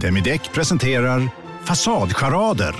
Demideck 0.00 0.52
presenterar 0.52 1.28
Fasadcharader. 1.64 2.74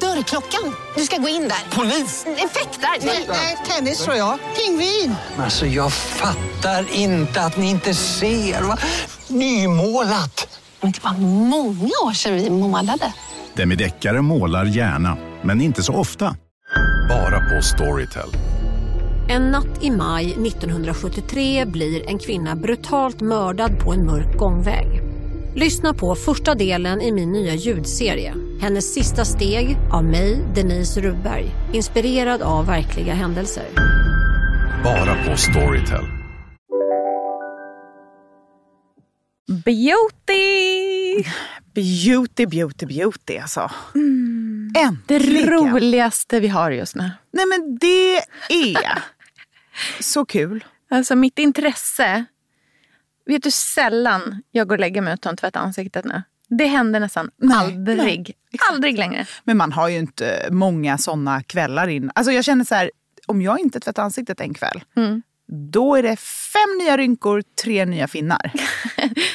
Dörrklockan. 0.00 0.74
Du 0.96 1.02
ska 1.02 1.16
gå 1.16 1.28
in 1.28 1.42
där. 1.42 1.76
Polis? 1.76 2.26
Effektar? 2.26 3.06
Nej, 3.06 3.26
nej, 3.28 3.56
tennis 3.68 4.04
tror 4.04 4.16
jag. 4.16 4.38
Pingvin. 4.56 5.14
Alltså 5.38 5.66
jag 5.66 5.92
fattar 5.92 6.86
inte 6.92 7.40
att 7.40 7.56
ni 7.56 7.70
inte 7.70 7.94
ser. 7.94 8.62
Va? 8.62 8.78
Nymålat. 9.28 10.60
Men 10.80 10.92
det 10.92 11.04
var 11.04 11.12
många 11.48 11.90
år 12.04 12.12
sedan 12.12 12.34
vi 12.34 12.50
målade. 12.50 13.12
Demideckare 13.54 14.22
målar 14.22 14.64
gärna, 14.64 15.16
men 15.42 15.60
inte 15.60 15.82
så 15.82 15.94
ofta. 15.94 16.36
Bara 17.08 17.40
på 17.40 17.62
Storytel. 17.62 18.30
En 19.28 19.50
natt 19.50 19.82
i 19.82 19.90
maj 19.90 20.32
1973 20.32 21.64
blir 21.64 22.08
en 22.08 22.18
kvinna 22.18 22.56
brutalt 22.56 23.20
mördad 23.20 23.78
på 23.80 23.92
en 23.92 24.06
mörk 24.06 24.38
gångväg. 24.38 24.99
Lyssna 25.54 25.94
på 25.94 26.14
första 26.14 26.54
delen 26.54 27.00
i 27.00 27.12
min 27.12 27.32
nya 27.32 27.54
ljudserie. 27.54 28.34
Hennes 28.60 28.94
sista 28.94 29.24
steg 29.24 29.76
av 29.92 30.04
mig, 30.04 30.44
Denise 30.54 31.00
Rubberg. 31.00 31.50
Inspirerad 31.72 32.42
av 32.42 32.66
verkliga 32.66 33.14
händelser. 33.14 33.64
Bara 34.84 35.24
på 35.24 35.36
Storytel. 35.36 36.04
Beauty! 39.64 41.24
Beauty, 41.74 42.46
beauty, 42.46 42.86
beauty 42.86 43.38
alltså. 43.38 43.70
Mm. 43.94 44.72
Äntligen! 44.78 45.46
Det 45.46 45.50
roligaste 45.50 46.40
vi 46.40 46.48
har 46.48 46.70
just 46.70 46.94
nu. 46.94 47.10
Nej 47.32 47.46
men 47.46 47.78
det 47.78 48.16
är 48.48 49.02
så 50.00 50.24
kul. 50.24 50.64
Alltså 50.90 51.16
mitt 51.16 51.38
intresse. 51.38 52.24
Vet 53.30 53.42
du 53.42 53.50
sällan 53.50 54.42
jag 54.50 54.68
går 54.68 54.76
och 54.76 54.80
lägger 54.80 55.00
mig 55.00 55.14
utan 55.14 55.32
att 55.32 55.38
tvätta 55.40 55.58
ansiktet 55.58 56.04
nu? 56.04 56.22
Det 56.48 56.64
händer 56.66 57.00
nästan 57.00 57.30
Nej, 57.36 57.56
aldrig. 57.58 57.96
nej, 57.98 58.34
aldrig 58.70 58.98
längre. 58.98 59.26
Men 59.44 59.56
man 59.56 59.72
har 59.72 59.88
ju 59.88 59.98
inte 59.98 60.48
många 60.50 60.98
såna 60.98 61.42
kvällar 61.42 61.88
in. 61.88 62.10
Alltså 62.14 62.32
jag 62.32 62.44
känner 62.44 62.64
så 62.64 62.74
här, 62.74 62.90
om 63.26 63.42
jag 63.42 63.60
inte 63.60 63.80
tvättar 63.80 64.02
ansiktet 64.02 64.40
en 64.40 64.54
kväll, 64.54 64.80
Mm. 64.96 65.22
Då 65.52 65.96
är 65.96 66.02
det 66.02 66.16
fem 66.52 66.78
nya 66.78 66.96
rynkor, 66.96 67.42
tre 67.62 67.84
nya 67.84 68.08
finnar. 68.08 68.52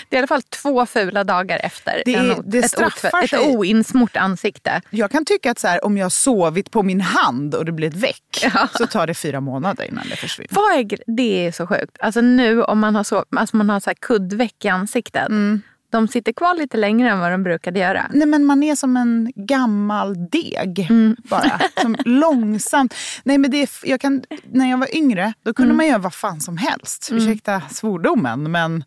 Det 0.09 0.15
är 0.15 0.17
i 0.17 0.17
alla 0.17 0.27
fall 0.27 0.41
två 0.41 0.85
fula 0.85 1.23
dagar 1.23 1.59
efter 1.63 2.01
Det 2.05 2.15
är- 2.15 2.31
en, 2.31 2.43
det 2.49 2.57
ett, 2.57 2.71
straffar 2.71 3.23
ett 3.23 3.29
sig. 3.29 3.55
oinsmort 3.55 4.17
ansikte. 4.17 4.81
Jag 4.89 5.11
kan 5.11 5.25
tycka 5.25 5.51
att 5.51 5.59
så 5.59 5.67
här, 5.67 5.85
om 5.85 5.97
jag 5.97 6.11
sovit 6.11 6.71
på 6.71 6.83
min 6.83 7.01
hand 7.01 7.55
och 7.55 7.65
det 7.65 7.71
blir 7.71 7.87
ett 7.87 7.95
väck, 7.95 8.43
Ja. 8.53 8.67
så 8.77 8.87
tar 8.87 9.07
det 9.07 9.13
fyra 9.13 9.41
månader 9.41 9.83
innan 9.89 10.03
det 10.09 10.15
försvinner. 10.15 10.49
Vad 10.51 10.73
är, 10.79 10.97
det 11.15 11.47
är 11.47 11.51
så 11.51 11.67
sjukt. 11.67 11.97
Alltså 11.99 12.21
nu 12.21 12.63
om 12.63 12.79
man 12.79 12.95
har, 12.95 13.03
så, 13.03 13.25
alltså 13.37 13.57
man 13.57 13.69
har 13.69 13.79
så 13.79 13.89
här 13.89 13.95
kuddveck 14.01 14.65
i 14.65 14.67
ansiktet. 14.67 15.27
Mm. 15.29 15.61
De 15.95 16.07
sitter 16.07 16.31
kvar 16.33 16.55
lite 16.55 16.77
längre 16.77 17.09
än 17.09 17.19
vad 17.19 17.31
de 17.31 17.43
brukade 17.43 17.79
göra. 17.79 18.05
Nej 18.13 18.27
men 18.27 18.45
man 18.45 18.63
är 18.63 18.75
som 18.75 18.97
en 18.97 19.31
gammal 19.35 20.29
deg 20.29 20.87
Mm. 20.89 21.15
bara. 21.29 21.59
Som 21.81 21.95
långsamt. 22.05 22.95
Nej 23.23 23.37
men 23.37 23.51
det 23.51 23.61
är, 23.61 23.69
jag 23.83 24.01
kan, 24.01 24.23
när 24.51 24.69
jag 24.69 24.77
var 24.77 24.95
yngre 24.95 25.33
då 25.43 25.53
kunde 25.53 25.67
Mm. 25.67 25.77
man 25.77 25.87
göra 25.87 25.97
vad 25.97 26.13
fan 26.13 26.41
som 26.41 26.57
helst. 26.57 27.09
Ursäkta 27.11 27.61
svordomen 27.71 28.51
men 28.51 28.83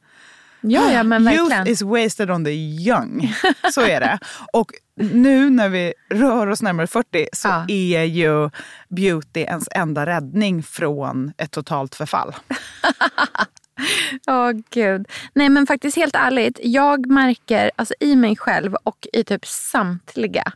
Ja, 0.60 0.92
ja 0.92 1.02
men 1.02 1.24
verkligen. 1.24 1.46
youth 1.66 1.70
is 1.70 1.82
wasted 1.82 2.30
on 2.30 2.44
the 2.44 2.50
young. 2.50 3.32
Så 3.72 3.80
är 3.80 4.00
det. 4.00 4.18
Och 4.52 4.70
nu 4.96 5.50
när 5.50 5.68
vi 5.68 5.92
rör 6.10 6.46
oss 6.46 6.62
närmare 6.62 6.86
40 6.86 7.26
så 7.32 7.48
Ja. 7.48 7.64
är 7.68 8.02
ju 8.04 8.50
beauty 8.88 9.40
ens 9.40 9.68
enda 9.70 10.06
räddning 10.06 10.62
från 10.62 11.32
ett 11.38 11.50
totalt 11.50 11.94
förfall. 11.94 12.34
Åh 14.26 14.52
gud. 14.70 15.08
Nej 15.34 15.48
men 15.48 15.66
faktiskt 15.66 15.96
helt 15.96 16.14
ärligt. 16.16 16.60
Jag 16.62 17.06
märker 17.06 17.70
alltså, 17.76 17.94
i 18.00 18.16
mig 18.16 18.36
själv 18.36 18.74
och 18.74 19.06
i 19.12 19.24
typ 19.24 19.46
samtliga 19.46 20.52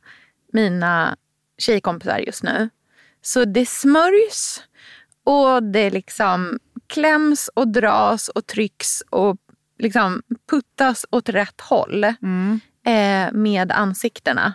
mina 0.52 1.16
tjejkompisar 1.58 2.18
just 2.18 2.42
nu. 2.42 2.68
Så 3.22 3.44
det 3.44 3.66
smörjs 3.68 4.62
och 5.24 5.62
det 5.62 5.90
liksom 5.90 6.58
kläms 6.86 7.50
och 7.54 7.68
dras 7.68 8.28
och 8.28 8.46
trycks 8.46 9.02
och 9.10 9.36
liksom 9.78 10.22
puttas 10.50 11.06
åt 11.10 11.28
rätt 11.28 11.60
håll 11.60 12.04
eh, 12.04 13.32
med 13.32 13.72
ansiktena. 13.72 14.52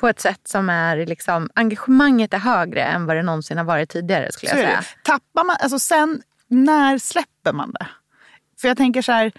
På 0.00 0.08
ett 0.08 0.20
sätt 0.20 0.48
som 0.48 0.70
är 0.70 1.06
liksom, 1.06 1.50
engagemanget 1.54 2.34
är 2.34 2.38
högre 2.38 2.82
än 2.82 3.06
vad 3.06 3.16
det 3.16 3.22
någonsin 3.22 3.58
har 3.58 3.64
varit 3.64 3.90
tidigare 3.90 4.32
skulle 4.32 4.50
Så 4.50 4.56
jag 4.56 4.64
säga. 4.66 4.82
Tappar 5.04 5.44
man, 5.44 5.56
alltså 5.60 5.78
sen, 5.78 6.22
när 6.48 6.98
släpper 6.98 7.52
man 7.52 7.72
det? 7.72 7.86
För 8.60 8.68
jag 8.68 8.76
tänker 8.76 9.02
så 9.02 9.12
här, 9.12 9.32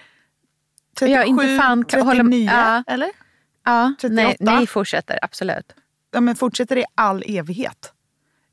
37, 0.99 1.13
Ja, 1.15 1.23
inte 1.23 1.57
fan 1.57 1.85
kan- 1.85 2.05
39, 2.07 2.49
håller- 2.49 2.61
ja. 2.75 2.83
eller? 2.87 3.09
Ja, 3.65 3.93
38. 4.01 4.23
nej, 4.23 4.37
nej, 4.39 4.67
fortsätter 4.67 5.19
absolut. 5.21 5.73
Ja, 6.11 6.21
men 6.21 6.35
fortsätter 6.35 6.77
i 6.77 6.85
all 6.95 7.23
evighet? 7.27 7.93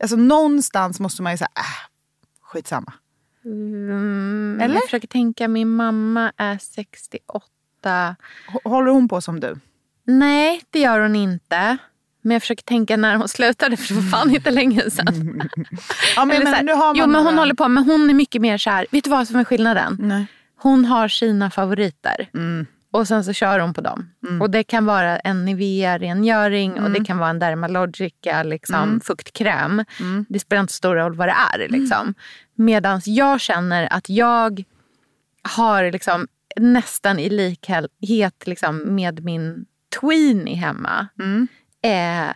Alltså 0.03 0.17
någonstans 0.17 1.01
måste 1.01 1.23
man 1.23 1.33
ju 1.33 1.39
säga, 1.39 1.49
äh, 1.57 1.63
skitsamma. 2.43 2.93
Mm, 3.45 4.59
Eller? 4.63 4.75
Jag 4.75 4.85
försöker 4.85 5.09
tänka, 5.09 5.49
min 5.49 5.69
mamma 5.69 6.33
är 6.37 6.59
68. 6.59 8.17
H- 8.49 8.61
Håller 8.65 8.91
hon 8.91 9.09
på 9.09 9.21
som 9.21 9.41
du? 9.41 9.57
Nej, 10.05 10.63
det 10.71 10.79
gör 10.81 11.01
hon 11.01 11.17
inte. 11.17 11.77
Men 12.23 12.33
jag 12.35 12.43
försöker 12.43 12.63
tänka 12.65 12.97
när 12.97 13.17
hon 13.17 13.29
slutade, 13.29 13.77
för 13.77 13.95
det 13.95 14.01
var 14.01 14.11
fan 14.11 14.31
inte 14.35 14.51
länge 14.51 14.91
sedan. 14.91 15.43
Ja, 16.17 16.25
men, 16.25 16.47
här, 16.47 16.63
nu 16.63 16.73
har 16.73 16.87
man 16.87 16.97
jo, 16.97 17.07
men 17.07 17.25
hon 17.27 17.39
håller 17.39 17.55
på, 17.55 17.69
men 17.69 17.85
hon 17.85 18.11
är 18.11 18.15
mycket 18.15 18.43
mer 18.43 18.59
så 18.59 18.71
här, 18.71 18.87
vet 18.91 19.05
du 19.05 19.11
vad 19.11 19.29
som 19.29 19.37
är 19.41 19.45
skillnaden? 19.45 19.97
Nej. 20.01 20.27
Hon 20.61 20.85
har 20.85 21.09
sina 21.09 21.51
favoriter. 21.51 22.31
Mm. 22.35 22.67
Och 22.91 23.09
sen 23.09 23.25
så 23.25 23.33
kör 23.33 23.59
hon 23.61 23.75
på 23.75 23.81
dem. 23.81 24.11
Och 24.41 24.51
det 24.51 24.65
kan 24.65 24.87
vara 24.87 25.19
en 25.19 25.45
Nivea-rengöring 25.45 26.73
och 26.73 26.79
Mm. 26.79 26.93
det 26.93 27.05
kan 27.05 27.19
vara 27.19 27.31
en 27.31 27.39
Dermalogica 27.39 28.43
liksom, 28.43 29.01
fuktkräm. 29.05 29.85
Det 30.29 30.39
spelar 30.39 30.61
inte 30.61 30.73
så 30.73 30.77
stor 30.77 30.95
roll 30.95 31.15
vad 31.15 31.29
det 31.29 31.35
är. 31.55 31.69
Liksom. 31.69 32.15
Medan 32.55 33.01
jag 33.05 33.41
känner 33.41 33.93
att 33.93 34.09
jag 34.09 34.65
har 35.57 35.93
liksom, 35.93 36.27
nästan 36.57 37.19
i 37.19 37.31
likhet 37.31 38.47
liksom, 38.47 38.95
med 38.95 39.25
min 39.25 39.67
tweenie 40.01 40.57
hemma. 40.57 41.09
Eh, 41.83 42.33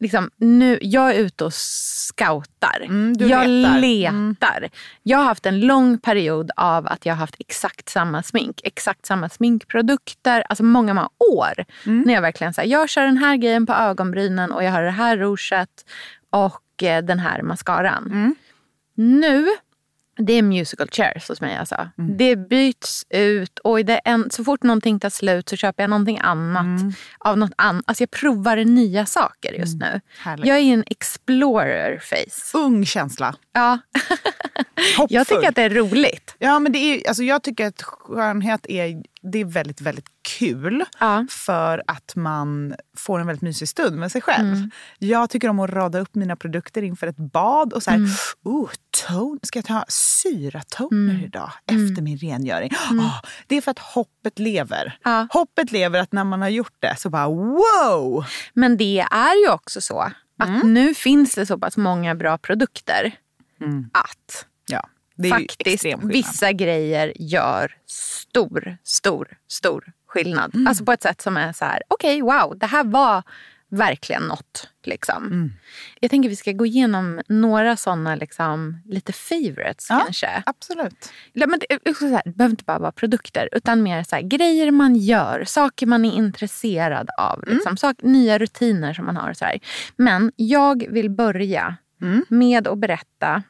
liksom, 0.00 0.30
nu, 0.36 0.78
jag 0.82 1.10
är 1.10 1.14
ute 1.14 1.44
och 1.44 1.54
scoutar. 1.54 2.80
Mm, 2.82 3.14
jag 3.18 3.48
letar. 3.48 3.78
letar. 3.78 4.68
Jag 5.02 5.18
har 5.18 5.24
haft 5.24 5.46
en 5.46 5.60
lång 5.60 5.98
period 5.98 6.50
av 6.56 6.86
att 6.86 7.06
jag 7.06 7.14
har 7.14 7.18
haft 7.18 7.36
exakt 7.38 7.88
samma 7.88 8.22
smink. 8.22 8.60
Exakt 8.64 9.06
samma 9.06 9.28
sminkprodukter. 9.28 10.44
Alltså 10.48 10.64
många, 10.64 10.94
många 10.94 11.08
år. 11.32 11.64
Mm. 11.86 12.02
När 12.06 12.14
jag 12.14 12.22
verkligen 12.22 12.54
säger 12.54 12.72
jag 12.72 12.88
kör 12.88 13.02
den 13.02 13.16
här 13.16 13.36
grejen 13.36 13.66
på 13.66 13.72
ögonbrynen 13.72 14.52
och 14.52 14.64
jag 14.64 14.72
har 14.72 14.82
det 14.82 14.90
här 14.90 15.16
rouget 15.16 15.84
och 16.30 16.82
eh, 16.82 17.04
den 17.04 17.18
här 17.18 17.42
mascaran. 17.42 18.06
Mm. 18.06 18.34
Nu, 18.94 19.46
det 20.16 20.32
är 20.32 20.42
musical 20.42 20.88
chairs 20.90 21.28
hos 21.28 21.40
mig 21.40 21.56
alltså. 21.56 21.88
Mm. 21.98 22.16
Det 22.16 22.36
byts 22.36 23.06
ut 23.10 23.58
och 23.58 23.84
det 23.84 23.96
en, 23.96 24.30
så 24.30 24.44
fort 24.44 24.62
någonting 24.62 25.00
tar 25.00 25.10
slut 25.10 25.48
så 25.48 25.56
köper 25.56 25.82
jag 25.82 25.90
någonting 25.90 26.18
annat. 26.18 26.80
Mm. 26.80 26.92
Av 27.18 27.38
något 27.38 27.52
annat. 27.56 27.84
Alltså 27.86 28.02
jag 28.02 28.10
provar 28.10 28.56
nya 28.56 29.06
saker 29.06 29.52
just 29.52 29.80
nu. 29.80 30.00
Härligt. 30.18 30.46
Jag 30.46 30.58
är 30.58 30.62
en 30.62 30.84
explorer 30.86 31.98
face. 31.98 32.58
Ung 32.58 32.86
känsla. 32.86 33.34
Ja. 33.52 33.78
Jag 35.08 35.26
tycker 35.26 35.48
att 35.48 35.54
det 35.54 35.62
är 35.62 35.70
roligt. 35.70 36.34
Ja, 36.38 36.58
men 36.58 36.72
det 36.72 36.78
är, 36.78 37.08
alltså 37.08 37.22
jag 37.22 37.42
tycker 37.42 37.66
att 37.66 37.82
skönhet 37.82 38.66
är, 38.66 39.02
det 39.22 39.40
är 39.40 39.44
väldigt, 39.44 39.80
väldigt 39.80 40.06
kul. 40.24 40.84
Ja. 41.00 41.26
För 41.30 41.82
att 41.86 42.16
man 42.16 42.74
får 42.96 43.20
en 43.20 43.26
väldigt 43.26 43.42
mysig 43.42 43.68
stund 43.68 43.96
med 43.96 44.12
sig 44.12 44.20
själv. 44.20 44.48
Mm. 44.54 44.70
Jag 44.98 45.30
tycker 45.30 45.48
om 45.48 45.60
att 45.60 45.70
rada 45.70 45.98
upp 46.00 46.14
mina 46.14 46.36
produkter 46.36 46.82
inför 46.82 47.06
ett 47.06 47.16
bad. 47.16 47.72
Och 47.72 47.82
så 47.82 47.90
här, 47.90 47.96
Mm. 47.96 48.10
oh, 48.44 48.70
ton, 49.06 49.38
ska 49.42 49.58
jag 49.58 49.66
ta 49.66 49.84
syratoner 49.88 51.24
idag 51.24 51.50
efter 51.66 52.02
min 52.02 52.18
rengöring? 52.18 52.70
Ah, 53.00 53.20
det 53.46 53.56
är 53.56 53.60
för 53.60 53.70
att 53.70 53.78
hoppet 53.78 54.38
lever. 54.38 54.82
Mm. 55.04 55.18
Ja. 55.18 55.26
Hoppet 55.30 55.72
lever 55.72 56.00
att 56.00 56.12
när 56.12 56.24
man 56.24 56.42
har 56.42 56.48
gjort 56.48 56.76
det 56.78 56.94
så 56.98 57.10
bara 57.10 57.28
wow! 57.28 58.24
Men 58.54 58.76
det 58.76 59.00
är 59.10 59.44
ju 59.46 59.52
också 59.52 59.80
så 59.80 60.00
att 60.00 60.48
Mm. 60.48 60.74
nu 60.74 60.94
finns 60.94 61.34
det 61.34 61.46
så 61.46 61.58
pass 61.58 61.76
många 61.76 62.14
bra 62.14 62.38
produkter 62.38 63.12
att 63.92 64.46
Ja, 64.66 64.88
det 65.16 65.28
är 65.30 65.38
ju 65.40 65.46
faktiskt 65.48 65.84
vissa 66.02 66.52
grejer 66.52 67.12
gör 67.16 67.72
stor, 67.86 68.76
stor, 68.84 69.28
stor 69.48 69.92
skillnad. 70.14 70.54
Mm. 70.54 70.66
Alltså 70.66 70.84
på 70.84 70.92
ett 70.92 71.02
sätt 71.02 71.22
som 71.22 71.36
är 71.36 71.52
så 71.52 71.64
här, 71.64 71.82
okej, 71.88 72.22
wow, 72.22 72.58
det 72.58 72.66
här 72.66 72.84
var 72.84 73.22
verkligen 73.70 74.22
något. 74.22 74.68
Liksom. 74.84 75.26
Mm. 75.26 75.52
Jag 76.00 76.10
tänker 76.10 76.28
vi 76.28 76.36
ska 76.36 76.52
gå 76.52 76.66
igenom 76.66 77.20
några 77.28 77.76
sådana 77.76 78.14
liksom, 78.14 78.80
lite 78.84 79.12
favorites 79.12 79.86
Ja. 79.90 80.00
kanske. 80.04 80.42
Absolut. 80.46 81.12
Ja, 81.32 81.46
men 81.46 81.60
det, 81.68 81.90
också 81.90 82.08
så 82.08 82.14
här, 82.14 82.22
det 82.24 82.30
behöver 82.30 82.50
inte 82.52 82.64
bara 82.64 82.78
vara 82.78 82.92
produkter 82.92 83.48
utan 83.52 83.82
mer 83.82 84.02
så 84.02 84.16
här, 84.16 84.22
grejer 84.22 84.70
man 84.70 84.96
gör, 84.96 85.44
saker 85.46 85.86
man 85.86 86.04
är 86.04 86.12
intresserad 86.12 87.08
av. 87.18 87.42
Mm. 87.42 87.54
Liksom, 87.54 87.76
sak, 87.76 87.96
nya 88.02 88.38
rutiner 88.38 88.94
som 88.94 89.06
man 89.06 89.16
har. 89.16 89.32
Så 89.32 89.44
här. 89.44 89.58
Men 89.96 90.32
jag 90.36 90.86
vill 90.90 91.10
börja 91.10 91.76
Mm. 92.02 92.24
med 92.28 92.68
att 92.68 92.78
berätta 92.78 93.42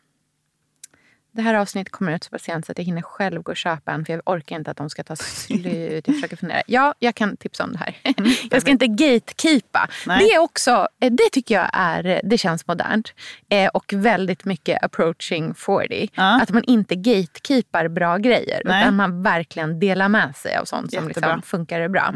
det 1.34 1.42
här 1.42 1.54
avsnittet 1.54 1.92
kommer 1.92 2.12
ut 2.14 2.24
så 2.24 2.30
pass 2.30 2.42
sent 2.42 2.66
så 2.66 2.72
att 2.72 2.78
jag 2.78 2.84
hinner 2.84 3.02
själv 3.02 3.42
gå 3.42 3.50
och 3.52 3.56
köpa 3.56 3.92
en. 3.92 4.04
För 4.04 4.12
jag 4.12 4.22
orkar 4.26 4.56
inte 4.56 4.70
att 4.70 4.76
de 4.76 4.90
ska 4.90 5.02
ta 5.04 5.16
slut. 5.16 6.06
Jag 6.06 6.14
försöker 6.16 6.36
fundera. 6.36 6.62
Ja, 6.66 6.94
jag 6.98 7.14
kan 7.14 7.36
tipsa 7.36 7.64
om 7.64 7.72
det 7.72 7.78
här. 7.78 7.96
jag 8.50 8.60
ska 8.62 8.70
inte 8.70 8.86
gatekeepa. 8.86 9.88
Nej. 10.06 10.18
Det 10.18 10.24
är 10.34 10.38
också, 10.38 10.88
eh, 11.00 11.10
det 11.12 11.30
tycker 11.32 11.54
jag 11.54 11.70
är, 11.72 12.20
det 12.24 12.38
känns 12.38 12.66
modernt. 12.66 13.12
Eh, 13.48 13.68
och 13.68 13.92
väldigt 13.96 14.44
mycket 14.44 14.84
approaching 14.84 15.54
40. 15.54 16.10
Ja. 16.14 16.42
Att 16.42 16.50
man 16.50 16.64
inte 16.64 16.94
gatekeepar 16.96 17.88
bra 17.88 18.16
grejer. 18.18 18.62
Nej. 18.64 18.82
Utan 18.82 18.96
man 18.96 19.22
verkligen 19.22 19.80
delar 19.80 20.08
med 20.08 20.36
sig 20.36 20.56
av 20.56 20.64
sånt 20.64 20.92
som 20.92 21.08
Jättebra. 21.08 21.28
liksom 21.28 21.42
funkar 21.42 21.88
bra. 21.88 22.14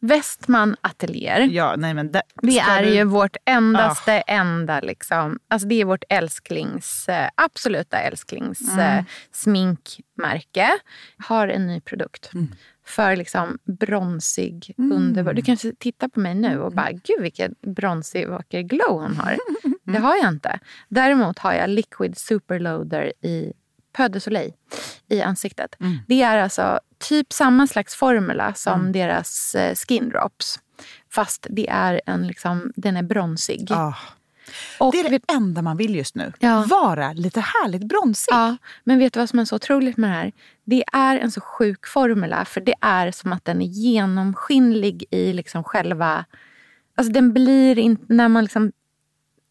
Westman 0.00 0.76
Atelier. 0.80 1.40
Ja, 1.40 1.74
nej 1.76 1.94
men 1.94 2.12
det, 2.12 2.22
Det 2.42 2.58
är 2.58 2.82
du- 2.82 2.94
ju 2.94 3.04
vårt 3.04 3.36
endaste, 3.44 4.12
enda 4.12 4.80
liksom, 4.80 5.38
alltså 5.48 5.68
det 5.68 5.80
är 5.80 5.84
vårt 5.84 6.04
älsklings, 6.08 7.08
eh, 7.08 7.28
absoluta 7.34 7.98
älsklings 7.98 8.55
Mm. 8.62 8.98
eh, 8.98 9.04
sminkmärke. 9.32 10.70
Har 11.18 11.48
en 11.48 11.66
ny 11.66 11.80
produkt. 11.80 12.30
Mm. 12.34 12.54
För 12.84 13.16
liksom 13.16 13.58
bronsig, 13.64 14.74
underbar. 14.76 15.32
Du 15.32 15.42
kan 15.42 15.56
titta 15.56 16.08
på 16.08 16.20
mig 16.20 16.34
nu 16.34 16.60
och 16.60 16.72
bara, 16.72 16.92
gud 16.92 17.20
vilken 17.20 17.54
bronsig 17.60 18.28
vacker 18.28 18.60
glow 18.60 19.00
hon 19.00 19.16
har. 19.16 19.36
Det 19.84 19.98
har 19.98 20.16
jag 20.16 20.28
inte. 20.28 20.58
Däremot 20.88 21.38
har 21.38 21.52
jag 21.52 21.70
liquid 21.70 22.18
superloader 22.18 23.12
i 23.20 23.52
Peu 23.92 24.08
de 24.08 24.20
Soleil 24.20 24.52
i 25.08 25.22
ansiktet. 25.22 25.76
Mm. 25.80 25.98
Det 26.08 26.22
är 26.22 26.38
alltså 26.38 26.80
typ 26.98 27.32
samma 27.32 27.66
slags 27.66 27.94
formula 27.94 28.54
som 28.54 28.92
deras 28.92 29.54
eh, 29.54 29.74
skin 29.74 30.08
drops. 30.08 30.60
Fast 31.12 31.46
det 31.50 31.68
är 31.68 32.00
en 32.06 32.26
liksom, 32.26 32.72
den 32.76 32.96
är 32.96 33.02
bronsig. 33.02 33.68
Ah, 33.70 33.94
Och 34.78 34.92
det 34.92 35.00
är 35.00 35.10
vet, 35.10 35.22
det 35.26 35.32
enda 35.34 35.62
man 35.62 35.76
vill 35.76 35.94
just 35.94 36.14
nu. 36.14 36.32
Ja. 36.38 36.64
Vara 36.68 37.12
lite 37.12 37.40
härligt 37.40 37.82
bronsig. 37.82 38.32
ja, 38.32 38.56
men 38.84 38.98
vet 38.98 39.12
du 39.12 39.20
vad 39.20 39.28
som 39.28 39.38
är 39.38 39.44
så 39.44 39.56
otroligt 39.56 39.96
med 39.96 40.10
det 40.10 40.14
här? 40.14 40.32
Det 40.64 40.84
är 40.92 41.18
en 41.18 41.30
så 41.30 41.40
sjuk 41.40 41.86
formula. 41.86 42.44
För 42.44 42.60
det 42.60 42.74
är 42.80 43.10
som 43.10 43.32
att 43.32 43.44
den 43.44 43.62
är 43.62 43.66
genomskinlig 43.66 45.04
i 45.10 45.32
liksom 45.32 45.64
själva... 45.64 46.24
Alltså 46.94 47.12
den 47.12 47.32
blir 47.32 47.78
inte... 47.78 48.04
När 48.08 48.28
man 48.28 48.44
liksom, 48.44 48.72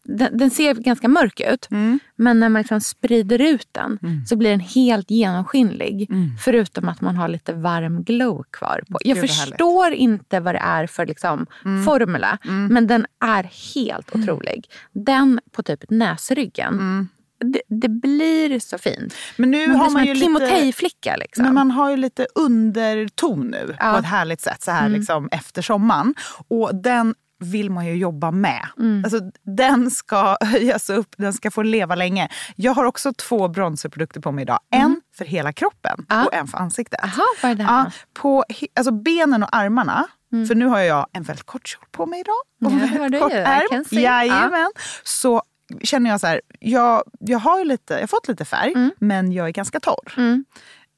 den, 0.08 0.38
den 0.38 0.50
ser 0.50 0.74
ganska 0.74 1.08
mörk 1.08 1.40
ut. 1.40 1.68
Mm. 1.70 1.98
Men 2.16 2.40
när 2.40 2.48
man 2.48 2.62
liksom 2.62 2.80
sprider 2.80 3.40
ut 3.40 3.68
den 3.72 3.98
så 4.28 4.36
blir 4.36 4.50
den 4.50 4.60
helt 4.60 5.10
genomskinlig. 5.10 6.10
Mm. 6.10 6.30
Förutom 6.44 6.88
att 6.88 7.00
man 7.00 7.16
har 7.16 7.28
lite 7.28 7.52
varm 7.52 8.02
glow 8.04 8.44
kvar. 8.50 8.82
På. 8.90 8.98
Jag 9.04 9.18
Gud, 9.18 9.30
förstår 9.30 9.92
inte 9.92 10.40
vad 10.40 10.54
det 10.54 10.58
är 10.58 10.86
för 10.86 11.06
liksom 11.06 11.46
formula. 11.86 12.38
Men 12.70 12.86
den 12.86 13.06
är 13.24 13.74
helt 13.74 14.14
otrolig. 14.16 14.70
Den 14.92 15.40
på 15.52 15.62
typ 15.62 15.90
näsryggen. 15.90 17.08
Det, 17.38 17.62
det 17.68 17.88
blir 17.88 18.58
så 18.58 18.78
fint. 18.78 19.14
Men 19.36 19.50
nu 19.50 19.66
Man 19.66 19.76
har 19.76 19.90
man 19.90 20.02
en 20.02 20.08
ju 20.08 20.14
Timotej-flicka. 20.14 21.16
Liksom. 21.16 21.44
Men 21.44 21.54
man 21.54 21.70
har 21.70 21.90
ju 21.90 21.96
lite 21.96 22.26
underton 22.34 23.46
nu 23.46 23.76
Ja. 23.80 23.92
på 23.92 23.98
ett 23.98 24.04
härligt 24.04 24.40
sätt 24.40 24.62
så 24.62 24.70
här 24.70 24.88
liksom 24.88 25.28
efter 25.32 25.62
sommaren. 25.62 26.14
Och 26.48 26.74
den 26.74 27.14
vill 27.38 27.70
man 27.70 27.86
ju 27.86 27.96
jobba 27.96 28.30
med. 28.30 28.66
Alltså, 29.04 29.20
den 29.56 29.90
ska 29.90 30.36
höjas 30.44 30.90
upp, 30.90 31.14
den 31.18 31.32
ska 31.32 31.50
få 31.50 31.62
leva 31.62 31.94
länge. 31.94 32.28
Jag 32.56 32.72
har 32.74 32.84
också 32.84 33.12
två 33.12 33.48
bronzerprodukter 33.48 34.20
på 34.20 34.32
mig 34.32 34.42
idag. 34.42 34.58
En 34.70 35.00
för 35.16 35.24
hela 35.24 35.52
kroppen 35.52 36.06
Ja. 36.08 36.24
och 36.26 36.34
en 36.34 36.46
för 36.46 36.58
ansiktet. 36.58 37.00
Jaha, 37.02 37.24
vad 37.42 37.50
är 37.50 37.54
det 37.54 37.62
här? 37.64 37.78
Ja, 37.84 37.90
på 38.14 38.44
alltså 38.76 38.92
benen 38.92 39.42
och 39.42 39.56
armarna. 39.56 40.06
För 40.48 40.54
nu 40.54 40.66
har 40.66 40.78
jag 40.80 41.06
en 41.12 41.22
väldigt 41.22 41.46
kort 41.46 41.68
kjol 41.68 41.84
på 41.90 42.06
mig 42.06 42.20
idag. 42.20 42.34
Och 42.64 42.72
en 42.72 42.78
väldigt 42.78 43.12
du 43.12 43.18
kort 43.20 43.32
ju. 43.32 43.36
Ärm. 43.36 43.84
Jajamän. 43.90 44.70
Så 45.04 45.42
känner 45.82 46.10
jag 46.10 46.20
så 46.20 46.26
här, 46.26 46.40
jag, 46.60 47.02
jag 47.20 47.38
har 47.38 47.64
lite, 47.64 47.94
jag 47.94 48.00
har 48.00 48.06
fått 48.06 48.28
lite 48.28 48.44
färg 48.44 48.72
Mm. 48.72 48.90
men 48.98 49.32
jag 49.32 49.46
är 49.46 49.50
ganska 49.52 49.80
torr. 49.80 50.12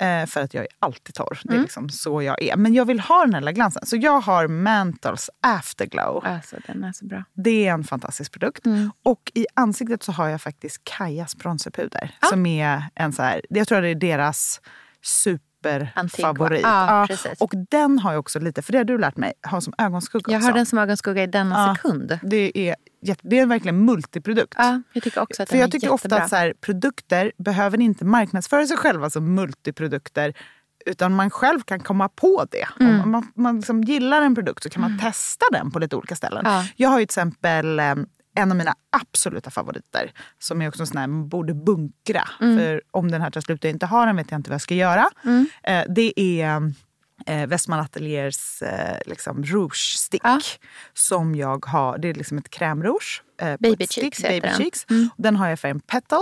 Eh, 0.01 0.27
för 0.27 0.41
att 0.41 0.55
jag 0.55 0.65
är 0.65 0.69
alltid 0.79 1.15
torr. 1.15 1.41
Mm. 1.45 1.55
Det 1.57 1.61
är 1.61 1.63
liksom 1.63 1.89
så 1.89 2.23
jag 2.23 2.43
är. 2.43 2.57
Men 2.57 2.75
jag 2.75 2.85
vill 2.85 3.01
ha 3.01 3.21
den 3.25 3.35
här 3.35 3.41
lilla 3.41 3.53
glansen. 3.53 3.87
Så 3.87 3.97
jag 3.97 4.21
har 4.21 4.49
Mantles 4.49 5.31
Afterglow. 5.41 6.25
Alltså, 6.27 6.57
den 6.67 6.85
är 6.85 6.93
så 6.93 7.05
bra. 7.07 7.25
Det 7.35 7.67
är 7.67 7.73
en 7.73 7.85
fantastisk 7.85 8.33
produkt. 8.33 8.67
Mm. 8.67 8.91
Och 9.03 9.33
i 9.35 9.47
ansiktet 9.55 10.03
så 10.03 10.13
har 10.13 10.29
jag 10.29 10.41
faktiskt 10.41 10.85
Kajas 10.85 11.37
bronzerpuder. 11.37 12.17
Som 12.31 12.47
är 12.47 12.83
en 12.95 13.13
så 13.13 13.23
här, 13.23 13.41
jag 13.49 13.69
tror 13.69 13.83
det 13.83 13.89
är 13.89 13.95
deras 13.95 14.61
superfavorit. 15.03 16.63
Ja, 16.63 17.05
precis. 17.09 17.41
och 17.41 17.53
den 17.71 17.99
har 17.99 18.13
jag 18.13 18.21
också 18.21 18.41
lite, 18.41 18.63
för 18.63 18.73
det 18.73 18.79
har 18.79 18.85
du 18.85 18.99
lärt 18.99 19.17
mig, 19.17 19.33
ha 19.51 19.61
som 19.61 19.73
ögonskugga 19.79 20.33
Jag 20.33 20.39
också. 20.39 20.49
har 20.49 20.55
den 20.55 20.67
som 20.67 20.79
ögonskugga 20.79 21.23
i 21.23 21.27
denna 21.27 21.75
sekund. 21.75 22.19
Det 22.23 22.59
är, 22.59 22.77
det 23.01 23.39
är 23.39 23.47
verkligen 23.47 23.85
multiprodukt. 23.85 24.55
Ja, 24.57 24.83
jag 24.93 25.03
tycker 25.03 25.21
också 25.21 25.43
att 25.43 25.49
För 25.49 25.57
jag 25.57 25.71
tycker 25.71 25.91
ofta 25.91 26.07
jättebra. 26.07 26.25
att 26.25 26.31
så 26.31 26.37
här, 26.37 26.55
produkter 26.61 27.33
behöver 27.39 27.81
inte 27.81 28.05
marknadsföra 28.05 28.67
sig 28.67 28.77
själva 28.77 29.11
som 29.11 29.35
multiprodukter. 29.35 30.35
Utan 30.87 31.15
man 31.15 31.31
själv 31.31 31.61
kan 31.61 31.81
komma 31.81 32.09
på 32.09 32.47
det. 32.51 32.85
Mm. 32.85 33.01
Om 33.01 33.11
man, 33.11 33.33
man 33.35 33.57
liksom 33.57 33.85
gillar 33.85 34.23
en 34.23 34.35
produkt 34.35 34.63
så 34.63 34.71
kan 34.71 34.81
man 34.81 34.99
testa 34.99 35.47
den 35.53 35.71
på 35.71 35.79
lite 35.79 35.97
olika 35.97 36.17
ställen. 36.17 36.43
Ja. 36.45 36.65
Jag 36.77 36.89
har 36.89 36.99
ju 36.99 37.07
till 37.07 37.11
exempel 37.11 37.79
eh, 37.79 37.95
en 38.35 38.51
av 38.51 38.57
mina 38.57 38.75
absoluta 38.91 39.51
favoriter. 39.51 40.13
Som 40.39 40.63
är 40.63 40.69
också 40.69 40.83
en 40.83 40.87
sån 40.87 40.99
här 40.99 41.07
man 41.07 41.29
borde 41.29 41.55
bunkra. 41.55 42.29
Mm. 42.41 42.59
För 42.59 42.83
om 42.91 43.11
den 43.11 43.21
här 43.23 43.31
tar 43.31 43.41
slut 43.41 43.65
och 43.65 43.69
jag 43.69 43.75
inte 43.75 43.87
har 43.87 44.07
den 44.07 44.17
vet 44.17 44.31
jag 44.31 44.39
inte 44.39 44.51
vad 44.51 44.55
jag 44.55 44.63
ska 44.63 44.75
göra. 44.75 45.09
Eh, 45.63 45.85
det 45.89 46.21
är 46.21 46.73
eh, 47.29 47.47
Westman 47.47 47.81
Ateliers 47.81 48.63
eh, 48.63 48.99
liksom 49.07 49.45
rouge 49.45 49.97
stick. 49.97 50.21
Ja. 50.25 50.41
Som 50.95 51.35
jag 51.35 51.67
har, 51.67 51.99
det 51.99 52.09
är 52.09 52.15
liksom 52.15 52.39
ett 52.39 52.51
krämrouge. 52.51 53.23
Eh, 53.41 53.57
Baby 53.61 53.87
stick, 53.87 53.93
Cheeks 53.93 54.23
Baby 54.23 54.41
den. 54.41 54.57
Cheeks. 54.57 54.87
Den 55.17 55.37
har 55.37 55.47
jag 55.47 55.53
i 55.53 55.57
färgen 55.57 55.81
petal. 55.81 56.21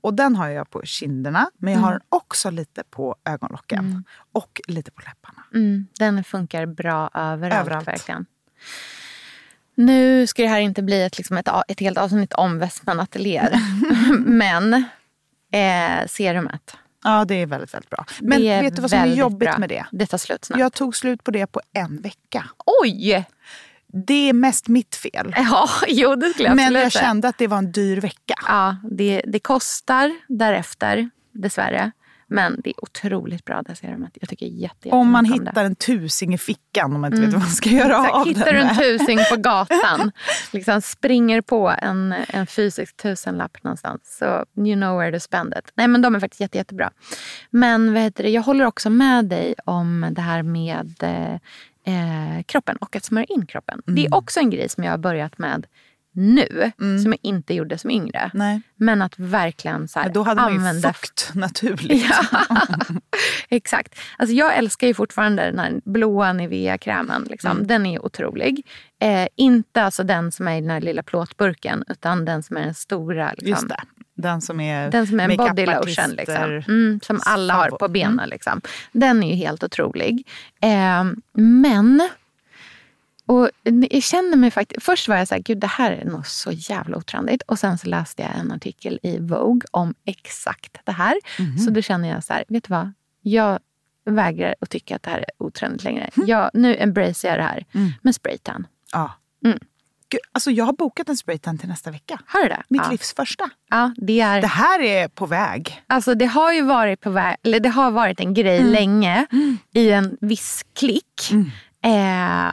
Och 0.00 0.14
den 0.14 0.36
har 0.36 0.48
jag 0.48 0.70
på 0.70 0.82
kinderna. 0.84 1.50
Men 1.58 1.72
jag 1.72 1.80
har 1.80 1.92
den 1.92 2.00
också 2.08 2.50
lite 2.50 2.82
på 2.90 3.16
ögonlocken. 3.24 4.04
Och 4.32 4.60
lite 4.68 4.90
på 4.90 5.02
läpparna. 5.02 5.42
Mm, 5.54 5.86
den 5.98 6.24
funkar 6.24 6.66
bra 6.66 7.10
överallt, 7.14 7.60
Överallt. 7.66 7.88
verkligen. 7.88 8.26
Nu 9.74 10.26
ska 10.26 10.42
det 10.42 10.48
här 10.48 10.60
inte 10.60 10.82
bli 10.82 11.02
ett, 11.02 11.18
liksom 11.18 11.36
ett, 11.36 11.48
ett 11.68 11.80
helt 11.80 11.98
avsnitt 11.98 12.32
om 12.32 12.58
Westman 12.58 13.00
Atelier. 13.00 13.60
Men 14.26 14.74
eh, 15.52 16.06
serumet. 16.06 16.76
Ja, 17.04 17.24
det 17.24 17.34
är 17.34 17.46
väldigt, 17.46 17.74
väldigt 17.74 17.90
bra. 17.90 18.04
Men 18.20 18.42
vet 18.42 18.76
du 18.76 18.82
vad 18.82 18.90
som 18.90 18.98
är 18.98 19.06
jobbigt 19.06 19.50
bra. 19.50 19.58
med 19.58 19.68
det? 19.68 19.86
Det 19.92 20.06
tar 20.06 20.18
slut 20.18 20.44
snabbt. 20.44 20.60
Jag 20.60 20.72
tog 20.72 20.96
slut 20.96 21.24
på 21.24 21.30
det 21.30 21.46
på 21.46 21.60
en 21.72 22.02
vecka. 22.02 22.44
Oj! 22.82 23.24
Det 23.92 24.28
är 24.28 24.32
mest 24.32 24.68
mitt 24.68 24.96
fel. 24.96 25.34
Ja, 25.36 25.68
jo 25.88 26.14
det 26.14 26.28
skulle 26.28 26.48
jag 26.48 26.56
Men 26.56 26.74
jag 26.74 26.92
kände 26.92 27.28
att 27.28 27.38
det 27.38 27.46
var 27.46 27.58
en 27.58 27.72
dyr 27.72 28.00
vecka. 28.00 28.34
Ja, 28.46 28.76
det, 28.90 29.22
det 29.26 29.38
kostar 29.38 30.16
därefter, 30.28 31.10
dessvärre. 31.32 31.92
Men 32.30 32.60
det 32.64 32.70
är 32.70 32.84
otroligt 32.84 33.44
bra 33.44 33.62
det 33.62 33.76
serumet. 33.76 34.10
Jag 34.20 34.28
tycker 34.28 34.46
jätte, 34.46 34.90
Om 34.90 35.10
man 35.10 35.24
hittar 35.24 35.64
en 35.64 35.74
tusing 35.74 36.34
i 36.34 36.38
fickan 36.38 36.94
om 36.94 37.00
man 37.00 37.12
inte 37.12 37.26
vet 37.26 37.32
vad 37.32 37.42
man 37.42 37.50
ska 37.50 37.70
göra 37.70 37.96
Exakt, 37.96 38.14
av 38.14 38.26
hittar 38.26 38.52
den. 38.52 38.54
du 38.54 38.60
en 38.60 38.76
tusing 38.76 39.18
på 39.30 39.36
gatan, 39.40 40.12
liksom 40.52 40.80
springer 40.82 41.40
på 41.40 41.74
en, 41.78 42.14
en 42.28 42.46
fysisk 42.46 42.96
tusenlapp 42.96 43.64
någonstans, 43.64 44.18
så 44.18 44.44
you 44.56 44.76
know 44.76 44.98
where 44.98 45.12
to 45.12 45.20
spend 45.20 45.54
it. 45.58 45.72
Nej 45.74 45.88
men 45.88 46.02
de 46.02 46.14
är 46.14 46.20
faktiskt 46.20 46.40
jätte, 46.40 46.58
jättebra. 46.58 46.90
Men 47.50 47.92
vad 47.92 48.02
heter 48.02 48.24
det, 48.24 48.30
jag 48.30 48.42
håller 48.42 48.64
också 48.64 48.90
med 48.90 49.24
dig 49.24 49.54
om 49.64 50.06
det 50.10 50.20
här 50.20 50.42
med 50.42 50.94
eh, 51.02 51.34
eh, 51.94 52.42
kroppen 52.46 52.76
och 52.76 52.96
att 52.96 53.04
smörja 53.04 53.26
in 53.28 53.46
kroppen. 53.46 53.82
Det 53.86 54.06
är 54.06 54.14
också 54.14 54.40
en 54.40 54.50
grej 54.50 54.68
som 54.68 54.84
jag 54.84 54.90
har 54.90 54.98
börjat 54.98 55.38
med 55.38 55.66
nu, 56.12 56.72
som 56.78 57.12
jag 57.12 57.18
inte 57.22 57.54
gjorde 57.54 57.78
som 57.78 57.90
yngre. 57.90 58.30
Nej. 58.34 58.60
Men 58.76 59.02
att 59.02 59.18
verkligen 59.18 59.88
så 59.88 59.98
här, 59.98 60.06
Men 60.06 60.12
då 60.12 60.22
hade 60.22 60.40
man 60.40 60.52
ju 60.52 60.58
använda 60.58 60.92
fukt 60.92 61.30
naturligt. 61.34 62.06
Ja, 62.10 62.46
exakt. 63.48 63.98
Alltså 64.18 64.34
jag 64.34 64.56
älskar 64.56 64.86
ju 64.86 64.94
fortfarande 64.94 65.42
den 65.42 65.58
här 65.58 65.80
blåa 65.84 66.32
Nivea-krämen. 66.32 67.26
Liksom. 67.30 67.50
Mm. 67.50 67.66
Den 67.66 67.86
är 67.86 68.04
otrolig. 68.04 68.66
Eh, 69.00 69.28
inte 69.36 69.82
alltså 69.82 70.02
den 70.02 70.32
som 70.32 70.48
är 70.48 70.56
i 70.56 70.60
den 70.60 70.70
här 70.70 70.80
lilla 70.80 71.02
plåtburken, 71.02 71.84
utan 71.88 72.24
den 72.24 72.42
som 72.42 72.56
är 72.56 72.64
den 72.64 72.74
stora. 72.74 73.30
Liksom. 73.30 73.48
Just 73.48 73.68
det. 73.68 73.80
Den 74.14 74.40
som 74.40 74.60
är, 74.60 74.90
Den 74.90 75.06
som 75.06 75.20
är 75.20 75.28
en 75.28 75.36
body 75.36 75.66
lotion. 75.66 76.10
Liksom. 76.10 76.62
Mm, 76.68 77.00
som 77.02 77.20
alla 77.24 77.54
har 77.54 77.70
på 77.70 77.88
benen. 77.88 78.28
Liksom. 78.28 78.60
Den 78.92 79.22
är 79.22 79.28
ju 79.28 79.34
helt 79.34 79.64
otrolig. 79.64 80.28
Eh, 80.62 81.04
men... 81.34 82.08
Och 83.28 83.50
jag 83.90 84.02
känner 84.02 84.36
mig 84.36 84.50
faktiskt, 84.50 84.82
först 84.82 85.08
var 85.08 85.16
jag 85.16 85.28
så 85.28 85.34
här, 85.34 85.42
gud 85.42 85.58
det 85.58 85.66
här 85.66 85.92
är 85.92 86.04
nog 86.04 86.26
så 86.26 86.52
jävla 86.52 86.96
otrendigt. 86.96 87.42
Och 87.42 87.58
sen 87.58 87.78
så 87.78 87.88
läste 87.88 88.22
jag 88.22 88.36
en 88.36 88.52
artikel 88.52 89.00
i 89.02 89.18
Vogue 89.18 89.66
om 89.70 89.94
exakt 90.04 90.78
det 90.84 90.92
här. 90.92 91.14
Så 91.64 91.70
då 91.70 91.82
känner 91.82 92.08
jag 92.08 92.24
så 92.24 92.32
här, 92.32 92.44
vet 92.48 92.64
du 92.64 92.70
vad? 92.70 92.92
Jag 93.22 93.58
vägrar 94.04 94.54
att 94.60 94.70
tycka 94.70 94.96
att 94.96 95.02
det 95.02 95.10
här 95.10 95.18
är 95.18 95.30
otrendigt 95.38 95.84
längre. 95.84 96.10
Jag, 96.14 96.50
nu 96.54 96.76
embracear 96.76 97.30
jag 97.30 97.38
det 97.38 97.48
här 97.48 97.64
med 98.02 98.14
spraytan. 98.14 98.66
Ja. 98.92 99.12
Mm. 99.44 99.58
Gud, 100.10 100.20
alltså 100.32 100.50
jag 100.50 100.64
har 100.64 100.72
bokat 100.72 101.08
en 101.08 101.16
spraytan 101.16 101.58
till 101.58 101.68
nästa 101.68 101.90
vecka. 101.90 102.20
Har 102.26 102.42
du 102.42 102.48
det? 102.48 102.62
Mitt 102.68 102.82
ja. 102.84 102.90
livs 102.90 103.14
första. 103.14 103.50
Ja, 103.70 103.94
det 103.96 104.20
är... 104.20 104.40
Det 104.40 104.46
här 104.46 104.80
är 104.80 105.08
på 105.08 105.26
väg. 105.26 105.82
Alltså 105.86 106.14
det 106.14 106.26
har 106.26 106.52
ju 106.52 106.62
varit 106.62 107.00
på 107.00 107.10
väg, 107.10 107.36
eller 107.42 107.60
det 107.60 107.68
har 107.68 107.90
varit 107.90 108.20
en 108.20 108.34
grej 108.34 108.62
länge 108.62 109.26
i 109.74 109.90
en 109.90 110.16
viss 110.20 110.64
klick. 110.74 111.30
Eh, 111.84 112.52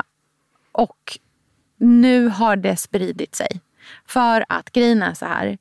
och 0.75 1.20
nu 1.77 2.27
har 2.27 2.55
det 2.55 2.77
spridit 2.77 3.36
sig. 3.36 3.62
För 4.05 4.46
att 4.50 4.72
grejen 4.72 5.01
är 5.01 5.13
så 5.13 5.25
här. 5.25 5.58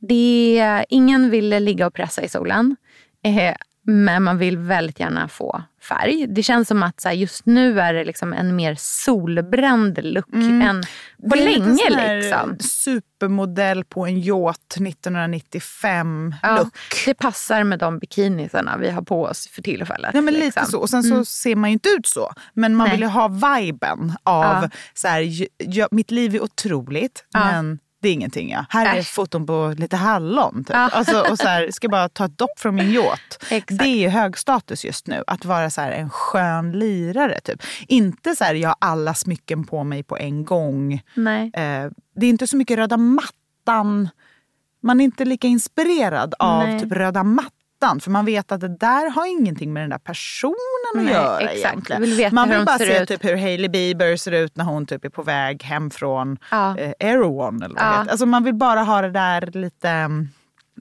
det, 0.00 0.84
ingen 0.88 1.30
ville 1.30 1.60
ligga 1.60 1.86
och 1.86 1.94
pressa 1.94 2.22
i 2.22 2.28
solen. 2.28 2.76
Eh, 3.22 3.54
men 3.90 4.22
man 4.22 4.38
vill 4.38 4.58
väldigt 4.58 5.00
gärna 5.00 5.28
få 5.28 5.62
färg. 5.88 6.26
Det 6.28 6.42
känns 6.42 6.68
som 6.68 6.82
att 6.82 7.00
så 7.00 7.08
här, 7.08 7.16
just 7.16 7.46
nu 7.46 7.80
är 7.80 7.94
det 7.94 8.04
liksom 8.04 8.32
en 8.32 8.56
mer 8.56 8.74
solbränd 8.78 9.98
look 10.02 10.26
än 10.34 10.82
på 11.30 11.34
Det 11.36 11.42
är 11.42 11.46
lite 11.46 11.60
länge. 11.60 11.76
sån 11.90 11.98
här 11.98 12.16
Liksom. 12.20 12.56
Supermodell 12.60 13.84
på 13.84 14.06
en 14.06 14.18
yacht 14.20 14.76
1995 14.80 16.34
Ja, 16.42 16.56
look. 16.58 16.74
det 17.06 17.14
passar 17.14 17.64
med 17.64 17.78
de 17.78 17.98
bikinisarna 17.98 18.76
vi 18.76 18.90
har 18.90 19.02
på 19.02 19.22
oss 19.24 19.48
för 19.48 19.62
tillfället. 19.62 20.10
Ja, 20.14 20.20
men 20.20 20.34
lite 20.34 20.46
liksom. 20.46 20.66
så. 20.66 20.78
Och 20.78 20.90
sen 20.90 21.02
så 21.02 21.24
ser 21.24 21.56
man 21.56 21.70
ju 21.70 21.72
inte 21.72 21.88
ut 21.88 22.06
så. 22.06 22.32
Men 22.54 22.74
man 22.74 22.84
Nej. 22.88 22.96
vill 22.96 23.00
ju 23.04 23.10
ha 23.10 23.28
viben 23.28 24.12
av 24.22 24.44
Ja. 24.62 24.70
så 24.94 25.08
här, 25.08 25.46
jag, 25.58 25.88
mitt 25.92 26.10
liv 26.10 26.34
är 26.34 26.42
otroligt 26.42 27.24
Ja. 27.32 27.38
men 27.44 27.78
det 28.00 28.08
är 28.08 28.12
ingenting. 28.12 28.50
Ja. 28.50 28.64
Här 28.68 28.94
är 28.94 28.98
Äsch. 28.98 29.14
foton 29.14 29.46
på 29.46 29.74
lite 29.76 29.96
hallon. 29.96 30.64
Typ. 30.64 30.76
Ja. 30.76 30.88
Alltså, 30.92 31.20
och 31.30 31.38
så 31.38 31.48
här, 31.48 31.68
ska 31.70 31.88
bara 31.88 32.08
ta 32.08 32.24
ett 32.24 32.38
dopp 32.38 32.58
från 32.58 32.74
min 32.74 32.92
yacht. 32.92 33.38
Exakt. 33.50 33.78
Det 33.78 33.84
är 33.88 33.96
ju 33.96 34.08
hög 34.08 34.38
status 34.38 34.84
just 34.84 35.06
nu. 35.06 35.24
Att 35.26 35.44
vara 35.44 35.70
så 35.70 35.80
här, 35.80 35.90
en 35.90 36.10
skön 36.10 36.72
lirare. 36.72 37.40
Typ. 37.40 37.62
Inte 37.88 38.36
så 38.36 38.44
här, 38.44 38.54
jag 38.54 38.68
har 38.68 38.76
alla 38.78 39.14
smycken 39.14 39.64
på 39.66 39.84
mig 39.84 40.02
på 40.02 40.16
en 40.16 40.44
gång. 40.44 40.92
Eh, 40.92 41.00
det 42.16 42.26
är 42.26 42.30
inte 42.30 42.46
så 42.46 42.56
mycket 42.56 42.76
röda 42.78 42.96
mattan. 42.96 44.08
Man 44.80 45.00
är 45.00 45.04
inte 45.04 45.24
lika 45.24 45.46
inspirerad 45.46 46.34
av 46.38 46.58
Nej. 46.68 46.80
typ 46.80 46.92
röda 46.92 47.22
mattan. 47.22 47.52
För 48.00 48.10
man 48.10 48.24
vet 48.24 48.52
att 48.52 48.60
det 48.60 48.68
där 48.76 49.10
har 49.10 49.26
ingenting 49.26 49.72
med 49.72 49.82
den 49.82 49.90
där 49.90 49.98
personen 49.98 50.54
att 50.96 51.02
Nej, 51.04 51.12
göra 51.14 51.40
exakt. 51.40 51.56
egentligen. 51.72 52.02
Vill 52.02 52.14
veta 52.14 52.34
man 52.34 52.48
hur 52.48 52.56
vill 52.56 52.64
de 52.66 52.72
bara 52.72 52.78
se 52.78 53.02
ut. 53.02 53.08
typ 53.08 53.24
hur 53.24 53.36
Hailey 53.36 53.68
Bieber 53.68 54.16
ser 54.16 54.32
ut 54.32 54.56
när 54.56 54.64
hon 54.64 54.86
typ 54.86 55.04
är 55.04 55.08
på 55.08 55.22
väg 55.22 55.62
hem 55.62 55.90
från 55.90 56.38
Ja. 56.50 56.78
eh, 56.78 56.92
Erewhon. 56.98 57.62
Eller 57.62 57.74
vad 57.74 57.84
Ja. 57.84 57.88
alltså 58.10 58.26
man 58.26 58.44
vill 58.44 58.54
bara 58.54 58.80
ha 58.82 59.02
det 59.02 59.10
där 59.10 59.50
lite, 59.52 59.88
mm, 59.90 60.28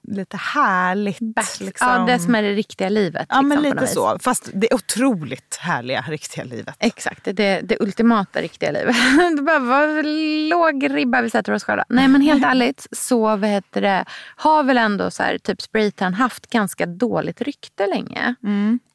lite 0.08 0.38
härligt. 0.38 1.20
Back, 1.20 1.60
liksom. 1.60 1.88
Ja, 1.88 1.98
det 2.14 2.20
som 2.20 2.36
är 2.36 2.44
det 2.44 2.54
riktiga 2.54 2.90
livet. 2.90 3.26
Ja, 3.30 3.42
men 3.42 3.50
liksom, 3.50 3.64
på 3.64 3.76
lite 3.76 3.86
vis. 3.86 3.94
så. 3.94 4.20
Fast 4.20 4.50
det 4.54 4.74
otroligt 4.74 5.58
härliga 5.62 6.06
riktiga 6.08 6.44
livet. 6.44 6.76
Exakt, 6.80 7.24
det, 7.24 7.62
det 7.62 7.78
ultimata 7.80 8.42
riktiga 8.42 8.72
livet. 8.72 8.96
det 9.38 9.42
bara, 9.42 9.60
vad 9.60 10.06
låg 10.50 10.96
ribba 10.96 11.22
vi 11.22 11.30
sätter 11.30 11.54
oss 11.54 11.64
själva. 11.64 11.84
Nej 11.90 12.08
men 12.08 12.22
helt 12.22 12.46
ärligt 12.52 12.88
så 12.92 13.20
vad 13.36 13.50
heter 13.50 13.82
det, 13.82 14.06
har 14.36 14.64
väl 14.64 14.78
ändå 14.78 15.12
så 15.12 15.24
här, 15.24 15.38
typ 15.38 15.62
spraytan 15.62 16.14
haft 16.14 16.48
ganska 16.50 16.86
dåligt 16.86 17.42
rykte 17.42 17.88
länge. 17.88 18.36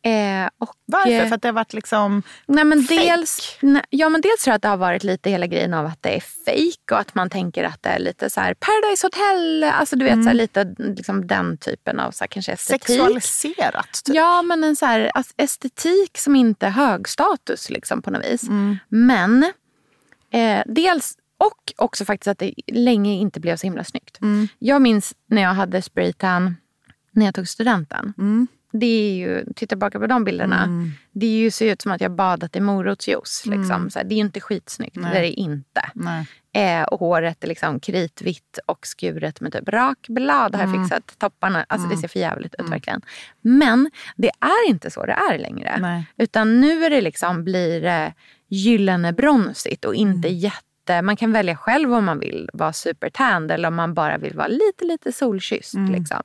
Eh, 0.05 0.49
och, 0.59 0.75
Varför? 0.87 1.11
eh, 1.11 1.29
För 1.29 1.35
att 1.35 1.43
det 1.43 1.49
har 1.49 1.53
varit 1.53 1.73
liksom... 1.73 2.23
Nej, 2.47 2.65
men 2.65 2.83
fake? 2.83 3.01
dels, 3.01 3.57
nej, 3.61 3.83
ja, 3.91 4.09
men 4.09 4.21
dels 4.21 4.43
tror 4.43 4.53
jag 4.53 4.57
att 4.57 4.63
det 4.63 4.69
har 4.69 4.77
varit 4.77 5.05
lite 5.05 5.31
hela 5.31 5.47
grejen 5.47 5.75
av 5.75 5.87
att 5.87 6.03
det 6.03 6.17
är 6.17 6.21
fake 6.21 6.95
och 6.95 7.01
att 7.01 7.15
man 7.15 7.31
tänker 7.31 7.65
att 7.65 7.83
det 7.83 7.89
är 7.89 7.99
lite 7.99 8.31
så 8.31 8.41
här 8.41 8.55
Paradise 8.55 9.07
Hotel. 9.07 9.65
Alltså 9.65 9.97
du 9.97 10.05
vet 10.05 10.23
så 10.23 10.29
här, 10.29 10.35
lite 10.35 10.75
liksom 11.03 11.27
den 11.27 11.57
typen 11.57 12.01
av 12.01 12.11
så 12.11 12.25
här, 12.25 12.29
kanske 12.29 12.53
estetik. 12.53 12.87
Sexualiserat. 12.87 14.03
Typ. 14.05 14.15
Ja, 14.15 14.43
men 14.43 14.65
en 14.65 14.77
så 14.77 14.87
här, 14.87 15.11
alltså, 15.15 15.35
estetik 15.37 16.19
som 16.19 16.37
inte 16.37 16.67
är 16.67 16.71
hög 16.71 17.09
status 17.09 17.71
liksom, 17.71 18.03
på 18.03 18.11
något 18.11 18.25
vis. 18.25 18.43
Mm. 18.43 18.79
Men 18.89 19.53
eh, 20.31 20.63
dels, 20.67 21.19
och 21.39 21.73
också 21.77 22.05
faktiskt 22.05 22.29
att 22.29 22.39
det 22.39 22.55
länge 22.67 23.13
inte 23.13 23.41
blev 23.41 23.57
så 23.57 23.67
himla 23.67 23.85
snyggt. 23.85 24.21
Mm. 24.21 24.49
Jag 24.59 24.83
minns 24.83 25.15
när 25.27 25.43
jag 25.43 25.55
hade 25.55 25.83
spraytan 25.83 26.57
när 27.11 27.25
jag 27.25 27.35
tog 27.35 27.49
studenten. 27.49 28.15
Mm. 28.19 28.47
Det 28.73 28.87
är 28.87 29.15
ju, 29.15 29.45
titta 29.45 29.67
tillbaka 29.67 29.99
på 30.01 30.07
de 30.07 30.25
bilderna. 30.25 30.69
Det 31.13 31.27
är 31.27 31.31
ju, 31.31 31.51
ser 31.51 31.73
ut 31.73 31.83
som 31.83 31.93
att 31.93 32.01
jag 32.01 32.11
badat 32.13 32.57
i 32.57 32.61
morotsjuice. 32.61 33.47
Liksom. 33.47 33.91
Så 33.91 33.99
här, 33.99 34.05
det 34.07 34.15
är 34.15 34.17
ju 34.17 34.23
inte 34.23 34.41
skitsnyggt. 34.41 34.97
Mm. 34.97 35.11
Nej. 35.11 35.21
Det 35.21 35.27
är 35.27 35.31
det 35.31 35.41
inte. 35.41 35.83
Eh, 36.55 36.83
och 36.83 37.01
håret 37.01 37.45
är 37.45 37.49
liksom 37.49 37.81
kritvitt 37.81 38.59
och 38.67 38.87
skuret 38.87 39.41
med 39.41 39.53
typ 39.53 39.69
rakblad. 39.69 40.55
Har 40.55 40.65
Mm. 40.65 40.83
fixat 40.85 41.19
topparna. 41.19 41.67
Alltså 41.69 41.89
det 41.89 41.97
ser 41.97 42.09
för 42.09 42.19
jävligt 42.21 42.55
ut 42.59 42.69
verkligen. 42.71 43.01
Men 43.41 43.91
det 44.17 44.31
är 44.41 44.69
inte 44.71 44.91
så 44.91 45.07
det 45.07 45.13
är 45.33 45.39
längre. 45.39 45.79
Nej. 45.81 46.07
Utan 46.17 46.61
nu 46.61 46.85
är 46.85 46.91
det 46.91 47.01
liksom, 47.01 47.45
blir 47.45 47.81
det 47.81 48.13
gyllene 48.49 49.13
bronsigt 49.13 49.85
och 49.85 49.95
inte 49.95 50.29
Mm. 50.29 50.39
jätte... 50.39 51.03
Man 51.03 51.17
kan 51.17 51.33
välja 51.33 51.57
själv 51.57 51.95
om 51.95 52.05
man 52.05 52.19
vill 52.19 52.51
vara 52.53 52.73
supertanned 52.73 53.51
eller 53.51 53.69
om 53.69 53.75
man 53.75 53.95
bara 53.95 54.19
vill 54.19 54.37
vara 54.37 54.47
lite, 54.49 54.85
lite 54.85 55.13
solkysst. 55.13 55.75
Mm. 55.75 55.93
Liksom. 55.93 56.23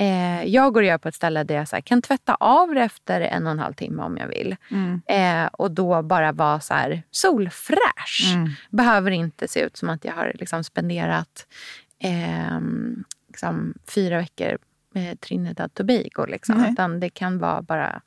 Eh, 0.00 0.44
jag 0.44 0.74
går 0.74 0.82
och 0.82 0.86
gör 0.86 0.98
på 0.98 1.08
ett 1.08 1.14
ställe 1.14 1.44
där 1.44 1.54
jag 1.54 1.68
så 1.68 1.76
här, 1.76 1.80
kan 1.80 2.02
tvätta 2.02 2.34
av 2.34 2.74
det 2.74 2.80
efter 2.80 3.20
en 3.20 3.46
och 3.46 3.52
en 3.52 3.58
halv 3.58 3.74
timme 3.74 4.02
om 4.02 4.16
jag 4.16 4.28
vill. 4.28 4.56
Mm. 4.70 5.02
Eh, 5.06 5.50
och 5.52 5.70
då 5.70 6.02
bara 6.02 6.32
vara 6.32 6.60
så 6.60 6.74
här 6.74 7.02
solfräsch. 7.10 8.32
Mm. 8.34 8.50
Behöver 8.70 9.10
inte 9.10 9.48
se 9.48 9.60
ut 9.60 9.76
som 9.76 9.88
att 9.88 10.04
jag 10.04 10.12
har 10.12 10.32
liksom 10.34 10.64
spenderat 10.64 11.46
eh, 11.98 12.60
liksom 13.28 13.74
fyra 13.88 14.18
veckor 14.18 14.58
med 14.94 15.20
Trinidad 15.20 15.74
Tobago. 15.74 16.26
Liksom. 16.28 16.64
Utan 16.64 17.00
det 17.00 17.10
kan 17.10 17.38
vara 17.38 17.62
bara 17.62 18.00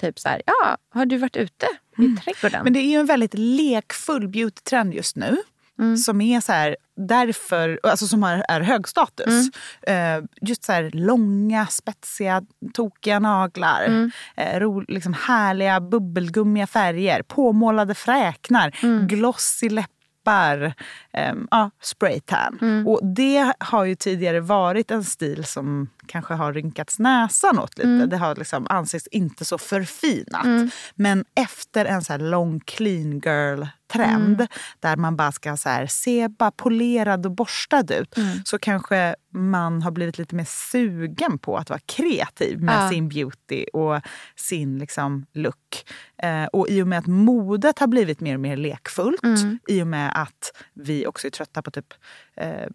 typ 0.00 0.18
så 0.18 0.28
här, 0.28 0.42
ja, 0.46 0.76
har 0.90 1.06
du 1.06 1.16
varit 1.16 1.36
ute 1.36 1.66
i 1.98 2.16
trädgården? 2.16 2.54
Mm. 2.54 2.64
Men 2.64 2.72
det 2.72 2.78
är 2.80 2.90
ju 2.90 3.00
en 3.00 3.06
väldigt 3.06 3.34
lekfull 3.34 4.28
beautytrend 4.28 4.94
just 4.94 5.16
nu. 5.16 5.36
Mm. 5.80 5.96
Som 5.96 6.20
är 6.20 6.40
så 6.40 6.52
här, 6.52 6.76
därför, 6.96 7.80
alltså 7.82 8.06
som 8.06 8.22
är, 8.22 8.44
är 8.48 8.60
hög 8.60 8.88
status. 8.88 9.50
Mm. 9.86 10.18
Eh, 10.18 10.28
just 10.40 10.64
så 10.64 10.72
här 10.72 10.90
långa, 10.94 11.66
spetsiga, 11.66 12.42
tokiga 12.74 13.18
naglar. 13.18 13.84
Mm. 13.84 14.10
Eh, 14.36 14.60
ro, 14.60 14.80
liksom 14.88 15.14
härliga 15.14 15.80
bubbelgummiga 15.80 16.66
färger. 16.66 17.22
Påmålade 17.22 17.94
fräknar. 17.94 18.78
Mm. 18.82 19.06
Glossy 19.06 19.68
läppar. 19.68 20.74
Eh, 21.12 21.34
ja, 21.50 21.70
spraytan. 21.82 22.58
Mm. 22.62 22.86
Och 22.88 23.00
det 23.14 23.52
har 23.58 23.84
ju 23.84 23.94
tidigare 23.94 24.40
varit 24.40 24.90
en 24.90 25.04
stil 25.04 25.44
som 25.44 25.88
kanske 26.06 26.34
har 26.34 26.52
rynkats 26.52 26.98
näsan 26.98 27.58
åt 27.58 27.78
lite. 27.78 27.88
Mm. 27.88 28.08
Det 28.08 28.16
har 28.16 28.36
liksom 28.36 28.66
ansetts 28.70 29.06
inte 29.06 29.44
så 29.44 29.58
förfinat. 29.58 30.72
Men 30.94 31.24
efter 31.34 31.84
en 31.84 32.02
så 32.04 32.16
lång 32.16 32.60
clean 32.60 33.20
girl 33.24 33.64
trend 33.92 34.46
där 34.80 34.96
man 34.96 35.16
bara 35.16 35.32
ska 35.32 35.56
så 35.56 35.68
här, 35.68 35.86
se 35.86 36.28
bara 36.28 36.50
polerad 36.50 37.26
och 37.26 37.32
borstad 37.32 37.94
ut 37.94 38.14
så 38.44 38.58
kanske 38.58 39.14
man 39.34 39.82
har 39.82 39.90
blivit 39.90 40.18
lite 40.18 40.34
mer 40.34 40.44
sugen 40.44 41.38
på 41.38 41.56
att 41.56 41.70
vara 41.70 41.80
kreativ 41.86 42.60
med 42.62 42.84
Ja. 42.84 42.90
sin 42.90 43.08
beauty 43.08 43.64
och 43.72 44.00
sin 44.36 44.78
liksom, 44.78 45.26
look. 45.34 45.84
Eh, 46.22 46.44
och 46.44 46.68
i 46.68 46.82
och 46.82 46.88
med 46.88 46.98
att 46.98 47.06
modet 47.06 47.78
har 47.78 47.86
blivit 47.86 48.20
mer 48.20 48.34
och 48.34 48.40
mer 48.40 48.56
lekfullt 48.56 49.20
i 49.68 49.82
och 49.82 49.86
med 49.86 50.12
att 50.14 50.52
vi 50.74 50.99
också 51.06 51.26
är 51.26 51.30
trötta 51.30 51.62
på 51.62 51.70
typ 51.70 51.94
eh, 52.36 52.66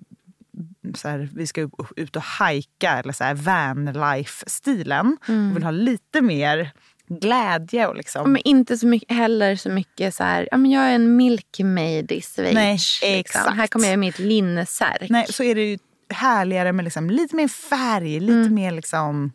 så 0.96 1.08
här, 1.08 1.30
vi 1.34 1.48
ska 1.48 1.70
ut 1.96 2.16
och 2.16 2.22
hajka 2.22 2.92
eller 2.92 3.14
så 3.14 3.24
här 3.24 3.34
vanlife-stilen. 3.36 5.18
Och 5.28 5.56
vill 5.56 5.64
ha 5.64 5.72
lite 5.72 6.22
mer 6.22 6.72
glädje 7.08 7.88
och 7.88 7.96
liksom... 7.96 8.32
Men 8.32 8.42
inte 8.46 8.78
så 8.78 8.88
mycket, 8.88 9.18
heller 9.18 9.56
så 9.56 9.70
mycket 9.70 10.16
så 10.16 10.24
här, 10.24 10.48
ja, 10.52 10.58
men 10.58 10.72
jag 10.72 10.84
är 10.84 10.96
en 10.96 11.16
milkmaid 11.16 12.12
i 12.12 12.22
Schweiz. 12.22 12.54
Nej, 12.54 12.80
liksom. 13.02 13.58
Här 13.58 13.68
kommer 13.68 13.86
jag 13.86 13.94
i 13.94 13.98
mitt 13.98 14.20
linnesärk. 14.20 15.10
Nej, 15.10 15.26
så 15.30 15.44
är 15.44 15.56
det 15.56 15.62
ju 15.72 15.78
härligare 16.10 16.72
med 16.72 16.86
liksom 16.86 17.10
lite 17.10 17.36
mer 17.36 17.48
färg, 17.48 18.20
lite 18.20 18.34
Mm. 18.34 18.54
mer 18.54 18.72
liksom 18.72 19.32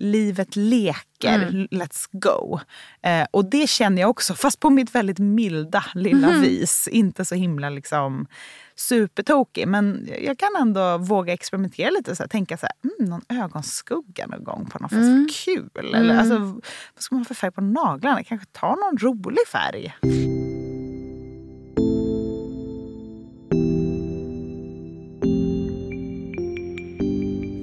livet 0.00 0.56
leker, 0.56 1.68
let's 1.70 2.08
go. 2.12 2.60
Eh, 3.02 3.26
och 3.30 3.44
det 3.50 3.68
känner 3.68 4.00
jag 4.02 4.10
också, 4.10 4.34
fast 4.34 4.60
på 4.60 4.70
mitt 4.70 4.94
väldigt 4.94 5.18
milda 5.18 5.84
lilla 5.94 6.28
Mhm. 6.30 6.40
vis. 6.42 6.88
Inte 6.88 7.24
så 7.24 7.34
himla 7.34 7.70
liksom 7.70 8.26
supertokig. 8.76 9.68
Men 9.68 10.08
jag 10.22 10.38
kan 10.38 10.48
ändå 10.60 10.98
våga 10.98 11.32
experimentera 11.32 11.90
lite. 11.90 12.16
Så 12.16 12.22
här, 12.22 12.28
tänka 12.28 12.56
så 12.56 12.66
här, 12.66 12.74
mm, 12.98 13.10
någon 13.10 13.42
ögonskugga 13.42 14.26
någon 14.26 14.44
gång 14.44 14.66
på 14.70 14.78
något 14.78 14.92
Mm. 14.92 15.28
kul. 15.44 15.70
Eller, 15.94 16.16
alltså, 16.18 16.38
vad 16.38 16.62
ska 16.98 17.14
man 17.14 17.20
ha 17.20 17.24
för 17.24 17.34
färg 17.34 17.50
på 17.52 17.60
naglarna? 17.60 18.22
Kanske 18.24 18.46
ta 18.52 18.68
någon 18.76 18.98
rolig 18.98 19.46
färg. 19.52 19.94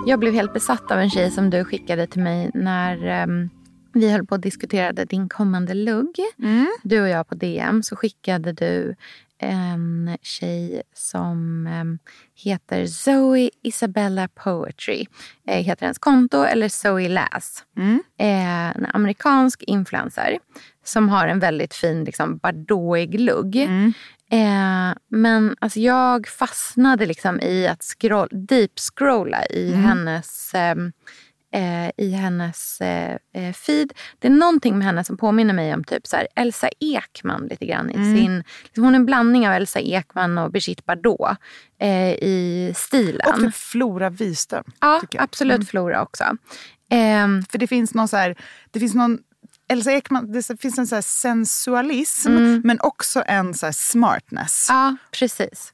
Jag 0.08 0.20
blev 0.20 0.34
helt 0.34 0.54
besatt 0.54 0.92
av 0.92 1.00
en 1.00 1.10
tjej 1.10 1.32
som 1.32 1.50
du 1.50 1.64
skickade 1.66 2.08
till 2.08 2.22
mig 2.22 2.52
när 2.54 3.06
ehm, 3.06 3.50
vi 3.94 4.12
höll 4.12 4.26
på 4.26 4.36
och 4.36 4.42
diskuterade 4.42 5.06
din 5.06 5.30
kommande 5.30 5.74
lugg. 5.74 6.16
Du 6.84 7.02
och 7.02 7.10
jag 7.10 7.28
på 7.28 7.36
DM 7.36 7.84
så 7.84 7.96
skickade 7.96 8.54
du 8.54 8.96
en 9.40 10.18
tjej 10.22 10.82
som 10.94 11.68
ehm, 11.68 12.00
heter 12.36 12.86
Zoe 12.86 13.50
Isabella 13.64 14.28
Poetry. 14.28 15.06
Eh, 15.48 15.64
heter 15.64 15.86
hennes 15.86 16.00
konto 16.00 16.44
eller 16.44 16.70
Zoe 16.70 17.10
Lass. 17.10 17.64
Eh, 18.20 18.70
en 18.78 18.86
amerikansk 18.94 19.64
influencer 19.64 20.38
som 20.84 21.10
har 21.10 21.28
en 21.28 21.40
väldigt 21.40 21.74
fin 21.74 22.04
liksom, 22.04 22.38
bardåig 22.38 23.20
lugg. 23.20 23.56
Eh, 24.32 24.94
men 25.10 25.56
alltså, 25.60 25.80
jag 25.80 26.28
fastnade 26.28 27.06
liksom 27.06 27.40
i 27.42 27.68
att 27.68 27.84
scroll, 27.84 28.30
deep 28.32 28.72
scrolla 28.80 29.46
i 29.46 29.72
hennes 29.74 30.54
ehm, 30.54 30.92
eh, 31.54 31.90
i 31.98 32.12
hennes 32.12 32.82
eh, 32.82 33.18
eh, 33.34 33.54
feed. 33.54 33.94
Det 34.20 34.28
är 34.28 34.32
någonting 34.32 34.78
med 34.78 34.88
henne 34.88 35.04
som 35.04 35.18
påminner 35.18 35.54
mig 35.54 35.74
om 35.74 35.84
typ 35.84 36.08
så 36.08 36.16
här, 36.16 36.28
Elsa 36.36 36.70
Ekman 36.80 37.48
lite 37.50 37.66
grann. 37.66 37.90
I 37.92 37.94
Mm. 37.96 38.18
sin, 38.18 38.44
liksom 38.64 38.84
hon 38.84 38.94
är 38.94 39.00
en 39.00 39.06
blandning 39.06 39.48
av 39.48 39.54
Elsa 39.54 39.80
Ekman 39.80 40.38
och 40.38 40.52
Brigitte 40.52 40.84
Bardot 40.86 41.38
eh, 41.80 42.10
i 42.14 42.74
stilen. 42.76 43.22
Och 43.28 43.40
typ 43.40 43.56
Flora 43.56 44.10
Wiström. 44.10 44.64
ja, 44.80 45.02
absolut 45.18 45.56
Mm. 45.56 45.66
Flora 45.66 46.02
också. 46.02 46.24
Ehm, 46.92 47.44
För 47.44 47.58
det 47.58 47.68
finns 47.68 47.94
någon 47.94 48.08
så 48.08 48.18
här, 48.18 48.36
det 48.72 48.80
finns 48.80 48.96
någon 48.96 49.20
Elsa 49.70 49.92
Ekman, 49.92 50.32
det 50.32 50.62
finns 50.62 50.78
en 50.80 50.88
så 50.88 50.96
här 50.96 51.02
sensualism 51.02 52.32
men 52.64 52.80
också 52.82 53.24
en 53.28 53.54
så 53.54 53.74
smartness. 53.74 54.66
Ja, 54.70 54.96
precis. 55.12 55.74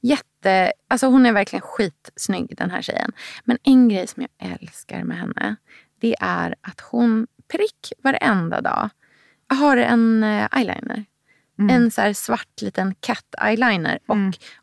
Jätte, 0.00 0.72
alltså 0.88 1.06
hon 1.06 1.26
är 1.26 1.32
verkligen 1.32 1.62
skitsnygg 1.62 2.56
den 2.56 2.70
här 2.70 2.82
tjejen. 2.82 3.12
Men 3.44 3.58
en 3.62 3.88
grej 3.88 4.06
som 4.06 4.22
jag 4.22 4.52
älskar 4.52 5.04
med 5.04 5.18
henne 5.18 5.56
det 6.00 6.16
är 6.20 6.54
att 6.60 6.80
hon 6.80 7.26
prick 7.52 7.92
varenda 8.02 8.60
dag 8.60 8.88
har 9.48 9.76
en 9.76 10.22
eh, 10.24 10.48
eyeliner. 10.52 11.04
En 11.70 11.90
så 11.90 12.00
här 12.00 12.12
svart 12.12 12.62
liten 12.62 12.94
cat 13.00 13.34
eyeliner. 13.44 13.98
Och 14.06 14.16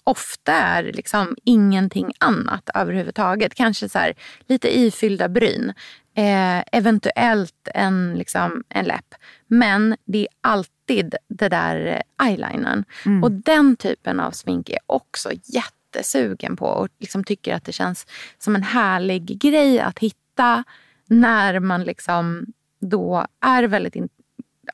ofta 0.04 0.54
är 0.54 0.84
liksom 0.84 1.36
ingenting 1.44 2.14
annat 2.20 2.70
överhuvudtaget. 2.74 3.56
Kanske 3.56 3.90
så 3.90 4.12
lite 4.48 4.80
ifyllda 4.80 5.30
bryn. 5.30 5.74
Eh, 6.18 6.64
eventuellt 6.72 7.68
en, 7.74 8.16
liksom, 8.18 8.64
en 8.70 8.86
läpp. 8.86 9.16
Men 9.48 9.96
det 10.06 10.18
är 10.20 10.28
alltid 10.42 11.16
det 11.28 11.50
där 11.50 12.04
eyelinern. 12.24 12.84
Och 13.24 13.32
den 13.32 13.76
typen 13.76 14.20
av 14.20 14.32
smink 14.32 14.70
är 14.70 14.80
också 14.86 15.30
jättesugen 15.44 16.56
på. 16.56 16.66
Och 16.66 16.88
liksom 17.00 17.24
tycker 17.24 17.56
att 17.56 17.66
det 17.66 17.72
känns 17.72 18.08
som 18.38 18.56
en 18.56 18.64
härlig 18.64 19.40
grej 19.40 19.80
att 19.80 20.00
hitta 20.00 20.64
när 21.08 21.60
man 21.60 21.84
liksom 21.84 22.46
då 22.82 23.26
är 23.42 23.64
väldigt 23.64 23.96
in- 23.96 24.10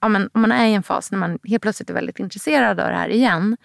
ja, 0.02 0.08
men 0.08 0.30
om 0.34 0.42
man 0.42 0.52
är 0.52 0.66
i 0.68 0.74
en 0.74 0.84
fas 0.84 1.12
när 1.12 1.20
man 1.20 1.40
helt 1.44 1.62
plötsligt 1.62 1.90
är 1.90 1.94
väldigt 1.94 2.20
intresserad 2.20 2.80
av 2.80 2.88
det 2.90 2.96
här 2.98 3.10
igen 3.10 3.58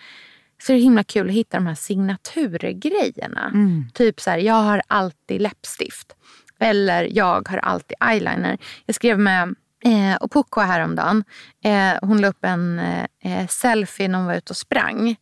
så 0.63 0.73
är 0.73 0.77
det 0.77 0.83
himla 0.83 1.05
kul 1.05 1.29
att 1.29 1.35
hitta 1.35 1.57
de 1.57 1.67
här 1.67 1.75
signaturgrejerna. 1.75 3.51
Typ 3.95 4.21
så 4.21 4.31
här, 4.31 4.39
jag 4.39 4.55
har 4.55 4.83
alltid 4.87 5.41
läppstift. 5.41 6.13
Eller 6.61 7.09
jag 7.13 7.49
har 7.49 7.59
alltid 7.59 7.97
eyeliner. 8.11 8.59
Jag 8.87 8.95
skrev 8.95 9.19
med 9.19 9.55
eh, 9.85 10.17
Opoku 10.21 10.61
häromdagen. 10.61 11.25
Eh, 11.65 11.93
hon 12.03 12.21
la 12.21 12.29
upp 12.29 12.45
en 12.45 12.79
eh, 13.21 13.47
selfie 13.47 14.09
när 14.09 14.19
hon 14.19 14.27
var 14.27 14.35
ute 14.35 14.53
och 14.53 14.57
sprang. 14.57 15.17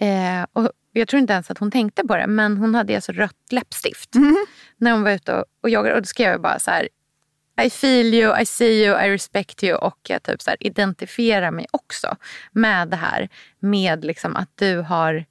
Eh, 0.00 0.46
och 0.52 0.70
jag 0.92 1.08
tror 1.08 1.20
inte 1.20 1.32
ens 1.32 1.50
att 1.50 1.58
hon 1.58 1.70
tänkte 1.70 2.02
på 2.04 2.16
det, 2.16 2.26
men 2.26 2.56
hon 2.56 2.74
hade 2.74 2.94
alltså 2.94 3.12
rött 3.12 3.52
läppstift 3.52 4.10
när 4.76 4.92
hon 4.92 5.02
var 5.02 5.10
ute 5.10 5.34
och, 5.34 5.44
och 5.62 5.70
joggade. 5.70 5.94
Och 5.94 6.02
då 6.02 6.06
skrev 6.06 6.30
jag 6.30 6.42
bara 6.42 6.58
så 6.58 6.70
här, 6.70 6.88
I 7.62 7.70
feel 7.70 8.14
you, 8.14 8.40
I 8.40 8.46
see 8.46 8.84
you, 8.84 9.04
I 9.04 9.10
respect 9.10 9.64
you 9.64 9.76
och 9.76 9.98
jag 10.08 10.22
typ 10.22 10.42
så 10.42 10.50
här, 10.50 10.56
identifierar 10.60 11.50
mig 11.50 11.66
också 11.70 12.16
med 12.52 12.88
det 12.88 12.96
här. 12.96 13.28
Med 13.60 14.04
liksom 14.04 14.36
att 14.36 14.50
du 14.54 14.80
har 14.80 15.24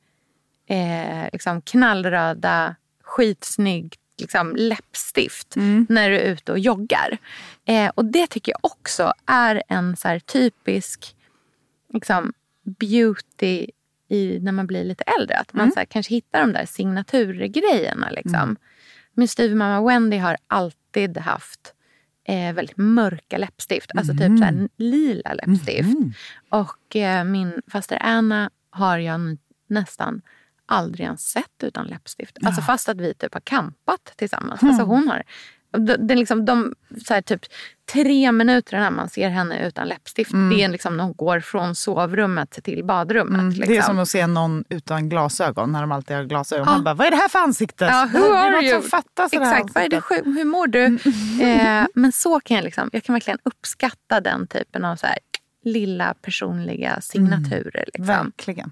eh, 0.69 1.29
liksom 1.33 1.61
knallröda, 1.61 2.75
skitsnygg 3.03 3.95
liksom 4.21 4.55
läppstift 4.55 5.55
när 5.89 6.09
du 6.09 6.19
är 6.19 6.31
ute 6.31 6.51
och 6.51 6.59
joggar. 6.59 7.17
Eh, 7.65 7.91
och 7.95 8.05
det 8.05 8.27
tycker 8.27 8.51
jag 8.51 8.59
också 8.71 9.13
är 9.25 9.63
en 9.67 9.95
så 9.95 10.19
typisk 10.25 11.15
liksom, 11.93 12.33
beauty 12.79 13.67
i, 14.09 14.39
när 14.41 14.51
man 14.51 14.67
blir 14.67 14.83
lite 14.83 15.03
äldre. 15.19 15.37
Att 15.37 15.53
man 15.53 15.71
så 15.71 15.79
här, 15.79 15.85
kanske 15.85 16.13
hittar 16.13 16.39
de 16.39 16.53
där 16.53 16.65
signaturgrejerna. 16.65 18.09
Liksom. 18.09 18.55
Min 19.13 19.27
styvmamma 19.27 19.87
Wendy 19.87 20.17
har 20.17 20.37
alltid 20.47 21.17
haft 21.17 21.73
eh, 22.27 22.53
väldigt 22.53 22.77
mörka 22.77 23.37
läppstift. 23.37 23.91
Alltså 23.95 24.13
typ 24.13 24.37
så 24.37 24.43
här, 24.43 24.69
lila 24.77 25.33
läppstift. 25.33 25.97
Och 26.49 26.95
eh, 26.95 27.23
min 27.23 27.61
faster 27.67 27.97
Anna 28.01 28.49
har 28.69 28.97
jag 28.97 29.37
nästan 29.67 30.21
aldrig 30.71 31.05
ens 31.05 31.21
sett 31.21 31.63
utan 31.63 31.87
läppstift. 31.87 32.37
Alltså 32.45 32.61
fast 32.61 32.89
att 32.89 32.97
vi 32.97 33.13
typ 33.13 33.33
har 33.33 33.41
kampat 33.41 34.13
tillsammans. 34.15 34.63
Alltså 34.63 34.83
hon 34.83 35.07
har 35.07 35.23
det, 35.77 36.13
är 36.13 36.17
liksom 36.17 36.45
de, 36.45 36.75
så 37.07 37.13
här, 37.13 37.21
typ 37.21 37.41
tre 37.93 38.31
minuter 38.31 38.79
när 38.79 38.91
man 38.91 39.09
ser 39.09 39.29
henne 39.29 39.67
utan 39.67 39.87
läppstift. 39.87 40.31
Det 40.31 40.63
är 40.63 40.69
liksom 40.69 40.97
när 40.97 41.03
hon 41.03 41.13
går 41.13 41.39
från 41.39 41.75
sovrummet 41.75 42.59
till 42.63 42.85
badrummet. 42.85 43.57
Liksom. 43.57 43.73
Det 43.73 43.77
är 43.77 43.81
som 43.81 43.99
att 43.99 44.09
se 44.09 44.27
någon 44.27 44.63
utan 44.69 45.09
glasögon 45.09 45.71
när 45.71 45.81
de 45.81 45.91
alltid 45.91 46.15
har 46.15 46.23
glasögon. 46.23 46.65
Ja. 46.67 46.73
Man 46.73 46.83
bara, 46.83 46.93
vad 46.93 47.07
är 47.07 47.11
det 47.11 47.17
här 47.17 47.29
för 47.29 47.39
ansikte? 47.39 47.85
Ja, 47.85 48.61
you? 48.61 48.81
som 48.81 48.89
fattas 48.89 49.33
Exakt, 49.33 49.75
vad 49.75 49.83
är 49.83 49.89
det, 49.89 50.01
hur 50.25 50.45
mår 50.45 50.67
du? 50.67 50.85
Eh, 51.43 51.85
men 51.93 52.11
så 52.11 52.39
kan 52.39 52.57
jag, 52.57 52.63
liksom, 52.63 52.89
jag 52.93 53.03
kan 53.03 53.13
verkligen 53.13 53.39
uppskatta 53.43 54.21
den 54.21 54.47
typen 54.47 54.85
av 54.85 54.95
så 54.95 55.07
här, 55.07 55.17
lilla 55.63 56.13
personliga 56.21 57.01
signaturer. 57.01 57.85
Liksom. 57.87 58.05
Verkligen. 58.05 58.71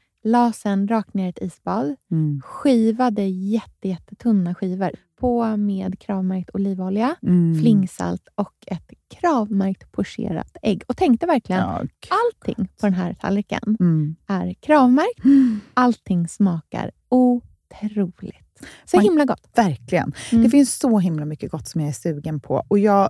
La 0.23 0.51
sen 0.53 0.87
rakt 0.87 1.13
ner 1.13 1.25
i 1.25 1.29
ett 1.29 1.41
isbad. 1.41 1.95
Mm. 2.11 2.41
Skivade 2.45 3.23
jätte, 3.27 3.87
jättetunna 3.87 4.55
skivor. 4.55 4.91
På 5.19 5.57
med 5.57 5.99
kravmärkt 5.99 6.49
olivolja, 6.53 7.15
Mm. 7.23 7.59
flingsalt 7.61 8.27
och 8.35 8.53
ett 8.67 8.91
kravmärkt 9.19 9.91
pocherat 9.91 10.57
ägg. 10.61 10.83
Och 10.87 10.97
tänkte 10.97 11.25
verkligen, 11.25 11.61
Ja, 11.61 11.81
allting 12.09 12.67
på 12.79 12.85
den 12.85 12.93
här 12.93 13.13
tallriken 13.13 13.77
mm. 13.79 14.15
är 14.27 14.53
kravmärkt. 14.53 15.21
Allting 15.73 16.27
smakar 16.27 16.91
otroligt. 17.09 18.37
Så 18.85 18.97
Man- 18.97 19.03
himla 19.03 19.25
gott. 19.25 19.49
Verkligen. 19.55 20.13
Mm. 20.31 20.43
Det 20.43 20.49
finns 20.49 20.79
så 20.79 20.99
himla 20.99 21.25
mycket 21.25 21.51
gott 21.51 21.67
som 21.67 21.81
jag 21.81 21.87
är 21.89 21.93
sugen 21.93 22.39
på. 22.39 22.63
Och 22.67 22.79
jag 22.79 23.09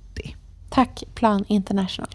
Tack 0.71 1.03
Plan 1.15 1.45
International. 1.47 2.09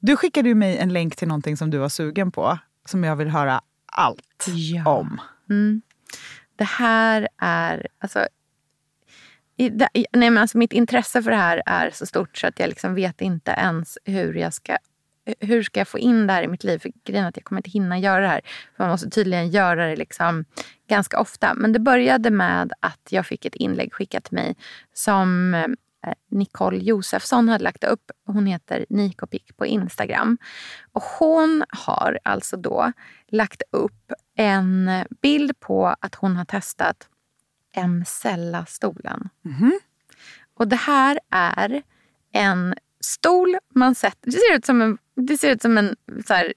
Du 0.00 0.16
skickade 0.16 0.48
ju 0.48 0.54
mig 0.54 0.78
en 0.78 0.92
länk 0.92 1.16
till 1.16 1.28
någonting 1.28 1.56
som 1.56 1.70
du 1.70 1.78
var 1.78 1.88
sugen 1.88 2.32
på, 2.32 2.58
som 2.84 3.04
jag 3.04 3.16
vill 3.16 3.28
höra 3.28 3.60
allt 3.86 4.46
om. 4.86 5.20
Mm. 5.50 5.82
Det 6.56 6.64
här 6.64 7.28
är... 7.38 7.86
Alltså, 7.98 8.26
i, 9.56 9.70
nej 9.70 10.06
men 10.12 10.38
alltså 10.38 10.58
mitt 10.58 10.72
intresse 10.72 11.22
för 11.22 11.30
det 11.30 11.36
här 11.36 11.62
är 11.66 11.90
så 11.90 12.06
stort 12.06 12.38
så 12.38 12.46
att 12.46 12.58
jag 12.58 12.68
liksom 12.68 12.94
vet 12.94 13.20
inte 13.20 13.50
ens 13.50 13.98
hur 14.04 14.34
jag 14.34 14.54
ska 14.54 14.76
hur 15.40 15.62
ska 15.62 15.80
jag 15.80 15.88
få 15.88 15.98
in 15.98 16.26
det 16.26 16.32
här 16.32 16.42
i 16.42 16.48
mitt 16.48 16.64
liv? 16.64 16.78
För 16.78 16.92
grejen 17.04 17.24
är 17.24 17.28
att 17.28 17.36
jag 17.36 17.44
kommer 17.44 17.58
inte 17.58 17.70
hinna 17.70 17.98
göra 17.98 18.20
det 18.20 18.28
här. 18.28 18.40
För 18.76 18.84
man 18.84 18.90
måste 18.90 19.10
tydligen 19.10 19.50
göra 19.50 19.86
det 19.86 19.96
liksom 19.96 20.44
ganska 20.88 21.20
ofta. 21.20 21.54
Men 21.54 21.72
det 21.72 21.78
började 21.78 22.30
med 22.30 22.72
att 22.80 23.08
jag 23.10 23.26
fick 23.26 23.44
ett 23.44 23.54
inlägg 23.54 23.92
skickat 23.92 24.24
till 24.24 24.34
mig 24.34 24.56
som 24.92 25.54
eh, 25.54 25.66
Nicole 26.30 26.78
Josefsson 26.78 27.48
hade 27.48 27.64
lagt 27.64 27.84
upp. 27.84 28.10
Hon 28.26 28.46
heter 28.46 28.86
Nikopik 28.88 29.56
på 29.56 29.66
Instagram. 29.66 30.38
Och 30.92 31.02
hon 31.02 31.64
har 31.68 32.18
alltså 32.24 32.56
då 32.56 32.92
lagt 33.28 33.62
upp 33.70 34.12
en 34.36 34.90
bild 35.22 35.60
på 35.60 35.94
att 36.00 36.14
hon 36.14 36.36
har 36.36 36.44
testat 36.44 37.08
Emsella-stolen. 37.76 39.28
Och 40.54 40.68
det 40.68 40.76
här 40.76 41.20
är 41.30 41.82
en 42.32 42.74
stol 43.00 43.56
man 43.74 43.94
sätter... 43.94 44.30
Det 44.30 44.32
ser 44.32 44.56
ut 44.56 44.66
som 44.66 44.82
en, 44.82 44.98
det 45.16 45.38
ser 45.38 45.50
ut 45.50 45.62
som 45.62 45.78
en 45.78 45.96
så 46.26 46.34
här, 46.34 46.52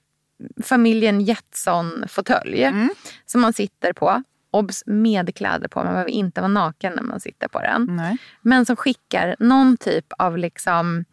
familjen 0.62 1.20
Jetson-fåtölj 1.20 2.64
som 3.26 3.40
man 3.40 3.52
sitter 3.52 3.92
på. 3.92 4.22
Obs! 4.50 4.82
Med 4.86 5.34
kläder 5.34 5.68
på. 5.68 5.84
Man 5.84 5.92
behöver 5.92 6.10
inte 6.10 6.40
vara 6.40 6.48
naken 6.52 6.92
när 6.92 7.02
man 7.02 7.20
sitter 7.20 7.48
på 7.48 7.60
den. 7.60 7.86
Nej. 7.96 8.16
Men 8.42 8.66
som 8.66 8.76
skickar 8.76 9.36
någon 9.38 9.76
typ 9.76 10.06
av 10.18 10.38
liksom, 10.38 11.04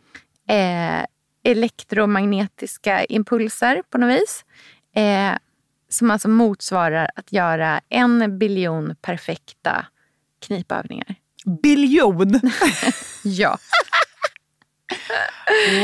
eh, 0.49 1.05
elektromagnetiska 1.43 3.05
impulser 3.05 3.84
på 3.89 3.97
något 3.97 4.21
vis. 4.21 4.45
Eh, 4.95 5.38
som 5.89 6.12
alltså 6.12 6.29
motsvarar 6.29 7.10
att 7.15 7.34
göra 7.34 7.81
en 7.89 8.39
biljon 8.39 8.95
perfekta 9.01 9.86
knipövningar. 10.45 11.15
Biljon! 11.63 12.39
Ja. 13.27 13.58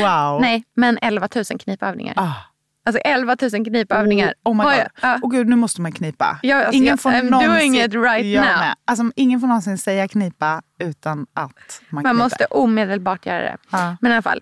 Wow. 0.00 0.40
Nej, 0.40 0.64
men 0.76 0.98
11 1.02 1.28
000 1.34 1.44
knipövningar. 1.44 2.14
Ah. 2.16 2.32
Alltså 2.84 3.00
11 3.04 3.36
000 3.52 3.64
knipövningar. 3.64 4.34
Oh, 4.44 4.52
oh 4.52 4.56
my 4.56 4.62
god. 4.64 4.86
ja. 5.02 5.18
Åh 5.22 5.30
gud, 5.30 5.48
nu 5.48 5.56
måste 5.56 5.80
man 5.80 5.92
knipa. 5.92 6.38
Ja, 6.42 6.56
alltså, 6.56 6.72
ingen 6.72 6.86
jag- 6.88 7.00
får 7.00 7.10
I'm 7.10 7.30
någonsin, 7.30 7.50
doing 7.72 7.74
it 7.84 7.94
right 7.94 8.36
now. 8.36 8.44
Med. 8.44 8.74
Alltså, 8.84 9.04
ingen 9.16 9.40
får 9.40 9.46
någonsin 9.46 9.78
säga 9.78 10.08
knipa 10.08 10.62
utan 10.78 11.26
att 11.34 11.80
man, 11.88 12.02
Man 12.02 12.04
kniper. 12.04 12.24
måste 12.24 12.44
omedelbart 12.44 13.26
göra 13.26 13.38
det. 13.42 13.56
Ja. 13.70 13.96
Men 14.00 14.10
i 14.12 14.14
alla 14.14 14.22
fall, 14.22 14.40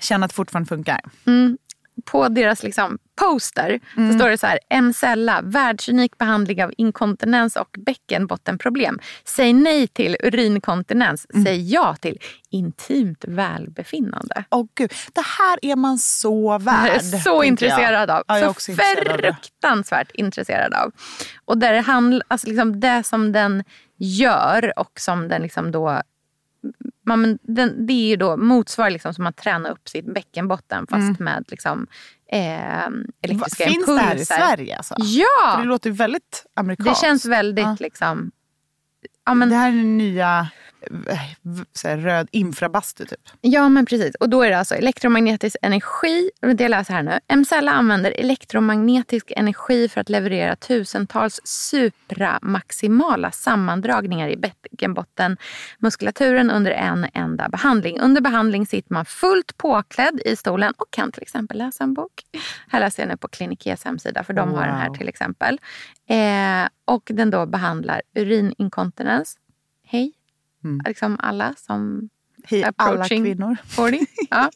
Känna 0.00 0.24
att 0.24 0.30
det 0.30 0.34
fortfarande 0.34 0.68
funkar. 0.68 1.00
På 2.10 2.28
deras 2.28 2.62
liksom 2.62 2.98
poster 3.20 3.80
Mm. 3.96 4.12
så 4.12 4.18
står 4.18 4.28
det 4.30 4.38
så 4.38 4.46
här. 4.46 4.80
Mcella, 4.82 5.40
världsunik 5.42 6.18
behandling 6.18 6.64
av 6.64 6.72
inkontinens 6.76 7.56
och 7.56 7.76
bäckenbottenproblem. 7.78 8.98
Säg 9.24 9.52
nej 9.52 9.86
till 9.86 10.16
urinkontinens. 10.22 11.26
Mm. 11.34 11.44
Säg 11.46 11.72
ja 11.72 11.96
till 11.96 12.18
intimt 12.50 13.24
välbefinnande. 13.28 14.44
Åh 14.50 14.66
gud, 14.74 14.92
det 15.14 15.24
här 15.38 15.58
är 15.62 15.76
man 15.76 15.98
så 15.98 16.58
värd. 16.58 16.90
är 16.90 16.98
så 17.24 17.42
intresserad 17.42 18.08
jag. 18.08 18.16
av. 18.16 18.24
Ja, 18.28 18.34
jag 18.34 18.38
är 18.38 18.44
så 18.44 18.50
också 18.50 18.70
intresserad 18.70 19.08
av 19.08 19.16
det. 19.20 19.34
fruktansvärt 19.34 20.10
intresserad 20.14 20.74
av. 20.74 20.92
Och 21.44 21.58
där 21.58 21.72
det, 21.72 21.80
handl, 21.80 22.20
alltså 22.28 22.46
liksom 22.46 22.80
det 22.80 23.02
som 23.02 23.32
den 23.32 23.64
gör 23.96 24.78
och 24.78 25.00
som 25.00 25.28
den 25.28 25.42
liksom 25.42 25.70
då 25.70 26.02
Men 27.16 27.38
den, 27.42 27.86
det 27.86 27.92
är 27.92 28.08
ju 28.08 28.16
då 28.16 28.36
motsvarar 28.36 28.90
liksom 28.90 29.14
som 29.14 29.26
att 29.26 29.36
träna 29.36 29.68
upp 29.68 29.88
sitt 29.88 30.14
bäckenbotten 30.14 30.86
fast 30.86 31.20
med 31.20 31.44
liksom, 31.48 31.86
eh, 32.32 32.86
elektriska 33.22 33.64
Va- 33.64 33.70
Finns 33.70 33.86
det 33.86 33.92
här 33.98 34.08
i 34.08 34.12
impulser. 34.12 34.36
Sverige? 34.36 34.76
Alltså? 34.76 34.94
Ja! 34.98 35.52
För 35.54 35.62
det 35.62 35.68
låter 35.68 35.90
ju 35.90 35.96
väldigt 35.96 36.44
Det 36.54 36.60
amerikanskt. 36.60 37.00
känns 37.00 37.24
väldigt 37.26 37.64
Ja. 37.64 37.76
liksom... 37.80 38.30
Ja 39.26 39.34
men, 39.34 39.48
Det 39.50 39.56
här 39.56 39.68
är 39.68 39.72
den 39.76 39.98
nya 39.98 40.48
så 41.72 41.88
här, 41.88 41.96
röd 41.96 42.28
infrabastu 42.32 43.04
typ. 43.04 43.20
ja 43.40 43.68
men 43.68 43.86
precis. 43.86 44.14
Och 44.14 44.28
då 44.28 44.42
är 44.42 44.50
det 44.50 44.58
alltså 44.58 44.74
elektromagnetisk 44.74 45.56
energi. 45.62 46.30
Det 46.54 46.68
läser 46.68 46.94
här 46.94 47.02
nu. 47.02 47.18
Mcella 47.36 47.72
använder 47.72 48.10
elektromagnetisk 48.10 49.32
energi 49.36 49.88
för 49.88 50.00
att 50.00 50.08
leverera 50.08 50.56
tusentals 50.56 51.40
supramaximala 51.44 53.30
sammandragningar 53.30 54.28
i 54.28 54.36
bäckenbottenmuskulaturen 54.36 56.50
under 56.50 56.70
en 56.70 57.06
enda 57.14 57.48
behandling. 57.48 58.00
Under 58.00 58.20
behandling 58.20 58.66
sitter 58.66 58.92
man 58.92 59.04
fullt 59.04 59.56
påklädd 59.56 60.20
i 60.24 60.36
stolen 60.36 60.72
och 60.76 60.90
kan 60.90 61.12
till 61.12 61.22
exempel 61.22 61.58
läsa 61.58 61.84
en 61.84 61.94
bok. 61.94 62.12
Här 62.68 62.80
läser 62.80 63.02
jag 63.02 63.08
nu 63.10 63.16
på 63.16 63.28
Klinikes 63.28 63.84
hemsida 63.84 64.24
för 64.24 64.32
de 64.32 64.54
har 64.54 64.66
den 64.66 64.76
här 64.76 64.88
Wow. 64.88 64.96
till 64.96 65.08
exempel. 65.08 65.60
Eh, 66.08 66.68
och 66.84 67.02
den 67.14 67.30
då 67.30 67.46
behandlar 67.46 68.02
urininkontinens. 68.14 69.36
Hej, 70.62 70.78
liksom 70.86 71.16
alla 71.20 71.54
som 71.56 72.08
Hej 72.44 72.64
alla 72.76 72.92
Approaching. 72.92 73.24
kvinnor. 73.24 73.56
40. 73.64 74.06
Ja. 74.30 74.50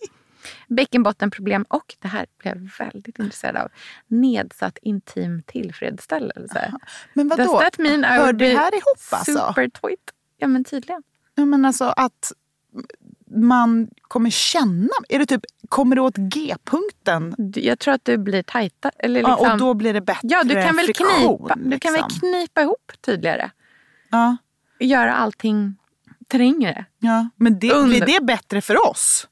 Bäckenbottenproblem 0.68 1.62
och, 1.68 1.96
det 1.98 2.08
här 2.08 2.26
blev 2.38 2.54
jag 2.56 2.86
väldigt 2.86 3.18
intresserad 3.18 3.56
av, 3.56 3.68
nedsatt 4.06 4.78
intim 4.82 5.42
tillfredsställelse. 5.46 6.74
Men 7.14 7.28
vadå? 7.28 7.44
Does 7.44 7.60
that 7.60 7.78
mean 7.78 8.04
Hör 8.04 8.32
det 8.32 8.56
här 8.56 8.74
ihop 8.74 8.98
alltså? 9.10 9.32
super 9.32 9.68
tweet? 9.68 9.98
Ja 10.36 10.46
men 10.46 10.64
tydligen. 10.64 11.02
Ja, 11.34 11.44
men 11.44 11.64
alltså 11.64 11.84
att 11.84 12.32
man 13.36 13.88
kommer 14.02 14.30
känna, 14.30 14.88
är 15.08 15.18
det 15.18 15.26
typ, 15.26 15.42
kommer 15.68 15.96
du 15.96 16.02
åt 16.02 16.16
G-punkten? 16.16 17.34
Jag 17.54 17.78
tror 17.78 17.94
att 17.94 18.04
du 18.04 18.18
blir 18.18 18.42
tajta. 18.42 18.90
Eller 18.98 19.20
Ja, 19.20 19.28
liksom, 19.28 19.52
och 19.52 19.58
då 19.58 19.74
blir 19.74 19.92
det 19.92 20.00
bättre 20.00 20.28
ja, 20.28 20.44
du 20.44 20.54
kan 20.54 20.76
väl 20.76 20.84
friktion, 20.84 21.38
knipa, 21.38 21.54
du 21.56 21.78
kan 21.78 21.92
väl 21.92 22.02
liksom. 22.02 22.20
knipa 22.20 22.62
ihop 22.62 22.92
tydligare. 23.00 23.50
Ja, 24.10 24.36
Göra 24.78 25.14
allting 25.14 25.76
trängre. 26.33 26.85
ja. 26.99 27.29
Men 27.37 27.59
det, 27.59 27.73
Under- 27.73 27.88
blir 28.07 28.18
det 28.21 28.25
bättre 28.25 28.61
för 28.61 28.90
oss? 28.90 29.29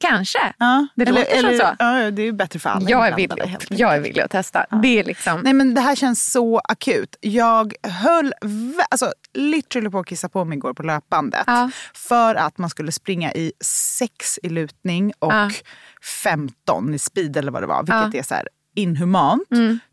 Kanske. 0.00 0.38
Ja. 0.58 0.86
Det 0.96 1.04
låter 1.12 1.40
som 1.40 1.50
så. 1.58 1.74
Ja, 1.78 2.10
det 2.10 2.22
är 2.22 2.32
bättre 2.32 2.58
för 2.58 2.70
alla 2.70 2.90
Jag 2.90 3.08
är, 3.08 3.16
villig, 3.16 3.56
jag 3.70 3.94
är 3.94 4.00
villig 4.00 4.20
att 4.22 4.30
testa. 4.30 4.66
Det 4.82 4.98
är 4.98 5.04
liksom... 5.04 5.40
Nej 5.40 5.52
men 5.52 5.74
det 5.74 5.80
här 5.80 5.94
känns 5.94 6.32
så 6.32 6.58
akut. 6.64 7.16
Jag 7.20 7.74
höll 7.82 8.32
alltså, 8.90 9.12
literally 9.34 9.90
på 9.90 9.98
att 9.98 10.06
kissa 10.06 10.28
på 10.28 10.44
mig 10.44 10.56
igår 10.58 10.74
på 10.74 10.82
löpbandet. 10.82 11.44
Ja. 11.46 11.70
För 11.94 12.34
att 12.34 12.58
man 12.58 12.70
skulle 12.70 12.92
springa 12.92 13.32
i 13.32 13.52
6 13.64 14.38
i 14.42 14.48
lutning 14.48 15.12
och 15.18 15.32
Ja. 15.32 15.50
15 16.22 16.94
i 16.94 16.98
speed 16.98 17.36
eller 17.36 17.52
vad 17.52 17.62
det 17.62 17.66
var. 17.66 17.82
Vilket 17.82 18.14
Ja. 18.14 18.20
Är 18.20 18.22
så 18.22 18.34
här 18.34 18.48
inhumant 18.76 19.42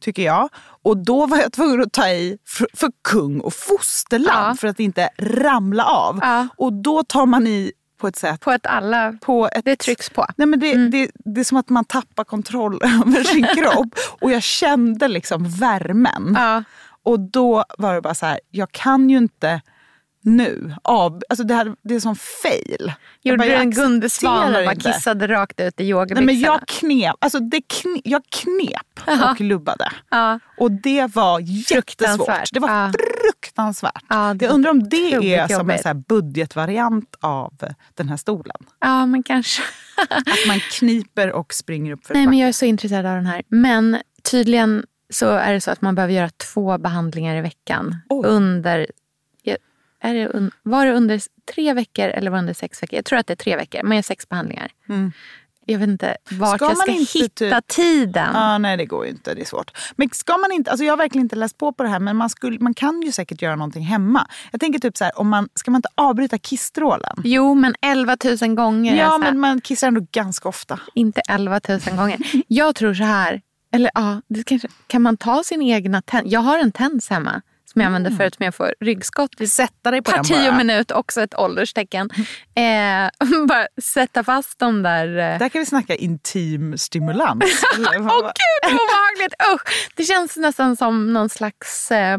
tycker 0.01 0.23
jag. 0.23 0.49
Och 0.83 0.97
då 0.97 1.25
var 1.25 1.37
jag 1.37 1.53
tvungen 1.53 1.81
att 1.81 1.93
ta 1.93 2.09
i 2.09 2.37
för, 2.45 2.67
för 2.73 2.91
kung 3.09 3.39
och 3.39 3.53
fosterland 3.53 4.49
Ja. 4.49 4.55
för 4.59 4.67
att 4.67 4.79
inte 4.79 5.09
ramla 5.17 5.83
av. 5.85 6.19
Ja. 6.21 6.47
Och 6.57 6.73
då 6.73 7.03
tar 7.03 7.25
man 7.25 7.47
i 7.47 7.71
på 8.01 8.07
ett 8.07 8.15
sätt 8.15 8.41
På 8.41 8.51
att 8.51 8.65
alla... 8.65 9.13
på 9.21 9.49
ett... 9.53 9.65
Det 9.65 9.75
trycks 9.75 10.09
på. 10.09 10.25
Nej, 10.35 10.47
men 10.47 10.59
det, 10.59 10.71
Mm. 10.73 10.91
det, 10.91 11.11
det 11.25 11.39
är 11.39 11.43
som 11.43 11.57
att 11.57 11.69
man 11.69 11.85
tappar 11.85 12.23
kontroll 12.23 12.79
över 12.83 13.23
sin 13.23 13.47
kropp. 13.55 13.87
Och 14.21 14.31
jag 14.31 14.43
kände 14.43 15.07
liksom 15.07 15.49
värmen. 15.49 16.33
Ja. 16.35 16.63
Och 17.03 17.19
då 17.19 17.63
var 17.77 17.95
det 17.95 18.01
bara 18.01 18.15
så 18.15 18.25
här, 18.25 18.39
jag 18.51 18.71
kan 18.71 19.09
ju 19.09 19.17
inte 19.17 19.61
nu 20.21 20.75
av... 20.83 21.21
Alltså 21.29 21.43
det, 21.43 21.53
här, 21.53 21.75
det 21.83 21.95
är 21.95 21.99
som 21.99 22.15
fail. 22.15 22.93
Gjorde 23.21 23.37
bara, 23.37 23.47
du 23.47 23.53
en 23.53 23.71
Gunde 23.71 24.09
Svan 24.09 24.55
och 24.55 24.63
bara 24.65 24.75
kissade 24.75 25.27
rakt 25.27 25.59
ut 25.59 25.79
i 25.79 25.83
Nej, 25.83 25.89
yogabyxorna? 25.89 26.25
men 26.25 26.39
jag 26.39 26.67
knep, 26.67 27.15
alltså 27.19 27.39
det 27.39 27.61
kne, 27.61 28.01
jag 28.03 28.21
knep 28.29 28.99
och 29.31 29.41
lubbade. 29.41 29.91
Ja. 30.09 30.39
Och 30.57 30.71
det 30.71 31.15
var 31.15 31.39
jättesvårt. 31.39 32.49
Det 32.53 32.59
var 32.59 32.69
Ja. 32.69 32.91
fruktansvärt. 33.23 34.03
Ja, 34.09 34.33
det 34.33 34.45
jag 34.45 34.53
undrar 34.53 34.71
om 34.71 34.89
det 34.89 35.13
är 35.35 35.47
som 35.47 35.69
en 35.69 35.79
så 35.79 35.93
budgetvariant 35.93 37.15
av 37.19 37.53
den 37.93 38.09
här 38.09 38.17
stolen. 38.17 38.55
ja, 38.79 39.05
men 39.05 39.23
kanske. 39.23 39.63
Att 40.09 40.47
man 40.47 40.59
kniper 40.59 41.31
och 41.31 41.53
springer 41.53 41.91
upp 41.91 42.05
för 42.07 42.13
Nej, 42.13 42.27
men 42.27 42.37
jag 42.37 42.49
är 42.49 42.53
så 42.53 42.65
intresserad 42.65 43.05
av 43.05 43.15
den 43.15 43.25
här. 43.25 43.41
Men 43.47 43.97
tydligen 44.31 44.85
så 45.13 45.29
är 45.29 45.53
det 45.53 45.61
så 45.61 45.71
att 45.71 45.81
man 45.81 45.95
behöver 45.95 46.13
göra 46.13 46.29
två 46.53 46.77
behandlingar 46.77 47.35
i 47.35 47.41
veckan. 47.41 47.95
Oj. 48.09 48.27
Under, 48.27 48.87
är 50.01 50.13
det 50.13 50.49
var 50.63 50.85
det 50.85 50.91
under 50.93 51.21
tre 51.53 51.73
veckor 51.73 52.05
eller 52.05 52.31
var 52.31 52.37
det 52.37 52.41
under 52.41 52.53
sex 52.53 52.83
veckor? 52.83 52.95
Jag 52.97 53.05
tror 53.05 53.19
att 53.19 53.27
det 53.27 53.33
är 53.33 53.35
tre 53.35 53.55
veckor. 53.55 53.83
Man 53.83 53.95
gör 53.97 54.01
sex 54.03 54.29
behandlingar. 54.29 54.71
Jag 55.69 55.79
vet 55.79 55.87
inte 55.89 56.17
vart 56.31 56.31
Mm. 56.31 56.57
Ska 56.57 56.65
jag 56.65 56.69
man 56.69 56.75
ska 56.77 56.91
inte 56.91 57.19
hitta 57.19 57.61
typ- 57.61 57.67
tiden. 57.67 58.35
Ah, 58.35 58.57
nej, 58.57 58.77
det 58.77 58.85
går 58.85 59.05
ju 59.05 59.11
inte. 59.11 59.33
Det 59.33 59.41
är 59.41 59.45
svårt. 59.45 59.71
Men 59.95 60.09
ska 60.13 60.37
man 60.37 60.51
inte, 60.51 60.71
alltså 60.71 60.85
jag 60.85 60.91
har 60.91 60.97
verkligen 60.97 61.25
inte 61.25 61.35
läst 61.35 61.57
på 61.57 61.73
på 61.73 61.83
det 61.83 61.89
här, 61.89 61.99
men 61.99 62.15
man, 62.15 62.29
skulle, 62.29 62.59
man 62.59 62.73
kan 62.73 63.01
ju 63.01 63.11
säkert 63.11 63.41
göra 63.41 63.55
någonting 63.55 63.83
hemma. 63.83 64.27
Jag 64.51 64.61
tänker 64.61 64.79
typ 64.79 64.97
så 64.97 65.03
här, 65.03 65.19
om 65.19 65.29
man, 65.29 65.49
ska 65.55 65.71
man 65.71 65.79
inte 65.79 65.89
avbryta 65.95 66.37
kissstrålen? 66.37 67.15
Jo, 67.23 67.53
men 67.55 67.75
11 67.81 68.17
000 68.41 68.55
gånger. 68.55 68.95
Ja, 68.95 69.03
Elsa. 69.05 69.17
men 69.17 69.39
man 69.39 69.61
kissar 69.61 69.87
ändå 69.87 70.05
ganska 70.11 70.49
ofta. 70.49 70.79
Inte 70.93 71.21
11 71.29 71.59
000 71.69 71.79
gånger. 71.97 72.17
Jag 72.47 72.75
tror 72.75 72.93
så 72.93 73.03
här. 73.03 73.41
Eller 73.71 73.91
ja, 73.93 74.21
kanske, 74.45 74.67
kan 74.87 75.01
man 75.01 75.17
ta 75.17 75.43
sin 75.43 75.61
egna 75.61 76.01
tens? 76.01 76.31
Jag 76.31 76.39
har 76.39 76.59
en 76.59 76.71
tens 76.71 77.09
hemma 77.09 77.41
som 77.71 77.81
jag 77.81 77.85
använde 77.87 78.11
förut 78.11 78.35
men 78.39 78.45
jag 78.45 78.55
får 78.55 78.73
ryggskott 78.79 79.31
Sätta 79.49 79.91
dig 79.91 80.01
på 80.01 80.11
och 80.11 80.47
bara. 80.49 80.57
minut, 80.57 80.91
också 80.91 81.21
ett 81.21 81.35
ålderstecken. 81.39 82.09
Eh, 82.55 83.09
bara 83.47 83.67
sätta 83.81 84.23
fast 84.23 84.59
dem 84.59 84.83
där. 84.83 85.07
Eh. 85.07 85.39
Där 85.39 85.49
kan 85.49 85.59
vi 85.59 85.65
snacka 85.65 85.95
intim 85.95 86.77
stimulans. 86.77 87.43
Åh 87.77 87.83
vad- 87.83 88.21
gud 88.23 88.63
vad 88.63 88.71
obehagligt! 88.71 89.33
Usch. 89.55 89.91
Det 89.95 90.03
känns 90.03 90.35
nästan 90.37 90.75
som 90.75 91.13
någon 91.13 91.29
slags 91.29 91.91
eh, 91.91 92.17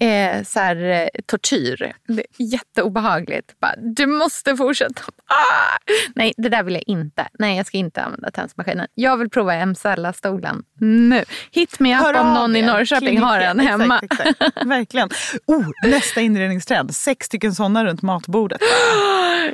eh, 0.00 0.42
så 0.44 0.60
här, 0.60 0.76
eh, 0.76 1.08
tortyr. 1.26 1.92
Det 2.08 2.20
är 2.38 2.44
jätteobehagligt. 2.52 3.60
Bara, 3.60 3.74
du 3.76 4.06
måste 4.06 4.56
fortsätta. 4.56 5.02
Ah! 5.26 5.92
Nej, 6.14 6.34
det 6.36 6.48
där 6.48 6.62
vill 6.62 6.74
jag 6.74 6.84
inte. 6.86 7.28
Nej, 7.38 7.56
jag 7.56 7.66
ska 7.66 7.78
inte 7.78 8.02
använda 8.02 8.30
tensmaskinen. 8.30 8.86
Jag 8.94 9.16
vill 9.16 9.30
prova 9.30 9.66
Mcella-stolen 9.66 10.62
nu. 10.80 11.24
Hit 11.50 11.80
me 11.80 11.98
up 11.98 12.04
Hör 12.04 12.20
om 12.20 12.34
någon 12.34 12.56
i. 12.56 12.62
Norrköping 12.62 13.18
har 13.18 13.40
en 13.40 13.60
hemma. 13.60 14.00
Exakt, 14.02 14.30
exakt. 14.30 14.66
Verkligen. 14.66 15.08
Oh, 15.46 15.66
nästa 15.82 16.20
inredningstrend. 16.20 16.94
Sex 16.94 17.26
stycken 17.26 17.54
sådana 17.54 17.84
runt 17.84 18.02
matbordet. 18.02 18.60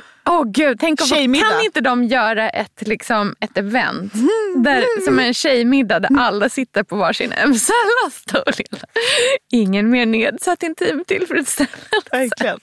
Åh 0.29 0.43
gud, 0.45 0.79
tänk 0.79 1.01
om, 1.01 1.07
kan 1.07 1.61
inte 1.65 1.81
de 1.81 2.03
göra 2.03 2.49
ett, 2.49 2.87
liksom, 2.87 3.35
ett 3.39 3.57
event 3.57 4.13
där, 4.63 5.05
som 5.05 5.19
en 5.19 5.33
tjejmiddag 5.33 5.99
där 5.99 6.09
alla 6.19 6.49
sitter 6.49 6.83
på 6.83 6.95
varsin 6.95 7.29
Mcella-stol? 7.29 8.65
Ingen 9.51 9.89
mer 9.89 10.05
nedsatt 10.05 10.63
intim 10.63 11.03
tillfredsställelse. 11.07 11.77
Verkligen. 12.11 12.59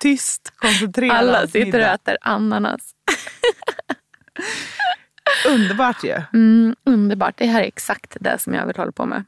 Tyst, 0.00 0.52
koncentrerad 0.56 1.16
Alla 1.16 1.46
sitter 1.46 1.60
och 1.60 1.64
middag. 1.66 1.94
äter 1.94 2.16
ananas. 2.20 2.80
Underbart 5.48 6.04
ju. 6.04 6.22
Mm, 6.32 6.76
underbart, 6.84 7.34
det 7.38 7.46
här 7.46 7.60
är 7.60 7.66
exakt 7.66 8.16
det 8.20 8.38
som 8.38 8.54
jag 8.54 8.66
vill 8.66 8.76
hålla 8.76 8.92
på 8.92 9.06
med. 9.06 9.24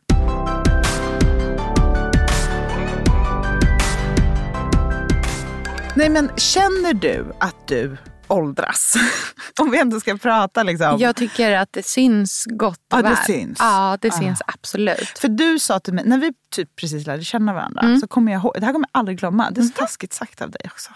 Nej 5.97 6.09
men 6.09 6.31
känner 6.37 6.95
du 6.95 7.33
att 7.41 7.69
du 7.69 7.97
åldras. 8.29 8.95
Om 9.61 9.71
vi 9.71 9.79
ändå 9.79 10.01
ska 10.01 10.17
prata 10.17 10.63
liksom. 10.63 10.97
Jag 10.99 11.17
tycker 11.17 11.53
att 11.57 11.73
det 11.73 11.87
syns 11.87 12.45
gott 12.51 12.79
och 12.93 12.99
Ja, 12.99 13.03
det 13.03 13.09
väl. 13.09 13.17
syns. 13.27 13.59
Ja, 13.61 13.99
det 14.01 14.09
Ja. 14.09 14.15
syns 14.21 14.43
absolut. 14.47 15.19
För 15.19 15.29
du 15.29 15.59
sa 15.59 15.81
till 15.81 15.95
mig, 15.95 16.05
när 16.07 16.19
vi 16.19 16.33
typ 16.51 16.77
precis 16.77 17.07
lärde 17.07 17.25
känna 17.25 17.55
varandra, 17.55 17.81
Mm. 17.83 18.01
så 18.01 18.07
kommer 18.09 18.33
jag 18.33 18.41
ihåg, 18.41 18.55
det 18.61 18.67
här 18.67 18.73
kommer 18.73 18.89
jag 18.93 18.99
aldrig 18.99 19.19
glömma, 19.19 19.51
det 19.51 19.61
är 19.61 19.65
så 19.65 19.73
taskigt 19.73 20.13
sagt 20.13 20.43
av 20.43 20.51
dig 20.51 20.61
också. 20.65 20.91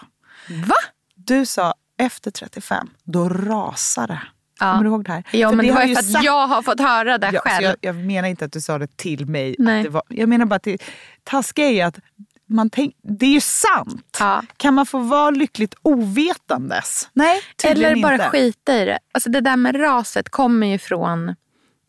Va? 0.49 0.75
Du 1.15 1.45
sa 1.45 1.73
efter 1.99 2.31
35, 2.31 2.89
då 3.03 3.29
rasar 3.29 4.07
det. 4.07 4.21
Ja. 4.59 4.71
Kommer 4.71 4.83
du 4.83 4.89
ihåg 4.89 5.03
det 5.05 5.11
här? 5.11 5.23
Ja, 5.31 5.51
men 5.51 5.65
det 5.67 5.71
var 5.73 5.83
ju 5.83 5.95
för 5.95 5.99
att 6.01 6.11
sagt- 6.11 6.25
jag 6.25 6.47
har 6.47 6.61
fått 6.61 6.79
höra 6.79 7.17
det 7.17 7.29
Ja, 7.33 7.39
själv. 7.41 7.63
jag, 7.63 7.75
jag 7.81 7.95
menar 7.95 8.27
inte 8.29 8.45
att 8.45 8.51
du 8.51 8.61
sa 8.61 8.77
det 8.77 8.97
till 8.97 9.25
mig. 9.25 9.55
Nej. 9.59 9.83
Det 9.83 9.89
var, 9.89 10.03
jag 10.09 10.29
menar 10.29 10.45
bara 10.45 10.55
att 10.55 10.63
det 10.63 10.77
taskiga 11.23 11.65
är 11.69 11.85
att 11.85 11.99
man 12.47 12.69
tänk, 12.69 12.95
det 13.01 13.25
är 13.25 13.29
ju 13.33 13.41
sant. 13.41 14.17
Ja. 14.19 14.43
Kan 14.57 14.73
man 14.73 14.85
få 14.85 14.99
vara 14.99 15.29
lyckligt 15.29 15.75
ovetandes? 15.81 17.09
Nej, 17.13 17.41
Eller 17.63 18.01
bara 18.01 18.13
inte. 18.13 18.29
skita 18.29 18.81
i 18.81 18.85
det. 18.85 18.99
Alltså 19.11 19.29
det 19.29 19.41
där 19.41 19.55
med 19.57 19.79
raset 19.79 20.29
kommer 20.29 20.67
ju 20.67 20.77
från 20.77 21.35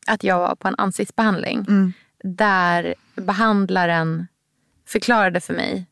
att 0.06 0.24
jag 0.24 0.38
var 0.38 0.54
på 0.54 0.68
en 0.68 0.74
ansiktsbehandling. 0.78 1.58
Mm. 1.68 1.92
Där 2.24 2.94
behandlaren 3.16 4.26
förklarade 4.86 5.40
för 5.40 5.54
mig 5.54 5.86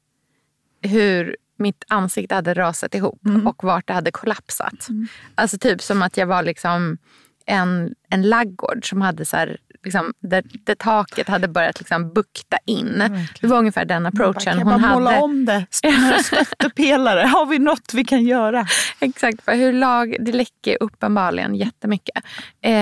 hur 0.83 1.37
mitt 1.59 1.85
ansikte 1.88 2.35
hade 2.35 2.55
rasat 2.55 2.94
ihop 2.94 3.26
Mm. 3.26 3.46
och 3.46 3.64
vart 3.64 3.87
det 3.87 3.92
hade 3.92 4.11
kollapsat. 4.11 4.88
Alltså 5.35 5.59
typ 5.59 5.83
som 5.83 6.02
att 6.02 6.16
jag 6.16 6.26
var 6.26 6.42
liksom 6.42 6.98
en, 7.46 7.94
en 8.11 8.22
laggård 8.22 8.88
som 8.88 9.00
hade 9.02 9.24
så 9.24 9.37
här, 9.37 9.59
liksom, 9.83 10.12
där, 10.21 10.45
där 10.65 10.75
taket 10.75 11.29
hade 11.29 11.49
börjat 11.49 11.79
liksom 11.79 12.12
bukta 12.12 12.59
in. 12.65 13.03
Det 13.41 13.47
var 13.47 13.59
ungefär 13.59 13.85
den 13.85 14.03
Man 14.03 14.12
bara, 14.15 14.29
approachen 14.29 14.59
kan 14.59 14.59
hon 14.59 14.67
bara 14.83 14.89
hade. 14.89 14.95
måla 14.95 15.21
om 15.21 15.45
det? 15.45 15.67
Stöttepelare? 16.25 17.21
Har 17.27 17.47
vi 17.47 17.59
något 17.59 17.95
vi 17.95 18.05
kan 18.05 18.23
göra? 18.25 18.67
Exakt, 19.01 19.45
för 19.45 19.55
hur 19.55 19.73
lag, 19.73 20.17
det 20.21 20.33
läcker 20.33 20.77
uppenbarligen 20.81 21.55
jättemycket. 21.55 22.25
Eh, 22.61 22.73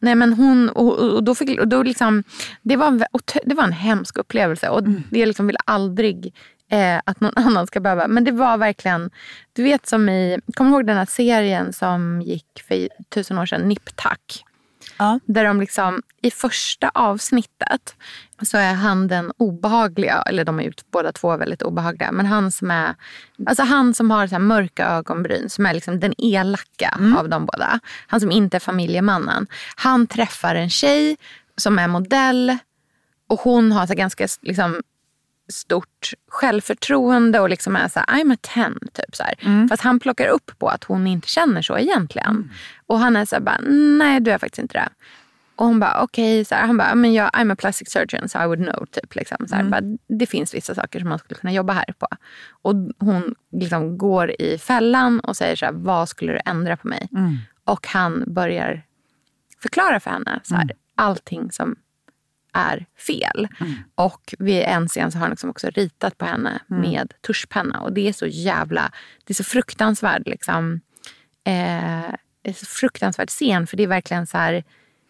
nej 0.00 0.14
men 0.14 0.32
hon, 0.32 0.68
och, 0.68 0.98
och 0.98 1.24
då 1.24 1.34
fick, 1.34 1.60
och 1.60 1.68
då 1.68 1.82
liksom, 1.82 2.22
det, 2.62 2.76
var 2.76 2.86
en, 2.86 3.04
det 3.44 3.54
var 3.54 3.64
en 3.64 3.72
hemsk 3.72 4.18
upplevelse 4.18 4.68
och 4.68 4.80
Mm. 4.80 5.02
det 5.10 5.26
liksom 5.26 5.46
vill 5.46 5.56
aldrig 5.64 6.34
eh, 6.70 7.00
att 7.04 7.20
någon 7.20 7.32
annan 7.36 7.66
ska 7.66 7.80
behöva. 7.80 8.08
Men 8.08 8.24
det 8.24 8.32
var 8.32 8.58
verkligen, 8.58 9.10
du 9.52 9.62
vet 9.62 9.86
som 9.86 10.08
i, 10.08 10.38
kommer 10.54 10.70
du 10.70 10.76
ihåg 10.76 10.86
den 10.86 10.96
här 10.96 11.06
serien 11.06 11.72
som 11.72 12.22
gick 12.22 12.62
för 12.68 12.88
tusen 13.14 13.38
år 13.38 13.46
sedan, 13.46 13.68
Nip 13.68 13.84
Tuck? 13.96 14.44
Ja. 15.00 15.20
Där 15.24 15.44
de 15.44 15.60
liksom, 15.60 16.02
i 16.22 16.30
första 16.30 16.90
avsnittet 16.94 17.96
så 18.42 18.58
är 18.58 18.74
han 18.74 19.08
den 19.08 19.32
obehagliga, 19.36 20.22
eller 20.22 20.44
de 20.44 20.60
är 20.60 20.64
ju 20.64 20.72
båda 20.92 21.12
två 21.12 21.36
väldigt 21.36 21.62
obehagliga, 21.62 22.12
men 22.12 22.26
han 22.26 22.52
som 22.52 22.70
är, 22.70 22.94
alltså 23.46 23.62
han 23.62 23.94
som 23.94 24.10
har 24.10 24.26
så 24.26 24.38
mörka 24.38 24.86
ögonbryn, 24.88 25.50
som 25.50 25.66
är 25.66 25.74
liksom 25.74 26.00
den 26.00 26.14
elaka 26.18 26.98
av 27.18 27.28
de 27.28 27.46
båda. 27.46 27.80
Han 28.06 28.20
som 28.20 28.30
inte 28.30 28.56
är 28.56 28.60
familjemannen. 28.60 29.46
Han 29.76 30.06
träffar 30.06 30.54
en 30.54 30.70
tjej 30.70 31.16
som 31.56 31.78
är 31.78 31.88
modell 31.88 32.58
och 33.28 33.40
hon 33.40 33.72
har 33.72 33.86
så 33.86 33.94
ganska 33.94 34.28
liksom, 34.42 34.82
stort 35.50 36.12
självförtroende 36.28 37.40
och 37.40 37.50
liksom 37.50 37.76
är 37.76 37.88
så 37.88 38.00
här, 38.00 38.06
I'm 38.06 38.34
a 38.34 38.36
ten. 38.40 38.78
Typ 38.92 39.16
så 39.16 39.22
här. 39.22 39.34
Fast 39.68 39.82
han 39.82 40.00
plockar 40.00 40.28
upp 40.28 40.58
på 40.58 40.68
att 40.68 40.84
hon 40.84 41.06
inte 41.06 41.28
känner 41.28 41.62
så 41.62 41.78
egentligen. 41.78 42.50
Och 42.86 42.98
han 42.98 43.16
är 43.16 43.24
så 43.24 43.36
här, 43.36 43.42
bara, 43.42 43.58
nej 43.98 44.20
du 44.20 44.30
är 44.30 44.38
faktiskt 44.38 44.58
inte 44.58 44.78
det. 44.78 44.88
Och 45.56 45.66
hon 45.66 45.80
bara, 45.80 46.02
okej, 46.02 46.44
så 46.44 46.54
här, 46.54 46.66
han 46.66 46.76
bara, 46.76 46.94
men 46.94 47.12
jag, 47.12 47.30
I'm 47.30 47.52
a 47.52 47.56
plastic 47.58 47.90
surgeon 47.90 48.28
so 48.28 48.38
I 48.42 48.46
would 48.46 48.58
know. 48.58 48.86
Typ, 48.86 49.14
liksom, 49.14 49.48
så 49.48 49.54
här, 49.54 49.64
bara, 49.64 49.80
det 50.08 50.26
finns 50.26 50.54
vissa 50.54 50.74
saker 50.74 51.00
som 51.00 51.08
man 51.08 51.18
skulle 51.18 51.40
kunna 51.40 51.52
jobba 51.52 51.72
här 51.72 51.94
på. 51.98 52.06
Och 52.62 52.74
hon 52.98 53.34
liksom 53.52 53.98
går 53.98 54.40
i 54.40 54.58
fällan 54.58 55.20
och 55.20 55.36
säger 55.36 55.56
så 55.56 55.64
här, 55.64 55.72
vad 55.72 56.08
skulle 56.08 56.32
du 56.32 56.38
ändra 56.44 56.76
på 56.76 56.88
mig? 56.88 57.08
Och 57.64 57.86
han 57.86 58.24
börjar 58.26 58.82
förklara 59.62 60.00
för 60.00 60.10
henne 60.10 60.40
så 60.42 60.54
här, 60.54 60.72
allting 60.94 61.52
som 61.52 61.76
är 62.52 62.86
fel. 63.06 63.48
Och 63.94 64.34
vid 64.38 64.62
en 64.62 64.88
scen 64.88 65.12
så 65.12 65.18
har 65.18 65.22
han 65.22 65.30
liksom 65.30 65.50
också 65.50 65.70
ritat 65.70 66.18
på 66.18 66.24
henne 66.24 66.62
med 66.66 67.12
tuschpenna. 67.26 67.80
Och 67.80 67.92
det 67.92 68.08
är 68.08 68.12
så 68.12 68.26
jävla, 68.26 68.92
det 69.24 69.32
är 69.32 69.34
så 69.34 69.44
fruktansvärd 69.44 70.22
liksom, 70.26 70.80
eh, 71.44 72.14
det 72.42 72.50
är 72.50 72.52
så 72.52 72.66
fruktansvärd 72.66 73.28
scen. 73.28 73.66
För 73.66 73.76
det 73.76 73.82
är 73.82 73.86
verkligen 73.86 74.26
så 74.26 74.38
här, 74.38 74.64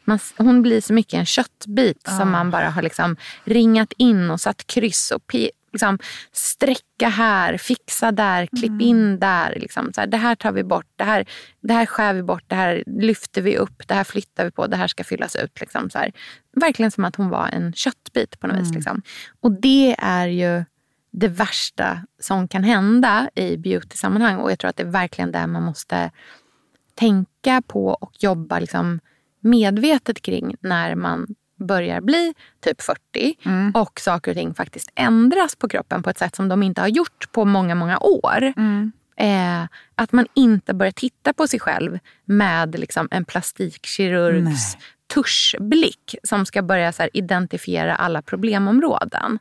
man, 0.05 0.19
hon 0.37 0.63
blir 0.63 0.81
så 0.81 0.93
mycket 0.93 1.15
en 1.15 1.27
köttbit 1.27 2.09
som 2.09 2.31
man 2.31 2.51
bara 2.51 2.71
har 2.71 2.83
liksom 2.83 3.17
ringat 3.45 3.93
in 3.97 4.31
och 4.31 4.41
satt 4.41 4.67
kryss 4.67 5.11
och 5.11 5.27
liksom, 5.73 5.99
sträcka 6.33 7.09
här, 7.09 7.57
fixa 7.57 8.13
där, 8.13 8.47
klipp 8.47 8.81
in 8.81 9.19
där. 9.19 9.59
Liksom, 9.61 9.93
så 9.93 10.01
här, 10.01 10.09
det 10.09 10.17
här 10.17 10.35
tar 10.35 10.53
vi 10.53 10.65
bort, 10.65 10.87
det 10.97 11.05
här, 11.05 11.29
det 11.61 11.73
här 11.73 11.87
skär 11.87 12.15
vi 12.15 12.23
bort, 12.23 12.45
det 12.47 12.55
här 12.55 12.85
lyfter 12.87 13.43
vi 13.43 13.57
upp, 13.57 13.89
det 13.89 13.95
här 13.95 14.05
flyttar 14.05 14.45
vi 14.45 14.51
på, 14.51 14.67
det 14.67 14.77
här 14.77 14.87
ska 14.87 15.05
fyllas 15.05 15.37
ut. 15.37 15.61
Liksom, 15.61 15.91
så 15.91 15.99
här. 15.99 16.13
Verkligen 16.57 16.91
som 16.91 17.05
att 17.05 17.17
hon 17.17 17.29
var 17.29 17.49
en 17.49 17.73
köttbit 17.73 18.41
på 18.41 18.47
något 18.47 18.59
vis. 18.59 18.75
Liksom. 18.75 19.03
Och 19.41 19.53
det 19.53 19.97
är 19.99 20.27
ju 20.27 20.65
det 21.13 21.29
värsta 21.29 22.01
som 22.21 22.49
kan 22.49 22.65
hända 22.65 23.31
i 23.35 23.57
beauty-sammanhang. 23.57 24.37
Och 24.37 24.51
jag 24.51 24.59
tror 24.59 24.69
att 24.69 24.77
det 24.77 24.83
är 24.83 24.91
verkligen 24.91 25.33
där 25.33 25.47
man 25.47 25.63
måste 25.63 26.11
tänka 26.95 27.63
på 27.67 27.87
och 27.87 28.13
jobba 28.19 28.59
liksom 28.59 29.01
medvetet 29.41 30.23
kring 30.23 30.57
när 30.61 30.95
man 30.95 31.27
börjar 31.61 32.01
bli 32.01 32.35
typ 32.61 32.83
40 32.83 33.37
och 33.75 34.01
saker 34.01 34.31
och 34.31 34.37
ting 34.37 34.55
faktiskt 34.55 34.91
ändras 34.95 35.57
på 35.57 35.69
kroppen 35.69 36.03
på 36.03 36.11
ett 36.11 36.19
sätt 36.19 36.37
som 36.37 36.49
de 36.49 36.63
inte 36.63 36.81
har 36.81 36.89
gjort 36.89 37.33
på 37.33 37.45
många, 37.45 37.75
många 37.75 37.99
år. 37.99 38.53
Eh, 39.17 39.63
att 39.95 40.13
man 40.13 40.27
inte 40.35 40.75
börjar 40.75 40.93
titta 40.93 41.33
på 41.33 41.47
sig 41.47 41.61
själv 41.61 41.99
med 42.25 42.79
liksom 42.79 43.09
en 43.11 43.25
plastikkirurgs 43.25 44.77
tuschblick 45.15 46.15
som 46.23 46.47
ska 46.47 46.63
börja 46.63 46.93
så 46.93 47.09
identifiera 47.13 47.97
alla 47.97 48.23
problemområden. 48.23 49.39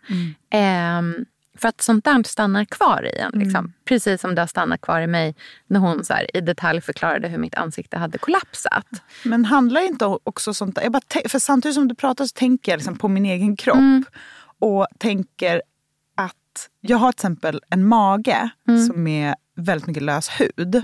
Eh, 0.52 1.02
för 1.60 1.67
att 1.67 1.82
sånt 1.82 2.06
där 2.06 2.24
stannar 2.24 2.65
kvar 2.65 3.06
i 3.15 3.19
en. 3.19 3.32
Liksom. 3.39 3.74
Precis 3.86 4.22
som 4.22 4.36
det 4.36 4.41
har 4.41 4.48
stannat 4.48 4.82
kvar 4.82 5.02
i 5.02 5.08
mig 5.08 5.36
när 5.67 5.80
hon 5.80 6.04
så 6.04 6.13
här, 6.13 6.38
i 6.38 6.41
detalj 6.41 6.82
förklarade 6.82 7.28
hur 7.28 7.38
mitt 7.38 7.56
ansikte 7.56 7.98
hade 7.98 8.17
kollapsat. 8.17 8.88
Men 9.24 9.45
handlar 9.45 9.82
inte 9.82 10.06
också 10.06 10.54
sånt 10.54 10.76
där... 10.76 10.84
Jag 10.84 10.91
bara, 10.91 11.02
för 11.30 11.39
samtidigt 11.39 11.76
som 11.76 11.88
du 11.88 11.95
pratar 11.95 12.26
så 12.26 12.34
tänker 12.34 12.72
jag 12.72 12.78
liksom 12.78 12.98
på 12.98 13.08
min 13.08 13.26
egen 13.26 13.56
kropp. 13.56 13.78
Mm. 13.78 14.04
Och 14.60 14.88
tänker 14.98 15.62
att 16.15 16.69
jag 16.82 16.98
har 16.98 17.12
till 17.12 17.17
exempel 17.17 17.62
en 17.69 17.88
mage 17.88 18.50
Mm. 18.67 18.88
som 18.88 19.08
är 19.08 19.36
väldigt 19.56 19.88
mycket 19.88 20.04
lös 20.04 20.30
hud. 20.30 20.76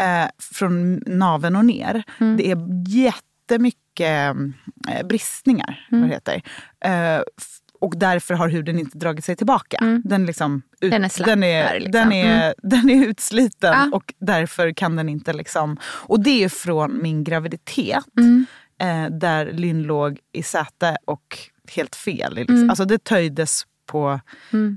Eh, 0.00 0.28
från 0.52 0.94
naveln 1.06 1.56
och 1.56 1.64
ner. 1.64 2.02
Mm. 2.20 2.36
Det 2.36 2.50
är 2.50 2.58
jättemycket 2.88 4.36
eh, 4.88 5.06
bristningar. 5.06 5.86
Mm. 5.92 6.00
Vad 6.00 6.10
det 6.10 6.14
heter. 6.14 6.42
Eh, 6.80 7.22
och 7.80 7.94
därför 7.96 8.34
har 8.34 8.48
huden 8.48 8.78
inte 8.78 8.98
dragit 8.98 9.24
sig 9.24 9.36
tillbaka. 9.36 10.00
Den, 10.04 10.26
liksom 10.26 10.62
ut, 10.80 10.82
Mm. 10.82 10.90
Den 10.90 11.04
är 11.04 11.08
slapp 11.08 11.26
den 11.26 11.42
är, 11.42 11.74
liksom. 11.74 11.92
den 11.92 12.12
är, 12.12 12.54
den 12.62 12.90
är 12.90 13.06
utsliten 13.06 13.72
Ja. 13.72 13.90
och 13.96 14.14
därför 14.18 14.72
kan 14.72 14.96
den 14.96 15.08
inte 15.08 15.32
liksom... 15.32 15.76
Och 15.84 16.20
det 16.22 16.44
är 16.44 16.48
från 16.48 17.02
min 17.02 17.24
graviditet. 17.24 18.04
Mm. 18.18 18.46
Eh, 18.80 19.18
där 19.18 19.52
Lynn 19.52 19.82
låg 19.82 20.18
i 20.32 20.42
säte 20.42 20.96
och 21.04 21.38
helt 21.76 21.96
fel. 21.96 22.34
Liksom. 22.34 22.56
Mm. 22.56 22.70
Alltså 22.70 22.84
det 22.84 23.04
töjdes 23.04 23.62
på, 23.86 24.20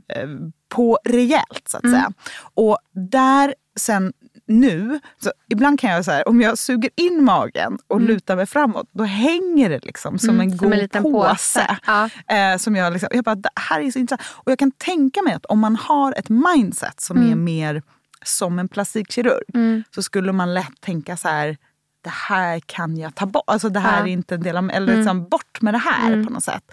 eh, 0.08 0.30
på 0.70 1.00
rejält 1.04 1.64
så 1.68 1.78
att 1.78 1.84
säga. 1.84 2.12
Och 2.54 2.78
där 2.94 3.56
sen 3.80 4.14
nu, 4.52 5.00
så 5.24 5.32
ibland 5.50 5.80
kan 5.80 5.90
jag 5.92 6.06
så 6.06 6.12
här, 6.12 6.28
om 6.28 6.42
jag 6.42 6.58
suger 6.58 6.90
in 6.96 7.24
magen 7.24 7.78
och 7.88 8.02
lutar 8.02 8.36
mig 8.36 8.46
framåt, 8.46 8.90
då 8.92 9.04
hänger 9.04 9.70
det 9.70 9.86
liksom 9.86 10.20
som 10.20 10.40
en 10.42 10.50
som 10.50 10.58
god 10.58 10.74
en 10.74 10.80
liten 10.80 11.04
påse. 11.04 11.30
påse. 11.30 11.78
Ja. 11.86 12.10
Eh, 12.36 12.58
som 12.58 12.76
jag, 12.76 12.94
liksom, 12.94 13.10
jag 13.12 13.24
bara, 13.24 13.36
det 13.36 13.50
här 13.56 13.80
är 13.80 13.92
så 13.92 14.00
intressant. 14.00 14.30
Och 14.36 14.52
jag 14.52 14.60
kan 14.60 14.72
tänka 14.72 15.22
mig 15.22 15.34
att 15.34 15.46
om 15.46 15.60
man 15.60 15.76
har 15.76 16.14
ett 16.18 16.30
mindset 16.30 17.02
som 17.02 17.32
är 17.32 17.36
mer 17.36 17.84
som 18.26 18.60
en 18.60 18.68
plastikkirurg 18.68 19.84
så 19.96 20.04
skulle 20.04 20.32
man 20.32 20.54
lätt 20.54 20.82
tänka 20.82 21.18
så 21.18 21.28
här, 21.28 21.58
det 22.04 22.10
här 22.10 22.60
kan 22.60 22.98
jag 22.98 23.16
ta 23.16 23.26
bort. 23.26 23.44
Alltså 23.48 23.70
det 23.70 23.80
här 23.80 24.00
Ja. 24.00 24.04
är 24.08 24.12
inte 24.12 24.36
en 24.36 24.42
del 24.44 24.58
av 24.58 24.70
Eller 24.74 24.96
liksom 24.96 25.24
bort 25.30 25.62
med 25.62 25.74
det 25.74 25.78
här 25.78 26.24
på 26.24 26.34
något 26.34 26.44
sätt. 26.44 26.72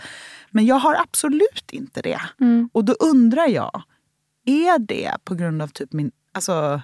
Men 0.50 0.66
jag 0.66 0.76
har 0.76 0.94
absolut 0.94 1.70
inte 1.70 2.02
det. 2.02 2.20
Och 2.72 2.84
då 2.84 2.92
undrar 2.92 3.46
jag, 3.46 3.82
är 4.46 4.78
det 4.78 5.12
på 5.24 5.34
grund 5.34 5.62
av 5.62 5.68
typ 5.68 5.92
min... 5.92 6.10
Alltså, 6.32 6.80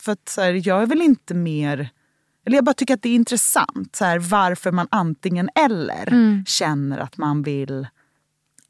för 0.00 0.12
att 0.12 0.28
så 0.28 0.40
här, 0.40 0.68
jag 0.68 0.82
är 0.82 0.86
väl 0.86 1.02
inte 1.02 1.34
mer... 1.34 1.88
Eller 2.46 2.56
jag 2.56 2.64
bara 2.64 2.74
tycker 2.74 2.94
att 2.94 3.02
det 3.02 3.08
är 3.08 3.14
intressant 3.14 3.96
så 3.96 4.04
här, 4.04 4.18
varför 4.18 4.72
man 4.72 4.88
antingen 4.90 5.48
eller 5.54 6.44
känner 6.46 6.98
att 6.98 7.16
man 7.16 7.42
vill... 7.42 7.86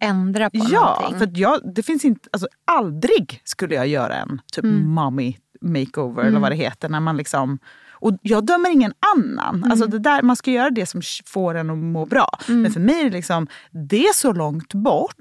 Ändra 0.00 0.50
på 0.50 0.56
Ja, 0.70 0.96
någonting. 1.00 1.18
för 1.18 1.40
jag, 1.40 1.74
det 1.74 1.82
finns 1.82 2.04
inte... 2.04 2.28
Alltså, 2.32 2.48
aldrig 2.64 3.40
skulle 3.44 3.74
jag 3.74 3.86
göra 3.86 4.14
en 4.14 4.40
typ 4.52 4.64
mommy 4.64 5.36
makeover 5.60 6.24
eller 6.24 6.40
vad 6.40 6.52
det 6.52 6.56
heter. 6.56 6.88
När 6.88 7.00
man 7.00 7.16
liksom, 7.16 7.58
och 7.92 8.18
jag 8.22 8.46
dömer 8.46 8.70
ingen 8.70 8.92
annan. 9.16 9.64
Alltså 9.70 9.86
det 9.86 9.98
där, 9.98 10.22
man 10.22 10.36
ska 10.36 10.50
göra 10.50 10.70
det 10.70 10.86
som 10.86 11.02
får 11.26 11.54
en 11.54 11.70
att 11.70 11.78
må 11.78 12.06
bra. 12.06 12.38
Men 12.46 12.72
för 12.72 12.80
mig 12.80 13.00
är 13.00 13.04
det 13.04 13.10
liksom, 13.10 13.46
det 13.70 14.06
är 14.06 14.12
så 14.14 14.32
långt 14.32 14.74
bort. 14.74 15.16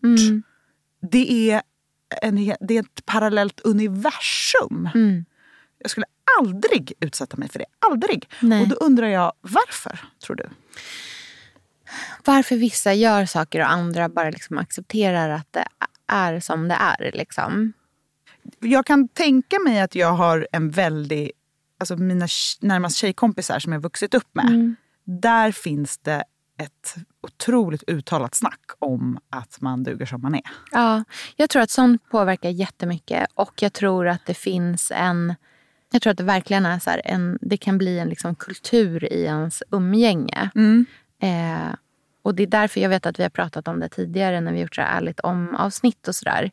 Det, 1.11 1.51
är 1.51 1.61
en, 2.21 2.35
det 2.59 2.77
är 2.77 2.79
ett 2.79 3.05
parallellt 3.05 3.59
universum. 3.59 4.89
Jag 5.85 5.91
skulle 5.91 6.05
aldrig 6.39 6.93
utsätta 6.99 7.37
mig 7.37 7.49
för 7.49 7.59
det. 7.59 7.65
Aldrig. 7.91 8.29
Nej. 8.39 8.61
Och 8.61 8.67
då 8.67 8.75
undrar 8.75 9.07
jag 9.07 9.33
varför, 9.41 9.99
tror 10.23 10.35
du? 10.35 10.49
Varför 12.25 12.55
vissa 12.55 12.93
gör 12.93 13.25
saker 13.25 13.59
och 13.59 13.71
andra 13.71 14.09
bara 14.09 14.29
liksom 14.29 14.57
accepterar 14.57 15.29
att 15.29 15.53
det 15.53 15.67
är 16.07 16.39
som 16.39 16.67
det 16.67 16.75
är. 16.75 17.11
Liksom. 17.13 17.73
Jag 18.59 18.85
kan 18.85 19.07
tänka 19.07 19.59
mig 19.59 19.79
att 19.79 19.95
jag 19.95 20.13
har 20.13 20.47
en 20.51 20.69
väldigt... 20.69 21.31
Alltså 21.77 21.97
mina 21.97 22.27
närmast 22.59 22.97
tjejkompisar 22.97 23.59
som 23.59 23.73
jag 23.73 23.79
vuxit 23.79 24.13
upp 24.13 24.29
med. 24.35 24.75
Där 25.03 25.51
finns 25.51 25.97
det 25.97 26.23
ett 26.57 26.95
otroligt 27.21 27.83
uttalat 27.87 28.35
snack 28.35 28.71
om 28.79 29.19
att 29.29 29.61
man 29.61 29.83
duger 29.83 30.05
som 30.05 30.21
man 30.21 30.35
är. 30.35 30.41
Ja, 30.71 31.03
jag 31.35 31.49
tror 31.49 31.61
att 31.61 31.69
sånt 31.69 32.09
påverkar 32.09 32.49
jättemycket 32.49 33.27
och 33.33 33.61
jag 33.61 33.73
tror 33.73 34.07
att 34.07 34.25
det 34.25 34.33
finns 34.33 34.91
en... 34.95 35.35
Jag 35.91 36.01
tror 36.01 36.11
att 36.11 36.17
det 36.17 36.23
verkligen 36.23 36.65
är 36.65 36.79
så 36.79 36.89
här 36.89 37.01
en... 37.05 37.37
Det 37.41 37.57
kan 37.57 37.77
bli 37.77 37.99
en 37.99 38.09
liksom 38.09 38.35
kultur 38.35 39.13
i 39.13 39.23
ens 39.23 39.63
umgänge. 39.71 40.49
Eh, 41.19 41.75
och 42.21 42.35
det 42.35 42.43
är 42.43 42.47
därför 42.47 42.81
jag 42.81 42.89
vet 42.89 43.05
att 43.05 43.19
vi 43.19 43.23
har 43.23 43.29
pratat 43.29 43.67
om 43.67 43.79
det 43.79 43.89
tidigare 43.89 44.41
när 44.41 44.53
vi 44.53 44.61
gjort 44.61 44.75
så 44.75 44.81
här 44.81 44.97
ärligt 44.97 45.19
om 45.19 45.55
avsnitt 45.55 46.07
och 46.07 46.15
sådär. 46.15 46.51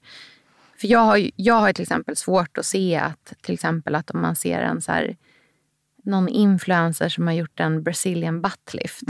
För 0.76 0.88
jag 0.88 1.00
har, 1.00 1.30
jag 1.36 1.54
har 1.54 1.72
till 1.72 1.82
exempel 1.82 2.16
svårt 2.16 2.58
att 2.58 2.66
se 2.66 2.96
att 2.96 3.32
till 3.40 3.54
exempel 3.54 3.94
att 3.94 4.10
om 4.10 4.22
man 4.22 4.36
ser 4.36 4.58
en 4.58 4.80
så 4.82 4.92
här 4.92 5.16
någon 6.04 6.28
influencer 6.28 7.08
som 7.08 7.26
har 7.26 7.34
gjort 7.34 7.60
en 7.60 7.82
Brazilian 7.82 8.40
buttlift. 8.42 9.02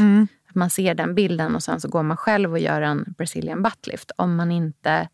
Att 0.49 0.55
man 0.55 0.71
ser 0.71 0.95
den 0.95 1.15
bilden 1.15 1.55
och 1.55 1.63
sen 1.63 1.81
så 1.81 1.89
går 1.89 2.03
man 2.03 2.17
själv 2.17 2.53
och 2.53 2.59
gör 2.59 2.83
en 2.83 3.15
Brazilian 3.19 3.63
buttlift. 3.63 4.11
Om 4.17 4.37
man 4.37 4.51
inte 4.51 5.09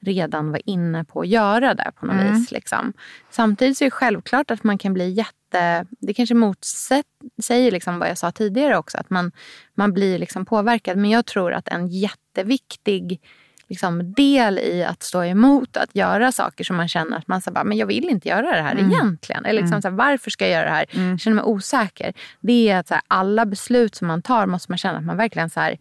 redan 0.00 0.50
var 0.50 0.60
inne 0.64 1.04
på 1.04 1.20
att 1.20 1.28
göra 1.28 1.74
det 1.74 1.92
på 2.00 2.06
något 2.06 2.36
vis. 2.36 2.50
Liksom. 2.50 2.92
Samtidigt 3.30 3.78
så 3.78 3.84
är 3.84 3.86
det 3.86 3.90
självklart 3.90 4.50
att 4.50 4.64
man 4.64 4.78
kan 4.78 4.92
bli 4.92 5.10
jätte... 5.10 5.86
Det 6.00 6.14
kanske 6.14 6.34
motsäger 6.34 7.70
liksom 7.70 7.98
vad 7.98 8.08
jag 8.08 8.18
sa 8.18 8.32
tidigare 8.32 8.76
också. 8.76 8.98
Att 8.98 9.10
man, 9.10 9.32
man 9.74 9.92
blir 9.92 10.18
liksom 10.18 10.44
påverkad. 10.44 10.98
Men 10.98 11.10
jag 11.10 11.26
tror 11.26 11.52
att 11.52 11.68
en 11.68 11.88
jätteviktig 11.88 13.20
liksom, 13.68 14.12
del 14.12 14.58
i 14.58 14.84
att 14.84 15.02
stå 15.02 15.24
emot 15.24 15.76
att 15.76 15.96
göra 15.96 16.32
saker 16.32 16.64
som 16.64 16.76
man 16.76 16.88
känner 16.88 17.16
att 17.16 17.28
man 17.28 17.42
så 17.42 17.50
bara, 17.50 17.64
men 17.64 17.78
jag 17.78 17.86
vill 17.86 18.08
inte 18.08 18.28
göra 18.28 18.56
det 18.56 18.62
här 18.62 18.78
egentligen. 18.78 19.44
Eller 19.44 19.62
liksom, 19.62 19.82
så 19.82 19.88
här, 19.88 19.96
varför 19.96 20.30
ska 20.30 20.44
jag 20.44 20.52
göra 20.52 20.64
det 20.64 20.76
här? 20.76 21.10
Jag 21.10 21.20
känner 21.20 21.34
mig 21.34 21.44
osäker. 21.44 22.12
Det 22.40 22.68
är 22.68 22.78
att 22.78 22.88
så 22.88 22.94
här, 22.94 23.02
alla 23.08 23.46
beslut 23.46 23.94
som 23.94 24.08
man 24.08 24.22
tar 24.22 24.46
måste 24.46 24.70
man 24.70 24.78
känna 24.78 24.98
att 24.98 25.04
man 25.04 25.16
verkligen 25.16 25.50
så 25.50 25.60
här, 25.60 25.78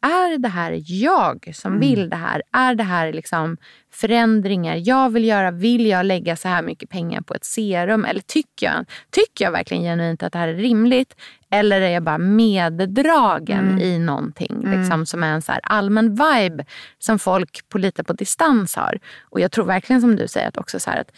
är 0.00 0.38
det 0.38 0.48
här 0.48 0.80
jag 0.84 1.50
som 1.54 1.80
vill 1.80 2.10
det 2.10 2.16
här? 2.16 2.42
Är 2.52 2.74
det 2.74 2.84
här 2.84 3.12
liksom 3.12 3.56
förändringar 3.92 4.76
jag 4.84 5.10
vill 5.10 5.24
göra? 5.24 5.50
Vill 5.50 5.86
jag 5.86 6.06
lägga 6.06 6.36
så 6.36 6.48
här 6.48 6.62
mycket 6.62 6.90
pengar 6.90 7.20
på 7.20 7.34
ett 7.34 7.44
serum? 7.44 8.04
Eller 8.04 8.20
tycker 8.20 8.66
jag, 8.66 8.84
tycker 9.10 9.44
jag 9.44 9.52
verkligen 9.52 9.82
genuint 9.82 10.22
att 10.22 10.32
det 10.32 10.38
här 10.38 10.48
är 10.48 10.54
rimligt? 10.54 11.14
Eller 11.50 11.80
är 11.80 11.90
jag 11.90 12.02
bara 12.02 12.18
meddragen 12.18 13.80
i 13.80 13.98
någonting 13.98 14.76
liksom, 14.76 15.06
som 15.06 15.22
är 15.22 15.32
en 15.32 15.42
så 15.42 15.52
här 15.52 15.60
allmän 15.64 16.10
vibe 16.10 16.64
som 16.98 17.18
folk 17.18 17.68
på 17.68 17.78
lite 17.78 18.04
på 18.04 18.12
distans 18.12 18.76
har? 18.76 18.98
Och 19.22 19.40
jag 19.40 19.52
tror 19.52 19.64
verkligen 19.64 20.00
som 20.00 20.16
du 20.16 20.28
säger 20.28 20.48
att 20.48 20.58
också 20.58 20.80
så 20.80 20.90
att 20.90 21.10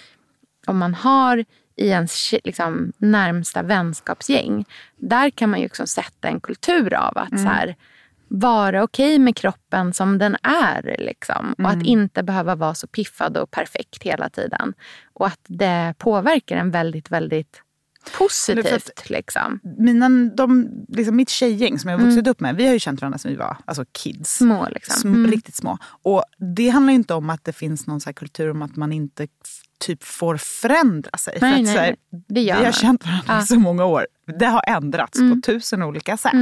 om 0.67 0.79
man 0.79 0.95
har 0.95 1.45
i 1.77 1.89
ens 1.89 2.35
liksom, 2.45 2.93
närmsta 2.99 3.63
vänskapsgäng, 3.63 4.65
där 4.97 5.31
kan 5.31 5.51
man 5.51 5.61
ju 5.61 5.67
också 5.67 5.87
sätta 5.87 6.29
en 6.29 6.41
kultur 6.41 6.95
av 6.95 7.19
att 7.19 7.41
så 7.41 7.49
här, 7.49 7.77
vara 8.31 8.83
okej 8.83 9.19
med 9.19 9.37
kroppen 9.37 9.93
som 9.93 10.19
den 10.19 10.37
är. 10.43 10.97
Liksom. 10.99 11.55
Och 11.59 11.71
att 11.71 11.83
inte 11.83 12.23
behöva 12.23 12.55
vara 12.55 12.75
så 12.75 12.87
piffad 12.87 13.37
och 13.37 13.51
perfekt 13.51 14.03
hela 14.03 14.31
tiden. 14.31 14.75
Och 15.13 15.27
att 15.27 15.41
det 15.47 15.95
påverkar 15.99 16.57
en 16.57 16.71
väldigt, 16.71 17.11
väldigt 17.11 17.63
positivt. 18.19 19.11
Liksom. 19.11 19.61
Mina, 19.79 20.09
de, 20.37 20.69
liksom 20.89 21.17
mitt 21.17 21.29
tjejgäng 21.31 21.79
som 21.79 21.91
jag 21.91 21.99
har 21.99 22.07
vuxit 22.07 22.27
upp 22.27 22.41
med, 22.41 22.57
vi 22.57 22.67
har 22.67 22.73
ju 22.73 22.79
känt 22.79 23.01
varandra 23.01 23.19
sedan 23.19 23.31
vi 23.31 23.37
var 23.37 23.57
alltså 23.65 23.85
kids. 23.93 24.37
Små 24.37 24.69
liksom. 24.71 25.15
Sm- 25.15 25.31
Riktigt 25.31 25.55
små. 25.57 25.79
Och 26.03 26.25
det 26.57 26.69
handlar 26.69 26.93
ju 26.93 26.97
inte 26.97 27.15
om 27.15 27.31
att 27.31 27.45
det 27.45 27.53
finns 27.53 27.87
någon 27.87 28.01
så 28.01 28.13
kultur 28.13 28.51
om 28.51 28.63
att 28.63 28.77
man 28.77 28.93
inte 28.93 29.27
typ 29.81 30.05
får 30.05 30.37
förändra 30.37 31.19
sig. 31.19 31.39
Nej, 31.41 31.53
För 31.53 31.61
att, 31.61 31.65
nej, 31.65 31.77
här. 31.77 31.97
Det 32.29 32.41
gör 32.41 32.55
vi 32.55 32.59
har 32.59 32.65
man. 32.65 32.73
känt 32.73 33.07
varandra 33.07 33.41
i 33.43 33.47
så 33.47 33.59
många 33.59 33.85
år. 33.85 34.07
Det 34.39 34.47
har 34.47 34.63
ändrats 34.67 35.19
på 35.19 35.41
tusen 35.47 35.83
olika 35.83 36.17
sätt. 36.17 36.33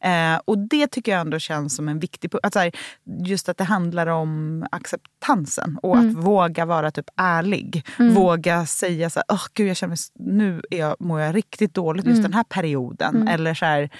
Eh, 0.00 0.40
och 0.44 0.58
det 0.58 0.86
tycker 0.86 1.12
jag 1.12 1.20
ändå 1.20 1.38
känns 1.38 1.76
som 1.76 1.88
en 1.88 1.98
viktig 1.98 2.30
punkt. 2.30 2.76
Just 3.24 3.48
att 3.48 3.56
det 3.56 3.64
handlar 3.64 4.06
om 4.06 4.66
acceptansen 4.72 5.78
och 5.82 5.98
att 5.98 6.14
våga 6.14 6.64
vara 6.64 6.90
typ 6.90 7.10
ärlig. 7.16 7.86
Våga 8.14 8.66
säga 8.66 9.10
så 9.10 9.20
här, 9.28 9.36
oh, 9.36 9.44
gud 9.54 9.68
jag 9.68 9.76
känner 9.76 9.90
mig, 9.90 9.98
nu 10.34 10.62
är 10.70 10.78
jag, 10.78 10.96
mår 11.00 11.20
jag 11.20 11.34
riktigt 11.34 11.74
dåligt 11.74 12.06
just 12.06 12.22
den 12.22 12.34
här 12.34 12.44
perioden. 12.44 13.28
Eller 13.28 13.54
så 13.54 13.64
här, 13.64 13.90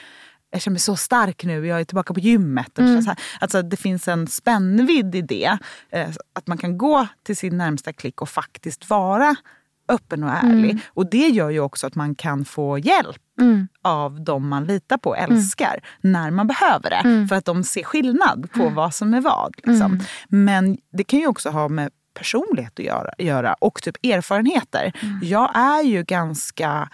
jag 0.50 0.62
känner 0.62 0.72
mig 0.72 0.80
så 0.80 0.96
stark 0.96 1.44
nu, 1.44 1.66
jag 1.66 1.80
är 1.80 1.84
tillbaka 1.84 2.14
på 2.14 2.20
gymmet. 2.20 2.78
Eller 2.78 3.00
så 3.00 3.08
här. 3.08 3.18
Alltså, 3.40 3.62
det 3.62 3.76
finns 3.76 4.08
en 4.08 4.26
spännvidd 4.26 5.14
i 5.14 5.22
det. 5.22 5.58
Eh, 5.90 6.08
att 6.32 6.46
man 6.46 6.58
kan 6.58 6.78
gå 6.78 7.06
till 7.22 7.36
sin 7.36 7.58
närmsta 7.58 7.92
klick 7.92 8.22
och 8.22 8.28
faktiskt 8.28 8.90
vara 8.90 9.36
öppen 9.88 10.24
och 10.24 10.30
ärlig. 10.30 10.78
Och 10.88 11.10
det 11.10 11.28
gör 11.28 11.50
ju 11.50 11.60
också 11.60 11.86
att 11.86 11.94
man 11.94 12.14
kan 12.14 12.44
få 12.44 12.78
hjälp 12.78 13.22
av 13.82 14.24
de 14.24 14.48
man 14.48 14.64
litar 14.64 14.96
på 14.98 15.10
och 15.10 15.18
älskar 15.18 15.80
när 16.00 16.30
man 16.30 16.46
behöver 16.46 16.90
det. 16.90 17.28
För 17.28 17.36
att 17.36 17.44
de 17.44 17.64
ser 17.64 17.82
skillnad 17.82 18.48
på 18.52 18.68
vad 18.68 18.94
som 18.94 19.14
är 19.14 19.20
vad. 19.20 19.54
Liksom. 19.56 20.00
Men 20.28 20.78
det 20.92 21.04
kan 21.04 21.18
ju 21.18 21.26
också 21.26 21.50
ha 21.50 21.68
med 21.68 21.90
personlighet 22.14 22.78
att 22.78 22.84
göra, 22.84 23.10
göra 23.18 23.54
och 23.54 23.82
typ 23.82 24.04
erfarenheter. 24.04 24.92
Jag 25.22 25.56
är 25.56 25.82
ju 25.82 26.02
ganska 26.02 26.88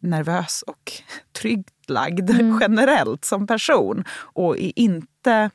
nervös 0.00 0.62
och 0.62 0.92
tryggt 1.40 1.90
lagd 1.90 2.30
generellt 2.60 3.24
som 3.24 3.46
person. 3.46 4.04
Och 4.10 4.58
är 4.58 4.72
inte... 4.76 5.50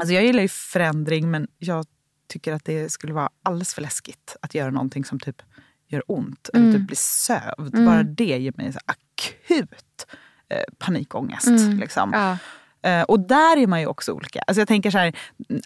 Alltså 0.00 0.14
jag 0.14 0.24
gillar 0.24 0.42
ju 0.42 0.48
förändring 0.48 1.30
men 1.30 1.48
jag 1.58 1.86
tycker 2.28 2.52
att 2.52 2.64
det 2.64 2.92
skulle 2.92 3.12
vara 3.12 3.28
alldeles 3.42 3.74
för 3.74 3.82
läskigt 3.82 4.36
att 4.42 4.54
göra 4.54 4.70
någonting 4.70 5.04
som 5.04 5.20
typ 5.20 5.42
gör 5.90 6.02
ont 6.06 6.50
eller 6.54 6.72
typ 6.72 6.86
blir 6.86 6.96
sövd. 6.96 7.84
Bara 7.86 8.02
det 8.02 8.38
ger 8.38 8.52
mig 8.56 8.72
så 8.72 8.78
akut 8.86 10.06
eh, 10.50 10.74
panikångest. 10.78 11.48
Liksom. 11.80 12.10
Ja. 12.12 12.36
Eh, 12.82 13.02
och 13.02 13.20
där 13.20 13.56
är 13.56 13.66
man 13.66 13.80
ju 13.80 13.86
också 13.86 14.12
olika. 14.12 14.40
Alltså 14.46 14.60
jag 14.60 14.68
tänker 14.68 14.90
så 14.90 14.98
här, 14.98 15.12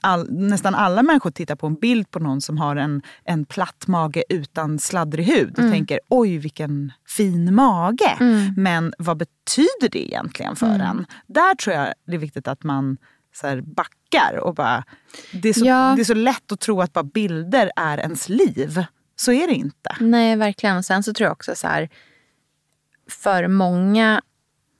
all, 0.00 0.32
nästan 0.32 0.74
alla 0.74 1.02
människor 1.02 1.30
tittar 1.30 1.56
på 1.56 1.66
en 1.66 1.74
bild 1.74 2.10
på 2.10 2.18
någon 2.18 2.40
som 2.40 2.58
har 2.58 2.76
en, 2.76 3.02
en 3.24 3.44
platt 3.44 3.86
mage 3.86 4.24
utan 4.28 4.78
sladdrig 4.78 5.24
hud 5.24 5.50
och 5.50 5.70
tänker 5.72 6.00
oj 6.08 6.38
vilken 6.38 6.92
fin 7.08 7.54
mage. 7.54 8.16
Men 8.56 8.94
vad 8.98 9.16
betyder 9.16 9.88
det 9.92 10.06
egentligen 10.06 10.56
för 10.56 10.66
en? 10.78 11.06
Där 11.26 11.54
tror 11.54 11.76
jag 11.76 11.94
det 12.06 12.14
är 12.14 12.18
viktigt 12.18 12.48
att 12.48 12.64
man 12.64 12.96
så 13.34 13.46
här, 13.46 13.60
backar 13.60 14.38
och 14.40 14.54
bara... 14.54 14.84
Det 15.32 15.48
är, 15.48 15.52
så, 15.52 15.66
Ja. 15.66 15.92
det 15.96 16.02
är 16.02 16.04
så 16.04 16.14
lätt 16.14 16.52
att 16.52 16.60
tro 16.60 16.80
att 16.80 16.92
bara 16.92 17.04
bilder 17.04 17.70
är 17.76 17.98
ens 17.98 18.28
liv. 18.28 18.84
Så 19.16 19.32
är 19.32 19.46
det 19.46 19.54
inte. 19.54 19.96
Nej, 20.00 20.36
verkligen. 20.36 20.76
Och 20.76 20.84
sen 20.84 21.02
så 21.02 21.14
tror 21.14 21.26
jag 21.26 21.32
också 21.32 21.54
så 21.54 21.66
här, 21.68 21.88
för 23.08 23.48
många 23.48 24.22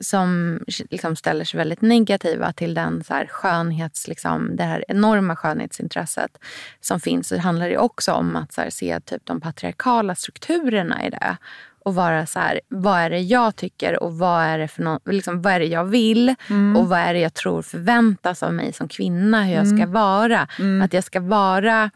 som 0.01 0.61
liksom 0.91 1.17
ställer 1.17 1.45
sig 1.45 1.59
väldigt 1.59 1.81
negativa 1.81 2.53
till 2.53 2.75
den 2.75 3.05
så 3.05 3.15
här 3.15 3.27
skönhets, 3.27 4.09
liksom, 4.09 4.57
det 4.57 4.63
här 4.63 4.85
enorma 4.89 5.37
skönhetsintresset 5.37 6.39
som 6.81 7.01
finns 7.01 7.29
så 7.29 7.39
handlar 7.39 7.69
det 7.69 7.79
också 7.79 8.13
om 8.13 8.37
att 8.37 8.53
så 8.53 8.61
här, 8.61 8.71
se 8.71 9.01
typ 9.01 9.27
de 9.27 9.41
patriarkala 9.41 10.15
strukturerna 10.15 11.07
i 11.07 11.11
det. 11.11 11.37
Och 11.85 11.95
vara 11.95 12.27
så 12.27 12.39
här, 12.39 12.61
vad 12.69 13.01
är 13.01 13.11
det 13.11 13.21
jag 13.21 13.57
tycker 13.57 14.03
och 14.03 14.19
vad 14.19 14.43
är 14.45 14.59
det, 14.59 14.69
för 14.69 14.83
nå- 14.83 15.01
liksom, 15.05 15.43
vad 15.43 15.53
är 15.53 15.61
det 15.61 15.67
jag 15.67 15.85
vill? 15.85 16.35
Och 16.77 16.89
vad 16.89 16.99
är 16.99 17.15
det 17.15 17.21
jag 17.21 17.35
tror 17.35 17.63
förväntas 17.63 18.43
av 18.43 18.55
mig 18.55 18.73
som 18.73 18.89
kvinna, 18.89 19.45
hur 19.45 19.55
jag 19.55 19.69
ska 19.69 19.87
vara. 19.87 20.49
Att 20.83 20.93
jag 20.93 21.05
ska 21.05 21.21
vara 21.21 21.91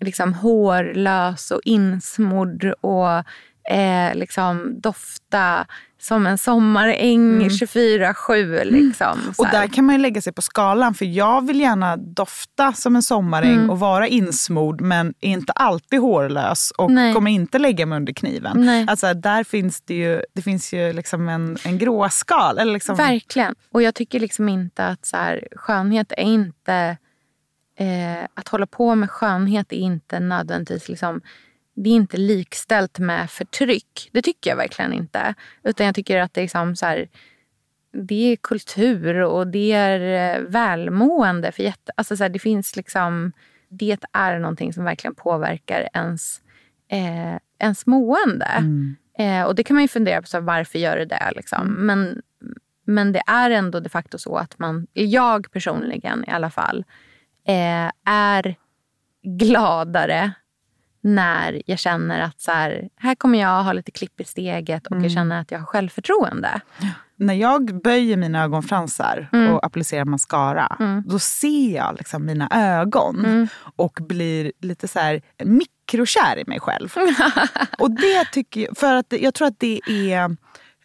liksom 0.00 0.34
hårlös 0.34 1.50
och 1.50 1.60
insmodd 1.64 2.64
och 2.80 3.08
eh, 3.74 4.14
liksom 4.14 4.80
dofta 4.80 5.66
som 6.00 6.26
en 6.26 6.38
sommaräng 6.38 7.48
24-7. 7.48 8.64
Liksom, 8.64 9.18
så 9.36 9.42
Och 9.42 9.48
där 9.50 9.68
kan 9.68 9.84
man 9.84 9.94
ju 9.94 10.00
lägga 10.02 10.22
sig 10.22 10.32
på 10.32 10.42
skalan. 10.42 10.94
För 10.94 11.04
jag 11.04 11.46
vill 11.46 11.60
gärna 11.60 11.96
dofta 11.96 12.72
som 12.72 12.96
en 12.96 13.02
sommaräng 13.02 13.54
Mm. 13.54 13.70
och 13.70 13.78
vara 13.78 14.08
insmord 14.08 14.80
men 14.80 15.14
är 15.20 15.28
inte 15.30 15.52
alltid 15.52 16.00
hårlös 16.00 16.70
och 16.70 16.90
Nej. 16.90 17.14
kommer 17.14 17.30
inte 17.30 17.58
lägga 17.58 17.86
mig 17.86 17.96
under 17.96 18.12
kniven. 18.12 18.66
Nej. 18.66 18.86
Alltså, 18.88 19.14
där 19.14 19.44
finns 19.44 19.80
det 19.80 19.94
ju, 19.94 20.22
det 20.34 20.42
finns 20.42 20.72
ju 20.72 20.92
liksom 20.92 21.28
en, 21.28 21.56
en 21.64 21.78
gråskal. 21.78 22.58
Eller 22.58 22.72
liksom, 22.72 22.96
Verkligen. 22.96 23.54
Och 23.72 23.82
jag 23.82 23.94
tycker 23.94 24.20
liksom 24.20 24.48
inte 24.48 24.86
att 24.86 25.06
så 25.06 25.16
här, 25.16 25.48
skönhet 25.56 26.12
är 26.12 26.22
inte... 26.22 26.96
Eh, 27.76 28.24
att 28.34 28.48
hålla 28.48 28.66
på 28.66 28.94
med 28.94 29.10
skönhet 29.10 29.72
är 29.72 29.76
inte 29.76 30.20
nödvändigtvis 30.20 30.88
liksom, 30.88 31.20
det 31.74 31.90
är 31.90 31.94
inte 31.94 32.16
likställt 32.16 32.98
med 32.98 33.30
förtryck. 33.30 34.10
Det 34.12 34.22
tycker 34.22 34.50
jag 34.50 34.56
verkligen 34.56 34.92
inte. 34.92 35.34
Utan 35.62 35.86
jag 35.86 35.94
tycker 35.94 36.20
att 36.20 36.34
det 36.34 36.40
är, 36.40 36.42
liksom 36.42 36.76
så 36.76 36.86
här, 36.86 37.08
det 37.92 38.32
är 38.32 38.36
kultur 38.36 39.20
och 39.20 39.46
det 39.46 39.72
är 39.72 40.36
eh, 40.36 40.42
välmående. 40.42 41.52
För 41.52 41.62
jätte, 41.62 41.92
alltså 41.96 42.16
så 42.16 42.24
här, 42.24 42.28
det 42.28 42.38
finns 42.38 42.76
liksom, 42.76 43.32
det 43.68 43.98
är 44.12 44.38
någonting 44.38 44.72
som 44.72 44.84
verkligen 44.84 45.14
påverkar 45.14 45.88
ens, 45.92 46.40
eh, 46.88 47.38
ens 47.58 47.86
mående. 47.86 48.50
Eh, 49.18 49.42
och 49.42 49.54
det 49.54 49.64
kan 49.64 49.74
man 49.74 49.84
ju 49.84 49.88
fundera 49.88 50.22
på, 50.22 50.28
så 50.28 50.36
här, 50.36 50.44
varför 50.44 50.78
gör 50.78 50.96
det 50.96 51.04
det? 51.04 51.32
Liksom. 51.36 51.68
Men, 51.68 52.22
men 52.84 53.12
det 53.12 53.22
är 53.26 53.50
ändå 53.50 53.80
de 53.80 53.88
facto 53.88 54.18
så 54.18 54.36
att 54.36 54.58
man, 54.58 54.86
jag 54.92 55.52
personligen 55.52 56.24
i 56.28 56.30
alla 56.30 56.50
fall, 56.50 56.84
eh, 57.48 57.90
är 58.04 58.56
gladare 59.22 60.32
när 61.00 61.62
jag 61.66 61.78
känner 61.78 62.20
att 62.20 62.40
så 62.40 62.50
här, 62.52 62.88
här 62.96 63.14
kommer 63.14 63.38
jag 63.38 63.62
ha 63.62 63.72
lite 63.72 63.90
klipp 63.90 64.20
i 64.20 64.24
steget 64.24 64.86
och 64.86 64.96
jag 65.02 65.10
känner 65.12 65.40
att 65.40 65.50
jag 65.50 65.58
har 65.58 65.66
självförtroende. 65.66 66.60
När 67.16 67.34
jag 67.34 67.80
böjer 67.82 68.16
mina 68.16 68.42
ögonfransar 68.42 69.28
Mm. 69.32 69.52
och 69.54 69.66
applicerar 69.66 70.04
mascara, 70.04 70.76
då 71.06 71.18
ser 71.18 71.76
jag 71.76 71.94
liksom 71.98 72.26
mina 72.26 72.48
ögon 72.52 73.24
Mm. 73.24 73.48
och 73.76 73.98
blir 74.08 74.52
lite 74.60 74.88
så 74.88 74.98
här 74.98 75.20
mikrokär 75.44 76.38
i 76.38 76.44
mig 76.46 76.60
själv. 76.60 76.94
och 77.78 77.90
det 77.90 78.24
tycker 78.32 78.60
jag, 78.60 78.76
för 78.76 78.94
att 78.94 79.12
jag 79.20 79.34
tror 79.34 79.48
att 79.48 79.60
det 79.60 79.80
är 79.88 80.36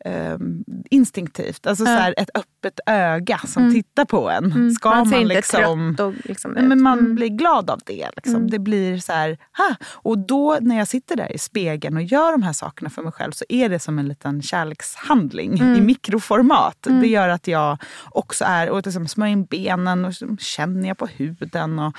ehm, 0.06 0.64
instinktivt. 0.90 1.68
Alltså 1.68 1.86
så 1.86 1.92
här, 1.92 2.14
ett 2.18 2.30
öppet 2.34 2.80
öga 2.86 3.38
som 3.38 3.74
tittar 3.74 4.06
på 4.06 4.30
en. 4.30 4.72
Ska 4.76 4.90
Mm. 4.92 5.00
man 5.00 5.10
man, 5.10 5.22
inte 5.22 5.36
liksom... 5.36 5.96
och 6.00 6.14
liksom 6.24 6.52
Nej, 6.52 6.64
men 6.64 6.84
man 6.84 7.00
Mm. 7.00 7.16
blir 7.16 7.28
glad 7.28 7.70
av 7.70 7.80
det. 7.86 8.10
Liksom. 8.16 8.50
Det 8.50 8.60
blir 8.60 8.98
så 8.98 9.12
här, 9.14 9.38
ha! 9.58 9.76
Och 9.94 10.18
då 10.18 10.58
när 10.62 10.78
jag 10.78 10.88
sitter 10.88 11.16
där 11.16 11.32
i 11.32 11.38
spegeln 11.38 11.98
och 11.98 12.04
gör 12.04 12.32
de 12.32 12.44
här 12.44 12.54
sakerna 12.54 12.90
för 12.90 13.02
mig 13.02 13.12
själv 13.12 13.32
så 13.32 13.46
är 13.50 13.70
det 13.70 13.80
som 13.80 14.00
en 14.00 14.08
liten 14.08 14.42
kärlekshandling 14.42 15.60
Mm. 15.60 15.76
i 15.76 15.82
mikroformat. 15.82 16.78
Det 17.02 17.08
gör 17.08 17.30
att 17.30 17.48
jag 17.48 17.78
också 18.10 18.46
är, 18.48 18.70
och 18.70 18.86
liksom 18.86 19.08
smörjer 19.08 19.32
in 19.34 19.46
benen 19.46 20.06
och 20.06 20.10
liksom 20.10 20.38
känner 20.38 20.88
jag 20.88 20.98
på 20.98 21.06
huden 21.08 21.80
och 21.80 21.94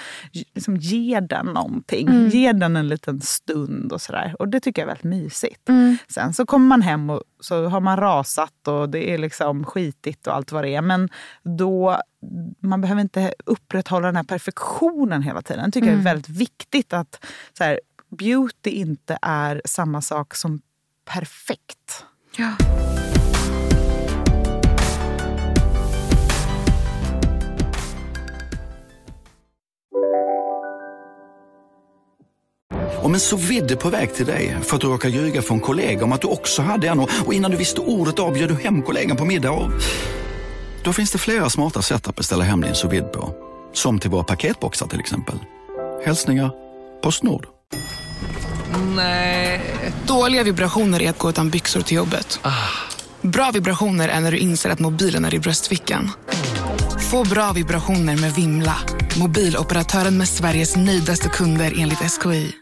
liksom 0.54 0.76
ger 0.76 1.20
den 1.20 1.46
någonting. 1.46 2.08
Mm. 2.08 2.28
Ger 2.28 2.52
den 2.52 2.76
en 2.76 2.88
liten 2.88 3.20
stund 3.20 3.92
och 3.92 4.00
sådär. 4.00 4.36
Och 4.38 4.48
det 4.48 4.60
tycker 4.60 4.82
jag 4.82 4.86
är 4.90 4.94
väldigt 4.94 5.20
mysigt. 5.20 5.68
Mm. 5.68 5.96
Sen 6.08 6.34
så 6.34 6.46
kommer 6.46 6.66
man 6.66 6.82
hem 6.82 7.10
och 7.10 7.22
så 7.40 7.68
har 7.68 7.80
man 7.80 7.91
rasat 7.96 8.68
och 8.68 8.88
det 8.88 9.10
är 9.10 9.18
liksom 9.18 9.64
skitigt 9.64 10.26
och 10.26 10.34
allt 10.34 10.52
vad 10.52 10.64
det 10.64 10.74
är. 10.74 10.82
Men 10.82 11.08
då, 11.42 12.00
man 12.60 12.80
behöver 12.80 13.02
inte 13.02 13.34
upprätthålla 13.44 14.06
den 14.06 14.16
här 14.16 14.24
perfektionen 14.24 15.22
hela 15.22 15.42
tiden. 15.42 15.64
Jag 15.64 15.72
tycker 15.72 15.86
det 15.86 15.98
är 15.98 16.02
väldigt 16.02 16.28
viktigt 16.28 16.92
att 16.92 17.24
så 17.58 17.64
här, 17.64 17.80
beauty 18.08 18.70
inte 18.70 19.18
är 19.22 19.62
samma 19.64 20.00
sak 20.02 20.34
som 20.34 20.60
perfekt. 21.04 22.04
Ja. 22.36 22.56
Om 33.02 33.14
en 33.14 33.20
så 33.20 33.36
vidde 33.36 33.76
på 33.76 33.88
väg 33.88 34.14
till 34.14 34.26
dig 34.26 34.56
för 34.62 34.74
att 34.76 34.80
du 34.80 34.86
råkar 34.86 35.08
ljuga 35.08 35.42
från 35.42 35.60
kollega 35.60 36.04
om 36.04 36.12
att 36.12 36.20
du 36.20 36.26
också 36.26 36.62
hade 36.62 36.88
en 36.88 37.00
och 37.00 37.34
innan 37.34 37.50
du 37.50 37.56
visste 37.56 37.80
ordet 37.80 38.18
av 38.18 38.34
du 38.34 38.54
hem 38.54 38.82
kollegan 38.82 39.16
på 39.16 39.24
middag 39.24 39.50
och... 39.50 39.70
Då 40.84 40.92
finns 40.92 41.10
det 41.10 41.18
flera 41.18 41.50
smarta 41.50 41.82
sätt 41.82 42.08
att 42.08 42.16
beställa 42.16 42.44
hem 42.44 42.60
din 42.60 42.74
sous 42.74 43.02
på. 43.12 43.34
Som 43.72 43.98
till 43.98 44.10
våra 44.10 44.24
paketboxar 44.24 44.86
till 44.86 45.00
exempel. 45.00 45.38
Hälsningar 46.04 46.50
Postnord. 47.02 47.46
Dåliga 50.06 50.42
vibrationer 50.42 51.02
är 51.02 51.10
att 51.10 51.18
gå 51.18 51.30
utan 51.30 51.50
byxor 51.50 51.80
till 51.80 51.96
jobbet. 51.96 52.40
Bra 53.20 53.50
vibrationer 53.50 54.08
är 54.08 54.20
när 54.20 54.32
du 54.32 54.38
inser 54.38 54.70
att 54.70 54.78
mobilen 54.78 55.24
är 55.24 55.34
i 55.34 55.38
bröstfickan. 55.38 56.10
Få 57.10 57.24
bra 57.24 57.52
vibrationer 57.52 58.16
med 58.16 58.34
Vimla. 58.34 58.76
Mobiloperatören 59.18 60.18
med 60.18 60.28
Sveriges 60.28 60.76
nöjdaste 60.76 61.28
kunder 61.28 61.74
enligt 61.78 61.98
SKI. 61.98 62.61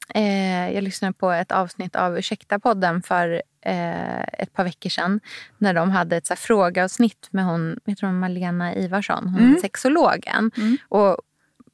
eh, 0.15 0.71
jag 0.71 0.83
lyssnade 0.83 1.13
på 1.13 1.31
ett 1.31 1.51
avsnitt 1.51 1.95
av 1.95 2.17
Ursäkta-podden 2.17 3.01
för 3.01 3.41
eh, 3.61 4.21
ett 4.21 4.53
par 4.53 4.63
veckor 4.63 4.89
sedan. 4.89 5.19
När 5.57 5.73
de 5.73 5.91
hade 5.91 6.17
ett 6.17 6.25
så 6.25 6.33
här, 6.33 6.37
frågeavsnitt 6.37 7.27
med 7.31 7.45
hon, 7.45 7.79
vet 7.85 7.97
du, 7.97 8.07
Malena 8.07 8.75
Ivarsson, 8.75 9.27
hon 9.27 9.59
sexologen. 9.61 10.51
Och 10.89 11.17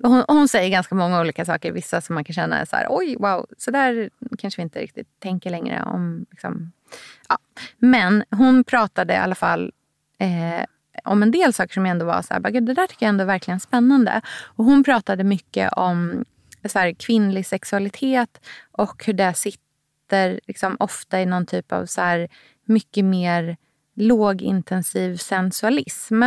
hon, 0.04 0.24
hon 0.28 0.48
säger 0.48 0.70
ganska 0.70 0.96
många 0.96 1.22
olika 1.22 1.46
saker. 1.46 1.72
Vissa 1.72 2.02
som 2.02 2.14
man 2.14 2.24
kan 2.24 2.34
känna 2.34 2.60
är 2.60 2.66
så 2.66 2.76
här, 2.76 2.88
oj, 2.90 3.16
wow, 3.20 3.46
så 3.58 3.72
där 3.72 4.10
kanske 4.38 4.60
vi 4.62 4.64
inte 4.64 4.80
riktigt 4.80 5.20
tänker 5.20 5.50
längre 5.50 5.84
om. 5.84 6.26
Liksom, 6.32 6.72
ja. 7.30 7.38
Men 7.78 8.24
hon 8.32 8.64
pratade 8.64 9.14
i 9.14 9.18
alla 9.18 9.36
fall 9.36 9.72
eh, 10.20 10.66
om 11.04 11.24
en 11.24 11.32
del 11.32 11.54
saker 11.54 11.74
som 11.74 11.86
ändå 11.86 12.06
var 12.06 12.22
så 12.22 12.34
här, 12.34 12.42
bara, 12.42 12.50
"Gud, 12.50 12.66
det 12.66 12.74
där 12.74 12.88
tycker 12.88 13.06
jag 13.06 13.10
ändå 13.10 13.22
är 13.22 13.26
verkligen 13.26 13.60
spännande. 13.60 14.22
Och 14.44 14.66
hon 14.66 14.84
pratade 14.84 15.24
mycket 15.24 15.74
om 15.74 16.26
så 16.66 16.80
här, 16.80 16.92
kvinnlig 16.92 17.46
sexualitet 17.46 18.42
och 18.72 19.06
hur 19.06 19.14
det 19.14 19.34
sitter 19.34 20.40
liksom, 20.48 20.78
ofta 20.80 21.22
i 21.22 21.26
någon 21.26 21.46
typ 21.46 21.72
av 21.72 21.86
så 21.86 22.02
här, 22.02 22.28
mycket 22.66 23.06
mer 23.06 23.58
lågintensiv 23.96 25.16
sensualism. 25.18 26.24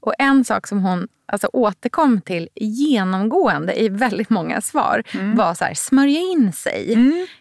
Och 0.00 0.14
en 0.18 0.44
sak 0.44 0.66
som 0.66 0.80
hon 0.82 1.08
alltså, 1.26 1.48
återkom 1.52 2.20
till 2.20 2.48
genomgående 2.54 3.80
i 3.82 3.88
väldigt 3.88 4.30
många 4.30 4.60
svar 4.60 5.02
var 5.36 5.54
så 5.54 5.64
här, 5.64 5.74
smörja 5.74 6.20
in 6.20 6.52
sig. 6.52 6.96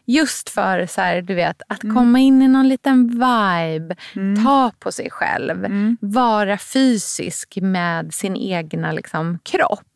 Just 0.05 0.49
för 0.49 0.86
så 0.86 1.01
här, 1.01 1.21
du 1.21 1.34
vet, 1.34 1.61
att 1.67 1.82
komma 1.82 2.19
in 2.19 2.41
i 2.41 2.47
någon 2.47 2.67
liten 2.67 3.07
vibe, 3.07 3.95
ta 4.43 4.71
på 4.80 4.91
sig 4.91 5.09
själv, 5.11 5.67
vara 5.99 6.57
fysisk 6.57 7.57
med 7.61 8.13
sin 8.13 8.36
egna 8.36 8.91
liksom, 8.91 9.39
kropp. 9.43 9.88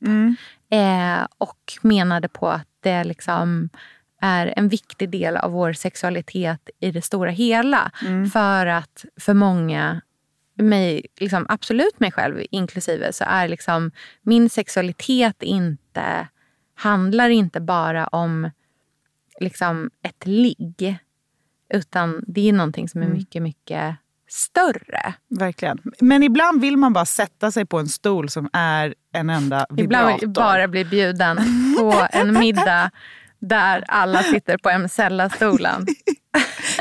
Eh, 0.70 1.28
och 1.38 1.74
menade 1.82 2.28
på 2.28 2.50
att 2.50 2.68
det 2.80 3.04
liksom 3.04 3.70
är 4.22 4.54
en 4.56 4.70
viktig 4.70 5.10
del 5.10 5.38
av 5.38 5.52
vår 5.52 5.74
sexualitet 5.74 6.70
i 6.80 6.92
det 6.92 7.02
stora 7.02 7.30
hela. 7.30 7.92
För 8.34 8.66
att 8.66 9.06
för 9.20 9.34
många, 9.34 10.02
mig, 10.56 11.06
liksom, 11.20 11.46
absolut 11.50 12.00
mig 12.00 12.12
själv 12.12 12.42
inklusive, 12.52 13.14
så 13.14 13.24
är 13.28 13.48
liksom 13.48 13.92
min 14.22 14.50
sexualitet 14.50 15.44
inte, 15.44 16.28
handlar 16.76 17.30
inte 17.30 17.62
bara 17.62 18.08
om 18.08 18.52
liksom, 19.40 19.92
ett 20.02 20.28
ligg. 20.28 20.98
Utan 21.70 22.24
det 22.28 22.50
är 22.50 22.54
någonting 22.54 22.90
som 22.90 23.04
är 23.04 23.08
mycket, 23.08 23.42
mycket 23.42 23.96
större. 24.28 25.14
Verkligen. 25.30 25.78
Men 26.00 26.24
ibland 26.24 26.62
vill 26.62 26.78
man 26.78 26.94
bara 26.94 27.06
sätta 27.06 27.52
sig 27.52 27.66
på 27.66 27.80
en 27.80 27.88
stol 27.88 28.30
som 28.30 28.50
är 28.54 28.96
en 29.14 29.30
enda 29.30 29.66
vibrator. 29.70 29.84
Ibland 29.84 30.08
vill 30.08 30.18
jag 30.22 30.30
bara 30.32 30.68
bli 30.68 30.86
bjuden 30.86 31.38
på 31.80 32.08
en 32.12 32.40
middag 32.40 32.92
där 33.40 33.84
alla 33.88 34.24
sitter 34.24 34.58
på 34.58 34.70
MSella-stolen. 34.70 35.86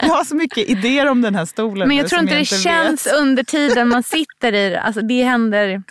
Jag 0.02 0.08
har 0.08 0.24
så 0.24 0.36
mycket 0.36 0.68
idéer 0.68 1.06
om 1.06 1.22
den 1.22 1.34
här 1.34 1.44
stolen 1.44 1.88
Men 1.88 1.96
nu 1.96 2.02
jag 2.02 2.08
tror 2.10 2.20
inte 2.20 2.34
det 2.34 2.38
vet. 2.38 2.60
känns 2.62 3.06
under 3.06 3.42
tiden 3.42 3.88
man 3.88 4.02
sitter 4.02 4.52
i 4.52 4.70
det. 4.70 4.80
Alltså 4.80 5.02
det 5.02 5.22
händer... 5.22 5.82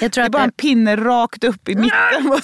Jag 0.00 0.12
tror 0.12 0.22
Det 0.22 0.24
är 0.24 0.26
att 0.26 0.32
bara 0.32 0.38
det, 0.38 0.44
en 0.44 0.52
pinne 0.52 0.96
rakt 0.96 1.44
upp 1.44 1.68
i 1.68 1.74
mitten. 1.74 1.90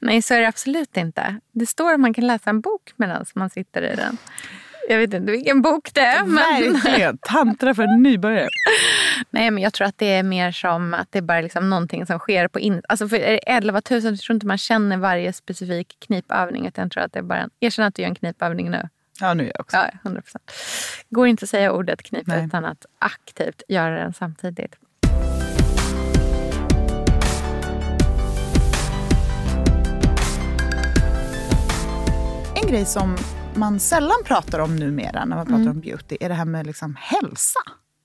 nej, 0.00 0.22
så 0.22 0.34
är 0.34 0.40
det 0.40 0.48
absolut 0.48 0.96
inte. 0.96 1.36
Det 1.52 1.66
står 1.66 1.92
att 1.92 2.00
man 2.00 2.14
kan 2.14 2.26
läsa 2.26 2.50
en 2.50 2.60
bok 2.60 2.92
medan 2.96 3.24
man 3.34 3.50
sitter 3.50 3.82
i 3.82 3.96
den. 3.96 4.16
Jag 4.90 4.98
vet 4.98 5.14
inte 5.14 5.32
vilken 5.32 5.62
bok 5.62 5.94
det 5.94 6.00
är. 6.00 6.24
Men, 6.24 6.72
Verkligen. 6.72 7.18
Tantra 7.18 7.74
för 7.74 7.98
nybörjare. 7.98 8.48
nej, 9.30 9.50
men 9.50 9.62
jag 9.62 9.72
tror 9.72 9.86
att 9.86 9.98
det 9.98 10.06
är 10.06 10.22
mer 10.22 10.52
som 10.52 10.94
att 10.94 11.12
det 11.12 11.18
är 11.18 11.22
bara 11.22 11.40
liksom 11.40 11.70
någonting 11.70 12.06
som 12.06 12.18
sker 12.18 12.48
på 12.48 12.60
in... 12.60 12.82
Alltså 12.88 13.08
för 13.08 13.16
är 13.16 13.32
det 13.32 13.38
11 13.38 13.82
000 13.90 14.02
jag 14.02 14.18
tror 14.18 14.34
inte 14.34 14.46
man 14.46 14.58
känner 14.58 14.96
varje 14.96 15.32
specifik 15.32 15.96
knipövning. 15.98 16.66
Utan 16.66 16.82
jag 16.82 16.92
tror 16.92 17.02
att 17.02 17.12
det 17.12 17.18
är 17.18 17.22
bara 17.22 17.38
en... 17.38 17.50
Erkänn 17.60 17.84
att 17.84 17.94
du 17.94 18.02
gör 18.02 18.08
en 18.08 18.14
knipövning 18.14 18.70
nu. 18.70 18.88
Ja, 19.20 19.34
nu 19.34 19.44
är 19.44 19.46
jag 19.46 19.60
också. 19.60 19.76
Ja, 19.76 19.90
100 20.02 20.22
procent. 20.22 20.52
Går 21.10 21.26
inte 21.26 21.44
att 21.44 21.50
säga 21.50 21.72
ordet 21.72 22.02
knip 22.02 22.26
Nej. 22.26 22.46
utan 22.46 22.64
att 22.64 22.86
aktivt 22.98 23.62
göra 23.68 23.94
den 23.98 24.12
samtidigt. 24.12 24.74
En 32.62 32.68
grej 32.68 32.84
som 32.84 33.16
man 33.54 33.80
sällan 33.80 34.16
pratar 34.24 34.58
om 34.58 34.76
numera 34.76 35.24
när 35.24 35.36
man 35.36 35.46
pratar 35.46 35.60
Mm. 35.60 35.70
om 35.72 35.80
beauty 35.80 36.16
är 36.20 36.28
det 36.28 36.34
här 36.34 36.44
med 36.44 36.66
liksom 36.66 36.96
hälsa. 37.00 37.60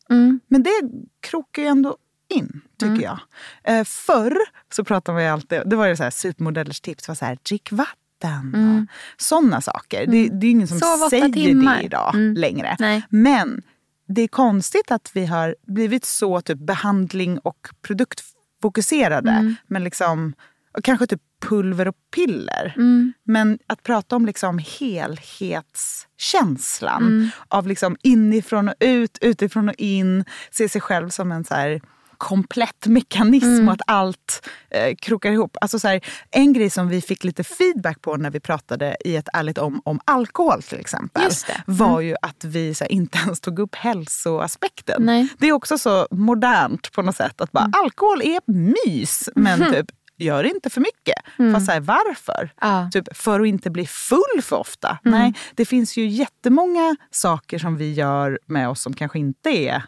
Mm. 0.10 0.40
Men 0.48 0.64
det 0.64 0.82
krokar 1.20 1.62
ju 1.62 1.68
ändå 1.68 1.98
in, 2.30 2.62
tycker 2.80 3.02
jag. 3.04 3.20
Eh, 3.64 3.84
förr 3.84 4.38
så 4.74 4.84
pratade 4.84 5.14
man 5.16 5.24
ju 5.24 5.30
alltid, 5.30 5.62
det 5.66 5.76
var 5.76 5.86
ju 5.86 5.96
så 5.96 6.04
här 6.04 6.10
supermodellers 6.12 6.82
tips, 6.82 7.08
var 7.08 7.16
så 7.16 7.26
här, 7.26 7.38
drick 7.50 7.72
vatten 7.72 8.52
Mm. 8.56 8.88
sådana 9.18 9.62
saker. 9.62 10.06
Det, 10.08 10.30
det 10.30 10.48
är 10.48 10.52
ingen 10.52 10.68
som 10.68 10.80
Sov 10.80 11.10
säger 11.10 11.30
timmar. 11.30 11.78
det 11.78 11.84
idag 11.84 12.16
Mm. 12.16 12.34
längre. 12.34 12.76
Nej. 12.80 13.04
Men 13.10 13.62
det 14.08 14.22
är 14.22 14.28
konstigt 14.28 14.92
att 14.92 15.12
vi 15.14 15.26
har 15.26 15.56
blivit 15.68 16.06
så 16.06 16.42
typ 16.42 16.58
behandling 16.60 17.40
och 17.40 17.68
produktfokuserade. 17.82 19.32
Mm. 19.32 19.56
Men 19.68 19.84
liksom, 19.84 20.34
och 20.78 20.84
kanske 20.84 21.08
typ 21.08 21.22
pulver 21.50 21.88
och 21.88 21.96
piller. 22.16 22.74
Mm. 22.78 23.14
Men 23.26 23.60
att 23.68 23.84
prata 23.84 24.16
om 24.16 24.26
liksom 24.26 24.60
helhetskänslan 24.80 27.04
Mm. 27.04 27.30
av 27.48 27.68
liksom 27.68 27.98
inifrån 28.04 28.70
och 28.70 28.76
ut, 28.80 29.18
utifrån 29.22 29.70
och 29.70 29.76
in. 29.78 30.26
Se 30.52 30.70
sig 30.70 30.82
själv 30.82 31.10
som 31.10 31.32
en 31.32 31.44
så 31.46 31.54
här 31.54 31.82
komplett 32.18 32.86
mekanism 32.88 33.48
Mm. 33.48 33.68
och 33.68 33.74
att 33.74 33.82
allt 33.88 34.50
eh, 34.70 34.96
krokar 34.96 35.32
ihop. 35.32 35.58
Alltså 35.62 35.80
så 35.80 35.88
här, 35.88 36.02
en 36.32 36.54
grej 36.54 36.70
som 36.70 36.90
vi 36.90 37.02
fick 37.02 37.24
lite 37.24 37.44
feedback 37.44 38.02
på 38.02 38.18
när 38.18 38.30
vi 38.32 38.40
pratade 38.40 38.98
i 39.06 39.16
ett 39.16 39.28
ärligt 39.34 39.58
om, 39.58 39.82
om 39.86 40.00
alkohol 40.06 40.62
till 40.64 40.80
exempel. 40.80 41.24
Det. 41.48 41.62
var 41.66 41.92
Mm. 41.94 42.06
ju 42.08 42.16
att 42.22 42.44
vi 42.44 42.76
så 42.76 42.84
här, 42.84 42.92
inte 42.92 43.18
ens 43.26 43.40
tog 43.40 43.60
upp 43.60 43.76
hälsoaspekten. 43.76 45.04
Nej. 45.06 45.28
Det 45.38 45.48
är 45.48 45.52
också 45.52 45.78
så 45.78 46.08
modernt 46.12 46.92
på 46.92 47.02
något 47.02 47.16
sätt 47.16 47.42
att 47.42 47.52
bara 47.52 47.70
alkohol 47.84 48.22
är 48.22 48.40
mys 48.52 49.30
men 49.36 49.60
typ 49.74 49.86
gör 50.18 50.44
inte 50.44 50.70
för 50.70 50.82
mycket. 50.82 51.16
Mm. 51.40 51.54
Fast 51.54 51.66
så 51.66 51.72
här, 51.72 51.80
varför? 51.80 52.54
Ja. 52.62 52.90
Typ 52.94 53.18
för 53.18 53.40
att 53.40 53.48
inte 53.48 53.70
bli 53.70 53.88
full 53.88 54.42
för 54.42 54.56
ofta. 54.56 54.98
Mm. 55.06 55.20
Nej, 55.20 55.34
det 55.56 55.66
finns 55.66 55.98
ju 55.98 56.08
jättemånga 56.08 56.96
saker 57.12 57.60
som 57.60 57.78
vi 57.78 57.94
gör 57.94 58.40
med 58.46 58.70
oss 58.70 58.82
som 58.82 58.94
kanske 58.94 59.20
inte 59.20 59.50
är... 59.50 59.84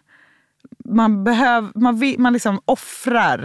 Man, 0.85 1.23
behöv, 1.23 1.71
man, 1.75 2.15
man 2.17 2.33
liksom 2.33 2.61
offrar 2.65 3.43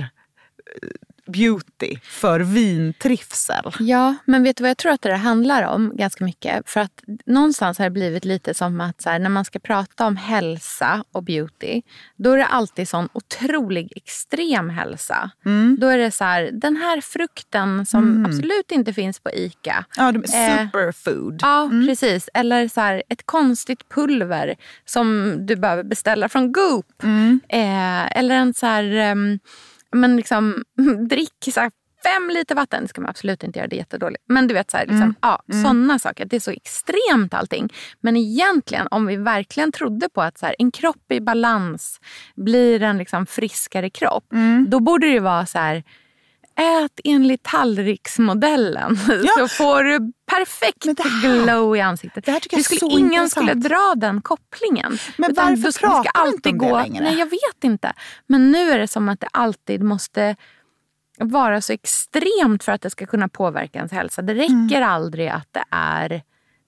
eh, 0.82 0.88
beauty 1.32 1.96
för 2.02 2.40
vintrivsel. 2.40 3.72
Ja, 3.78 4.14
men 4.24 4.42
vet 4.42 4.56
du 4.56 4.62
vad 4.62 4.70
jag 4.70 4.78
tror 4.78 4.92
att 4.92 5.02
det 5.02 5.14
handlar 5.16 5.62
om 5.62 5.92
ganska 5.96 6.24
mycket? 6.24 6.68
För 6.70 6.80
att 6.80 7.02
någonstans 7.26 7.78
har 7.78 7.84
det 7.84 7.90
blivit 7.90 8.24
lite 8.24 8.54
som 8.54 8.80
att 8.80 9.04
här, 9.04 9.18
när 9.18 9.30
man 9.30 9.44
ska 9.44 9.58
prata 9.58 10.06
om 10.06 10.16
hälsa 10.16 11.04
och 11.12 11.22
beauty, 11.22 11.82
då 12.16 12.32
är 12.32 12.36
det 12.36 12.46
alltid 12.46 12.88
sån 12.88 13.08
otrolig 13.12 13.92
extrem 13.96 14.70
hälsa. 14.70 15.30
Då 15.78 15.86
är 15.86 15.98
det 15.98 16.10
så 16.10 16.24
här, 16.24 16.50
den 16.52 16.76
här 16.76 17.00
frukten 17.00 17.86
som 17.86 18.02
Mm. 18.02 18.26
absolut 18.26 18.70
inte 18.72 18.92
finns 18.92 19.20
på 19.20 19.30
ICA. 19.30 19.84
Ja, 19.96 20.08
Eh, 20.14 20.22
superfood. 20.22 21.38
Ja, 21.42 21.70
precis. 21.86 22.28
Eller 22.34 22.68
så 22.68 22.80
här, 22.80 23.02
ett 23.08 23.26
konstigt 23.26 23.88
pulver 23.88 24.54
som 24.84 25.36
du 25.46 25.56
behöver 25.56 25.82
beställa 25.84 26.28
från 26.28 26.52
Goop. 26.52 27.02
Eh, 27.48 28.18
eller 28.18 28.34
en 28.34 28.54
så 28.54 28.66
här, 28.66 28.84
ehm, 28.84 29.38
men 29.92 30.16
liksom, 30.16 30.64
drick 31.08 31.48
så 31.54 31.60
här, 31.60 31.70
fem 32.04 32.30
liter 32.30 32.54
vatten. 32.54 32.82
Det 32.82 32.88
ska 32.88 33.00
man 33.00 33.10
absolut 33.10 33.42
inte 33.42 33.58
göra, 33.58 33.68
det 33.68 33.76
är 33.76 33.78
jättedåligt. 33.78 34.24
Men 34.28 34.46
du 34.46 34.54
vet, 34.54 34.70
så 34.70 34.76
här, 34.76 34.84
liksom, 34.86 35.02
Mm. 35.02 35.14
ja, 35.20 35.42
Mm. 35.52 35.62
sådana 35.62 35.98
saker. 35.98 36.24
Det 36.24 36.36
är 36.36 36.40
så 36.40 36.50
extremt 36.50 37.34
allting. 37.34 37.72
Men 38.00 38.16
egentligen, 38.16 38.88
om 38.90 39.06
vi 39.06 39.16
verkligen 39.16 39.72
trodde 39.72 40.08
på 40.08 40.22
att 40.22 40.38
så 40.38 40.46
här, 40.46 40.54
en 40.58 40.70
kropp 40.70 41.12
i 41.12 41.20
balans 41.20 42.00
blir 42.36 42.82
en 42.82 42.98
liksom, 42.98 43.26
friskare 43.26 43.90
kropp. 43.90 44.24
Då 44.68 44.80
borde 44.80 45.06
det 45.06 45.20
vara 45.20 45.46
så 45.46 45.58
här, 45.58 45.82
ät 46.56 47.00
enligt 47.04 47.42
tallriksmodellen 47.42 48.96
så 49.38 49.48
får 49.48 49.82
du 49.84 50.12
perfekt 50.26 50.84
glow 51.22 51.76
i 51.76 51.80
ansiktet. 51.80 52.24
Det 52.24 52.32
här 52.32 52.40
tycker 52.40 52.56
jag 52.56 52.64
skulle, 52.64 52.76
är 52.78 52.80
så 52.80 52.98
ingen 52.98 53.12
intressant. 53.12 53.30
skulle 53.30 53.54
dra 53.68 53.94
den 53.96 54.22
kopplingen. 54.22 54.98
Men 55.16 55.30
Utan 55.30 55.54
varför 55.56 55.70
ska- 55.70 55.86
pratar 55.88 56.02
ska 56.10 56.22
vi 56.22 56.28
inte 56.28 56.48
alltid 56.48 56.52
om 56.52 56.58
det 56.58 56.68
gå, 56.68 56.76
längre? 56.82 57.04
Nej, 57.04 57.18
jag 57.18 57.26
vet 57.26 57.64
inte. 57.64 57.92
Men 58.26 58.50
nu 58.52 58.70
är 58.70 58.78
det 58.78 58.88
som 58.88 59.08
att 59.08 59.20
det 59.20 59.28
alltid 59.32 59.82
måste 59.82 60.36
vara 61.18 61.60
så 61.60 61.72
extremt 61.72 62.64
för 62.64 62.72
att 62.72 62.80
det 62.82 62.90
ska 62.90 63.06
kunna 63.06 63.28
påverka 63.28 63.78
ens 63.78 63.92
hälsa. 63.92 64.22
Det 64.22 64.34
räcker 64.34 64.52
Mm. 64.76 64.88
aldrig 64.88 65.28
att 65.28 65.48
det 65.52 65.64
är 65.70 66.22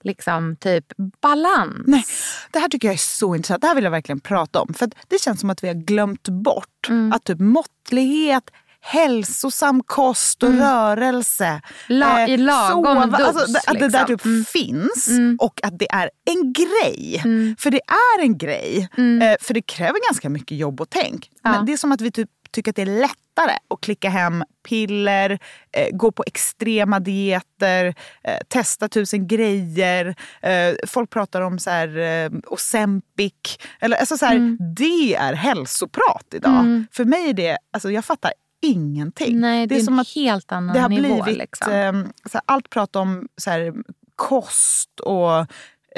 liksom 0.04 0.56
typ 0.56 0.84
balans. 1.22 1.82
Nej, 1.86 2.04
det 2.50 2.58
här 2.58 2.68
tycker 2.68 2.88
jag 2.88 2.92
är 2.94 2.98
så 2.98 3.34
intressant. 3.34 3.60
Det 3.62 3.66
här 3.68 3.74
vill 3.74 3.84
jag 3.84 3.90
verkligen 3.90 4.20
prata 4.20 4.60
om. 4.60 4.74
För 4.74 4.90
det 5.08 5.20
känns 5.20 5.40
som 5.40 5.50
att 5.50 5.64
vi 5.64 5.68
har 5.68 5.74
glömt 5.74 6.28
bort 6.28 6.88
Mm. 6.88 7.12
att 7.12 7.24
typ 7.24 7.40
måttlighet, 7.40 8.50
hälsosam 8.84 9.82
kost 9.82 10.42
och 10.42 10.54
rörelse. 10.54 11.44
Mm. 11.88 12.02
eh, 12.02 12.08
La- 12.08 12.26
i 12.28 12.36
lagom 12.36 13.10
dos, 13.10 13.20
alltså, 13.20 13.52
det- 13.52 13.60
Att 13.66 13.78
det 13.78 13.88
där 13.88 14.06
liksom. 14.08 14.44
typ 14.44 14.48
finns 14.48 15.08
Mm. 15.08 15.36
och 15.40 15.60
att 15.62 15.78
det 15.78 15.90
är 15.92 16.10
en 16.30 16.52
grej. 16.52 17.22
För 17.58 17.70
det 17.70 17.80
är 17.86 18.22
en 18.22 18.38
grej. 18.38 18.88
Eh, 19.22 19.36
för 19.40 19.54
det 19.54 19.62
kräver 19.62 20.08
ganska 20.08 20.28
mycket 20.28 20.58
jobb 20.58 20.80
och 20.80 20.90
tänk. 20.90 21.30
Ja. 21.42 21.50
Men 21.50 21.66
det 21.66 21.72
är 21.72 21.76
som 21.76 21.92
att 21.92 22.00
vi 22.00 22.10
typ 22.10 22.30
tycker 22.50 22.70
att 22.72 22.76
det 22.76 22.82
är 22.82 22.86
lättare 23.00 23.52
att 23.74 23.80
klicka 23.80 24.08
hem 24.08 24.44
piller, 24.68 25.38
eh, 25.72 25.88
gå 25.96 26.12
på 26.12 26.24
extrema 26.26 27.00
dieter, 27.00 27.94
eh, 28.24 28.38
testa 28.48 28.88
tusen 28.88 29.26
grejer. 29.28 30.14
Eh, 30.42 30.74
folk 30.86 31.10
pratar 31.10 31.40
om 31.40 31.58
så 31.58 31.70
här, 31.70 31.98
eh, 31.98 32.30
Ozempic. 32.46 33.32
Eller, 33.80 33.96
alltså 33.96 34.16
så 34.16 34.26
här, 34.26 34.56
Det 34.76 35.14
är 35.14 35.32
hälsoprat 35.34 36.26
idag. 36.34 36.52
Mm. 36.60 36.86
För 36.92 37.04
mig 37.04 37.28
är 37.30 37.34
det, 37.34 37.58
alltså 37.72 37.90
jag 37.90 38.04
fattar 38.04 38.32
ingenting. 38.64 39.40
Nej, 39.40 39.66
det 39.66 39.76
är, 39.76 39.80
som 39.80 39.94
en 39.94 40.00
att 40.00 40.14
helt 40.14 40.52
annan 40.52 40.74
det 40.74 40.80
har 40.80 40.88
nivå. 40.88 41.22
blivit 41.22 41.38
liksom. 41.38 41.72
eh, 41.72 41.92
så 42.30 42.32
här, 42.32 42.42
allt 42.46 42.70
prat 42.70 42.96
om 42.96 43.28
så 43.36 43.50
här, 43.50 43.72
kost 44.16 45.00
och 45.00 45.46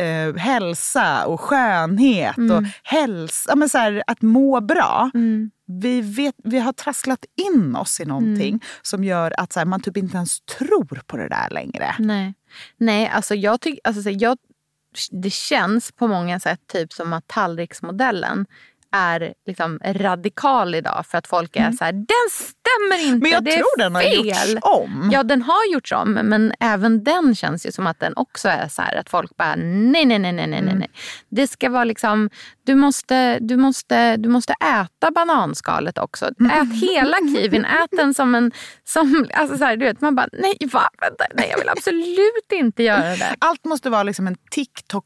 eh, 0.03 0.35
hälsa 0.37 1.27
och 1.27 1.41
skönhet 1.41 2.37
Mm. 2.37 2.57
och 2.57 2.63
hälsa, 2.83 3.57
men 3.57 3.69
så 3.69 3.79
här, 3.79 4.03
att 4.07 4.23
må 4.23 4.61
bra. 4.61 5.11
Mm. 5.15 5.51
Vi, 5.81 6.01
vet, 6.01 6.35
vi 6.45 6.59
har 6.59 6.73
trasslat 6.73 7.25
in 7.37 7.77
oss 7.77 8.01
i 8.01 8.05
någonting 8.05 8.49
Mm. 8.49 8.61
som 8.83 9.05
gör 9.05 9.41
att 9.41 9.53
så 9.53 9.61
här, 9.61 9.65
man 9.67 9.81
typ 9.81 9.97
inte 9.97 10.17
ens 10.17 10.41
tror 10.41 11.03
på 11.07 11.17
det 11.17 11.29
där 11.29 11.51
längre. 11.51 11.95
Nej, 11.99 12.35
Nej 12.77 13.09
alltså 13.09 13.35
jag 13.35 13.61
tycker... 13.61 13.81
Alltså, 13.85 14.11
jag, 14.11 14.39
det 15.11 15.31
känns 15.33 15.93
på 15.93 16.09
många 16.09 16.41
sätt 16.41 16.61
typ 16.73 16.93
som 16.93 17.13
att 17.13 17.27
tallriksmodellen 17.27 18.47
är 18.97 19.35
liksom 19.47 19.79
radikal 19.85 20.75
idag 20.75 21.05
för 21.07 21.19
att 21.19 21.27
folk 21.27 21.57
är 21.57 21.73
så 21.73 21.85
här, 21.85 21.93
den 21.93 22.31
stämmer 22.31 22.97
inte, 23.03 23.07
Mm. 23.07 23.19
Men 23.21 23.31
jag 23.31 23.45
det 23.45 23.51
är 23.51 23.57
tror 23.57 23.79
den 23.79 23.95
har 23.95 24.03
fel. 24.03 24.27
gjorts 24.27 24.55
om. 24.63 25.11
Ja, 25.13 25.23
den 25.23 25.43
har 25.43 25.73
gjorts 25.73 25.93
om, 25.93 26.13
men 26.13 26.53
även 26.61 27.05
den 27.05 27.35
känns 27.35 27.67
ju 27.67 27.73
som 27.73 27.87
att 27.87 28.01
den 28.01 28.13
också 28.17 28.49
är 28.49 28.69
så 28.69 28.83
här 28.83 28.97
att 28.97 29.11
folk 29.11 29.37
bara 29.37 29.55
nej, 29.57 30.05
nej, 30.07 30.19
nej, 30.19 30.33
nej, 30.33 30.47
nej, 30.47 30.59
Mm. 30.59 30.79
nej. 30.79 30.91
Det 31.29 31.47
ska 31.47 31.71
vara 31.71 31.85
liksom, 31.85 32.31
du 32.67 32.75
måste, 32.75 33.39
du 33.39 33.57
måste, 33.57 34.17
du 34.17 34.29
måste 34.29 34.53
äta 34.53 35.11
bananskalet 35.11 35.99
också. 35.99 36.31
Mm. 36.41 36.51
Ät 36.63 36.81
hela 36.91 37.17
kiwin, 37.17 37.65
ät 37.65 37.91
den 37.91 38.15
som 38.15 38.35
en, 38.35 38.53
som, 38.85 39.27
alltså 39.35 39.59
så 39.59 39.65
här, 39.65 39.77
du 39.77 39.85
vet, 39.85 40.01
man 40.01 40.15
bara 40.15 40.29
nej, 40.33 40.57
va? 40.73 40.89
Vänta, 41.01 41.25
nej, 41.35 41.49
jag 41.51 41.59
vill 41.59 41.69
absolut 41.69 42.53
inte 42.53 42.83
göra 42.83 43.01
det. 43.17 43.35
Allt 43.39 43.65
måste 43.65 43.91
vara 43.91 44.03
liksom 44.03 44.27
en 44.27 44.37
TikTok 44.51 45.05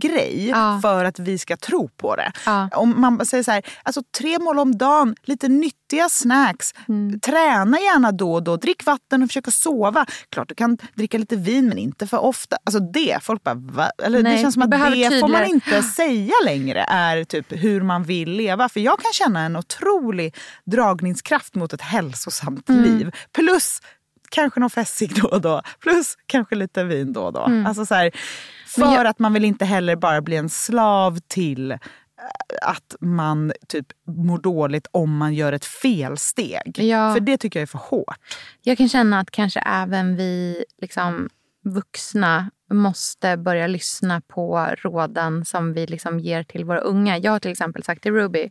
grej 0.00 0.54
för 0.82 1.04
att 1.04 1.18
vi 1.18 1.38
ska 1.38 1.56
tro 1.56 1.88
på 1.88 2.16
det. 2.16 2.32
Om 2.74 3.00
man 3.00 3.26
säger 3.26 3.44
så 3.44 3.50
här, 3.50 3.62
alltså 3.82 4.02
tre 4.18 4.38
mål 4.38 4.58
om 4.58 4.78
dagen, 4.78 5.16
lite 5.22 5.48
nyttiga 5.48 6.08
snacks, 6.08 6.74
Mm. 6.88 7.20
träna 7.20 7.78
gärna 7.80 8.12
då 8.12 8.32
och 8.34 8.42
då, 8.42 8.56
drick 8.56 8.84
vatten 8.86 9.22
och 9.22 9.28
försök 9.28 9.48
att 9.48 9.54
sova. 9.54 10.06
Klart 10.30 10.48
du 10.48 10.54
kan 10.54 10.78
dricka 10.94 11.18
lite 11.18 11.36
vin 11.36 11.68
men 11.68 11.78
inte 11.78 12.06
för 12.06 12.18
ofta. 12.18 12.56
Alltså 12.64 12.80
det, 12.80 13.18
folk 13.22 13.42
bara, 13.42 13.54
va? 13.54 13.90
Eller 14.04 14.22
Nej, 14.22 14.32
det 14.36 14.42
känns 14.42 14.54
som 14.54 14.62
att 14.62 14.70
det 14.70 14.76
behöver 14.76 15.20
får 15.20 15.28
man 15.28 15.40
tydligare- 15.40 15.46
inte 15.48 15.82
säga 15.96 16.32
längre 16.44 16.84
är 16.88 17.24
typ 17.24 17.46
hur 17.48 17.82
man 17.82 18.02
vill 18.02 18.30
leva. 18.30 18.68
För 18.68 18.80
jag 18.80 18.98
kan 19.00 19.12
känna 19.12 19.40
en 19.40 19.56
otrolig 19.56 20.34
dragningskraft 20.64 21.54
mot 21.54 21.72
ett 21.72 21.80
hälsosamt 21.80 22.68
Mm. 22.68 22.82
liv. 22.84 23.10
Plus 23.32 23.80
kanske 24.34 24.60
någon 24.60 24.70
fässig 24.70 25.22
då 25.22 25.28
och 25.28 25.40
då. 25.40 25.62
Plus 25.80 26.14
kanske 26.26 26.54
lite 26.54 26.84
vin 26.84 27.12
då 27.12 27.22
och 27.22 27.32
då. 27.32 27.44
Mm. 27.44 27.66
Alltså 27.66 27.86
så 27.86 27.94
här, 27.94 28.10
för 28.66 28.82
jag- 28.82 29.06
att 29.06 29.18
man 29.18 29.32
vill 29.32 29.44
inte 29.44 29.64
heller 29.64 29.96
bara 29.96 30.20
bli 30.20 30.36
en 30.36 30.48
slav 30.48 31.18
till 31.28 31.70
eh, 31.70 31.78
att 32.62 32.96
man 33.00 33.52
typ 33.68 33.86
mår 34.06 34.38
dåligt 34.38 34.86
om 34.90 35.16
man 35.16 35.34
gör 35.34 35.52
ett 35.52 35.64
felsteg. 35.64 36.72
Ja. 36.78 37.14
För 37.14 37.20
det 37.20 37.38
tycker 37.38 37.58
jag 37.60 37.62
är 37.62 37.66
för 37.66 37.78
hårt. 37.78 38.18
Jag 38.62 38.78
kan 38.78 38.88
känna 38.88 39.20
att 39.20 39.30
kanske 39.30 39.60
även 39.60 40.16
vi 40.16 40.64
liksom, 40.80 41.28
vuxna 41.64 42.50
måste 42.72 43.36
börja 43.36 43.66
lyssna 43.66 44.20
på 44.20 44.68
råden 44.82 45.44
som 45.44 45.72
vi 45.72 45.86
liksom 45.86 46.20
ger 46.20 46.42
till 46.42 46.64
våra 46.64 46.80
unga. 46.80 47.18
Jag 47.18 47.32
har 47.32 47.38
till 47.40 47.50
exempel 47.50 47.82
sagt 47.82 48.02
till 48.02 48.12
Ruby 48.12 48.50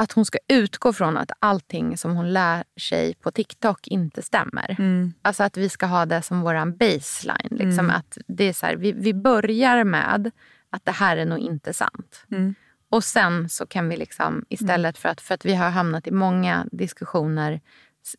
att 0.00 0.12
hon 0.12 0.24
ska 0.24 0.38
utgå 0.48 0.92
från 0.92 1.16
att 1.16 1.30
allting 1.38 1.96
som 1.98 2.16
hon 2.16 2.32
lär 2.32 2.64
sig 2.80 3.14
på 3.14 3.30
TikTok 3.30 3.88
inte 3.88 4.22
stämmer. 4.22 4.76
Alltså 5.22 5.42
att 5.42 5.56
vi 5.56 5.68
ska 5.68 5.86
ha 5.86 6.06
det 6.06 6.22
som 6.22 6.40
vår 6.40 6.66
baseline. 6.66 7.48
Liksom 7.50 7.84
Mm. 7.84 7.90
att 7.90 8.18
det 8.26 8.44
är 8.44 8.52
så 8.52 8.66
här, 8.66 8.76
vi, 8.76 8.92
vi 8.92 9.14
börjar 9.14 9.84
med 9.84 10.30
att 10.70 10.84
det 10.84 10.92
här 10.92 11.16
är 11.16 11.26
nog 11.26 11.38
inte 11.38 11.72
sant. 11.72 12.24
Mm. 12.30 12.54
Och 12.90 13.04
sen 13.04 13.48
så 13.48 13.66
kan 13.66 13.88
vi 13.88 13.96
liksom 13.96 14.44
istället 14.48 14.98
för 14.98 15.08
att, 15.08 15.20
för 15.20 15.34
att 15.34 15.44
vi 15.44 15.54
har 15.54 15.70
hamnat 15.70 16.06
i 16.06 16.10
många 16.10 16.66
diskussioner 16.72 17.60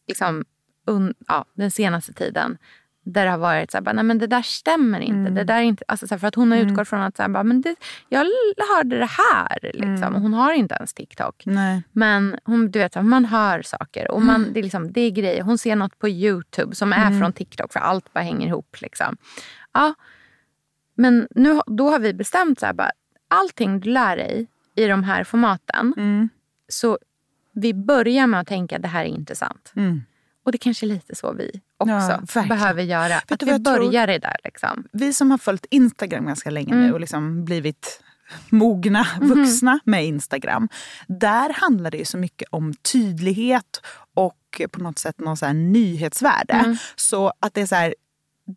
liksom, 0.07 0.45
un, 0.88 1.13
ja, 1.27 1.45
den 1.53 1.71
senaste 1.71 2.13
tiden 2.13 2.57
där 3.03 3.25
det 3.25 3.31
har 3.31 3.37
varit 3.37 3.71
så 3.71 3.77
här, 3.77 3.81
bara, 3.81 3.93
nej 3.93 4.03
men 4.03 4.17
det 4.17 4.27
där 4.27 4.41
stämmer 4.41 4.99
inte. 4.99 5.31
Det 5.31 5.43
där 5.43 5.55
är 5.57 5.61
inte 5.61 5.83
alltså, 5.87 6.07
så 6.07 6.13
här, 6.13 6.19
för 6.19 6.27
att 6.27 6.35
hon 6.35 6.51
har 6.51 6.57
Mm. 6.57 6.71
utgått 6.71 6.87
från 6.87 7.01
att 7.01 7.17
så 7.17 7.21
här, 7.23 7.29
bara, 7.29 7.43
men 7.43 7.61
det, 7.61 7.75
jag 8.09 8.25
hörde 8.75 8.97
det 8.99 9.09
här. 9.33 9.59
Liksom. 9.73 10.03
Mm. 10.03 10.21
Hon 10.21 10.33
har 10.33 10.53
inte 10.53 10.75
ens 10.75 10.93
TikTok. 10.93 11.43
Nej. 11.45 11.83
Men 11.91 12.35
hon, 12.43 12.71
du 12.71 12.79
vet, 12.79 12.93
så 12.93 12.99
här, 12.99 13.03
man 13.07 13.25
hör 13.25 13.61
saker 13.61 14.11
och 14.11 14.21
man, 14.21 14.53
det, 14.53 14.59
är 14.59 14.63
liksom, 14.63 14.91
det 14.91 15.01
är 15.01 15.09
grejer. 15.11 15.41
Hon 15.43 15.57
ser 15.57 15.75
något 15.75 15.99
på 15.99 16.09
Youtube 16.09 16.75
som 16.75 16.93
är 16.93 17.07
Mm. 17.07 17.19
från 17.19 17.33
TikTok 17.33 17.73
för 17.73 17.79
allt 17.79 18.13
bara 18.13 18.23
hänger 18.23 18.47
ihop. 18.47 18.77
Liksom. 18.81 19.17
Ja, 19.73 19.93
men 20.95 21.27
nu, 21.35 21.61
då 21.65 21.89
har 21.89 21.99
vi 21.99 22.13
bestämt 22.13 22.59
så 22.59 22.65
här, 22.65 22.73
bara, 22.73 22.91
allting 23.27 23.79
du 23.79 23.89
lär 23.89 24.17
dig 24.17 24.47
i 24.75 24.85
de 24.87 25.03
här 25.03 25.23
formaten. 25.23 25.93
Så 26.67 26.97
vi 27.53 27.73
börjar 27.73 28.27
med 28.27 28.39
att 28.39 28.47
tänka 28.47 28.75
att 28.75 28.81
det 28.81 28.87
här 28.87 29.01
är 29.01 29.07
intressant. 29.09 29.71
Mm. 29.75 30.01
Och 30.43 30.51
det 30.51 30.57
kanske 30.57 30.85
är 30.85 30.87
lite 30.87 31.15
så 31.15 31.33
vi 31.33 31.61
också 31.82 32.39
Ja, 32.39 32.43
behöver 32.43 32.84
göra. 32.84 33.15
Vet 33.27 33.32
Att 33.32 33.43
vi 33.43 33.59
börjar 33.59 34.07
det 34.07 34.17
där. 34.19 34.36
Liksom. 34.43 34.84
Vi 34.91 35.13
som 35.13 35.32
har 35.32 35.38
följt 35.38 35.65
Instagram 35.69 36.25
ganska 36.25 36.49
länge 36.49 36.71
Mm. 36.73 36.86
nu 36.86 36.93
och 36.93 36.99
liksom 36.99 37.45
blivit 37.45 38.01
mogna 38.49 39.05
Mhm. 39.21 39.29
vuxna 39.29 39.79
med 39.84 40.05
Instagram. 40.05 40.69
Där 41.07 41.53
handlar 41.53 41.91
det 41.91 41.97
ju 41.97 42.05
så 42.05 42.17
mycket 42.17 42.47
om 42.51 42.73
tydlighet 42.73 43.82
och 44.13 44.61
på 44.71 44.79
något 44.84 44.99
sätt 44.99 45.19
någon 45.19 45.38
så 45.38 45.53
nyhetsvärde. 45.53 46.53
Mm. 46.53 46.77
Så 46.95 47.34
att 47.39 47.53
det 47.53 47.61
är 47.61 47.65
så 47.65 47.75
här, 47.75 47.95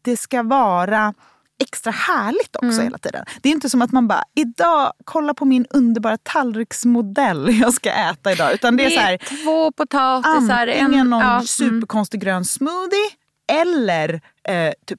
det 0.03 0.16
ska 0.16 0.43
vara 0.43 1.14
extra 1.63 1.91
härligt 1.91 2.57
också 2.57 2.67
Mm. 2.67 2.85
hela 2.85 2.99
tiden. 2.99 3.25
Det 3.43 3.49
är 3.49 3.53
inte 3.53 3.71
som 3.71 3.83
att 3.83 3.93
man 3.93 4.09
bara, 4.09 4.25
idag, 4.35 4.93
kolla 5.05 5.35
på 5.35 5.45
min 5.45 5.67
underbara 5.71 6.17
tallriksmodell 6.17 7.61
jag 7.61 7.75
ska 7.75 7.91
äta 7.91 8.33
idag. 8.33 8.55
Utan 8.55 8.77
det 8.77 8.85
är 8.85 8.91
så 8.91 9.01
här, 9.01 9.19
två 9.45 9.73
potatisar. 9.73 10.67
antingen 10.67 10.95
en, 10.95 11.11
någon 11.11 11.21
ja, 11.21 11.35
mm. 11.35 11.47
superkonstig 11.47 12.21
grön 12.21 12.45
smoothie 12.45 13.11
eller 13.53 14.21
eh, 14.49 14.73
typ, 14.87 14.99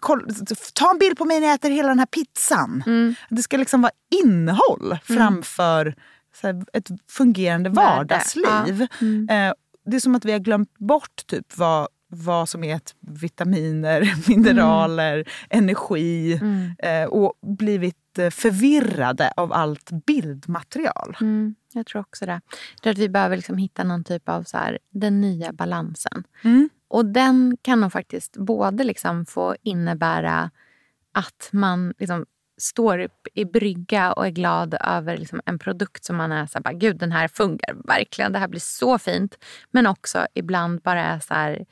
koll, 0.00 0.26
ta 0.74 0.90
en 0.90 0.98
bild 0.98 1.18
på 1.18 1.24
mig 1.24 1.40
när 1.40 1.46
jag 1.46 1.54
äter 1.54 1.70
hela 1.70 1.88
den 1.88 1.98
här 1.98 2.06
pizzan. 2.06 2.82
Mm. 2.86 3.14
Det 3.28 3.42
ska 3.42 3.56
liksom 3.56 3.82
vara 3.82 3.92
innehåll 4.24 4.98
framför 5.04 5.94
så 6.40 6.46
här, 6.46 6.64
ett 6.72 6.88
fungerande 7.10 7.70
vardagsliv. 7.70 8.46
Ja. 8.90 8.96
Mm. 9.00 9.28
Eh, 9.28 9.54
det 9.86 9.96
är 9.96 10.00
som 10.00 10.14
att 10.14 10.24
vi 10.24 10.32
har 10.32 10.38
glömt 10.38 10.78
bort 10.78 11.26
typ 11.26 11.56
vad, 11.58 11.88
vad 12.10 12.48
som 12.48 12.64
är 12.64 12.76
ett 12.76 12.94
vitaminer, 13.00 14.14
mineraler, 14.28 15.28
energi 15.50 16.38
Mm. 16.42 16.72
eh, 16.78 17.08
och 17.08 17.32
blivit 17.42 18.18
eh, 18.18 18.30
förvirrade 18.30 19.32
av 19.36 19.52
allt 19.52 19.90
bildmaterial. 20.06 21.16
Mm, 21.20 21.54
jag 21.72 21.86
tror 21.86 22.00
också 22.00 22.26
det. 22.26 22.40
Jag 22.74 22.82
tror 22.82 22.90
att 22.90 22.98
vi 22.98 23.08
behöver 23.08 23.36
liksom 23.36 23.58
hitta 23.58 23.84
någon 23.84 24.04
typ 24.04 24.28
av 24.28 24.42
så 24.42 24.56
här, 24.56 24.78
den 24.90 25.20
nya 25.20 25.52
balansen. 25.52 26.24
Mm. 26.44 26.68
Och 26.88 27.04
den 27.06 27.56
kan 27.62 27.80
nog 27.80 27.92
faktiskt 27.92 28.36
både 28.36 28.84
liksom 28.84 29.26
få 29.26 29.56
innebära 29.62 30.50
att 31.12 31.48
man 31.52 31.94
liksom 31.98 32.26
står 32.58 32.98
upp 32.98 33.26
i 33.34 33.44
brygga 33.44 34.12
och 34.12 34.26
är 34.26 34.30
glad 34.30 34.74
över 34.80 35.16
liksom 35.16 35.40
en 35.44 35.58
produkt 35.58 36.04
som 36.04 36.16
man 36.16 36.32
är 36.32 36.46
så 36.46 36.58
här, 36.58 36.62
bara, 36.62 36.74
gud 36.74 36.96
den 36.96 37.12
här 37.12 37.28
funkar 37.28 37.76
verkligen, 37.84 38.32
det 38.32 38.38
här 38.38 38.48
blir 38.48 38.60
så 38.60 38.98
fint. 38.98 39.38
Men 39.70 39.86
också 39.86 40.26
ibland 40.34 40.80
bara 40.80 41.04
är 41.04 41.20
så 41.20 41.34
här, 41.34 41.64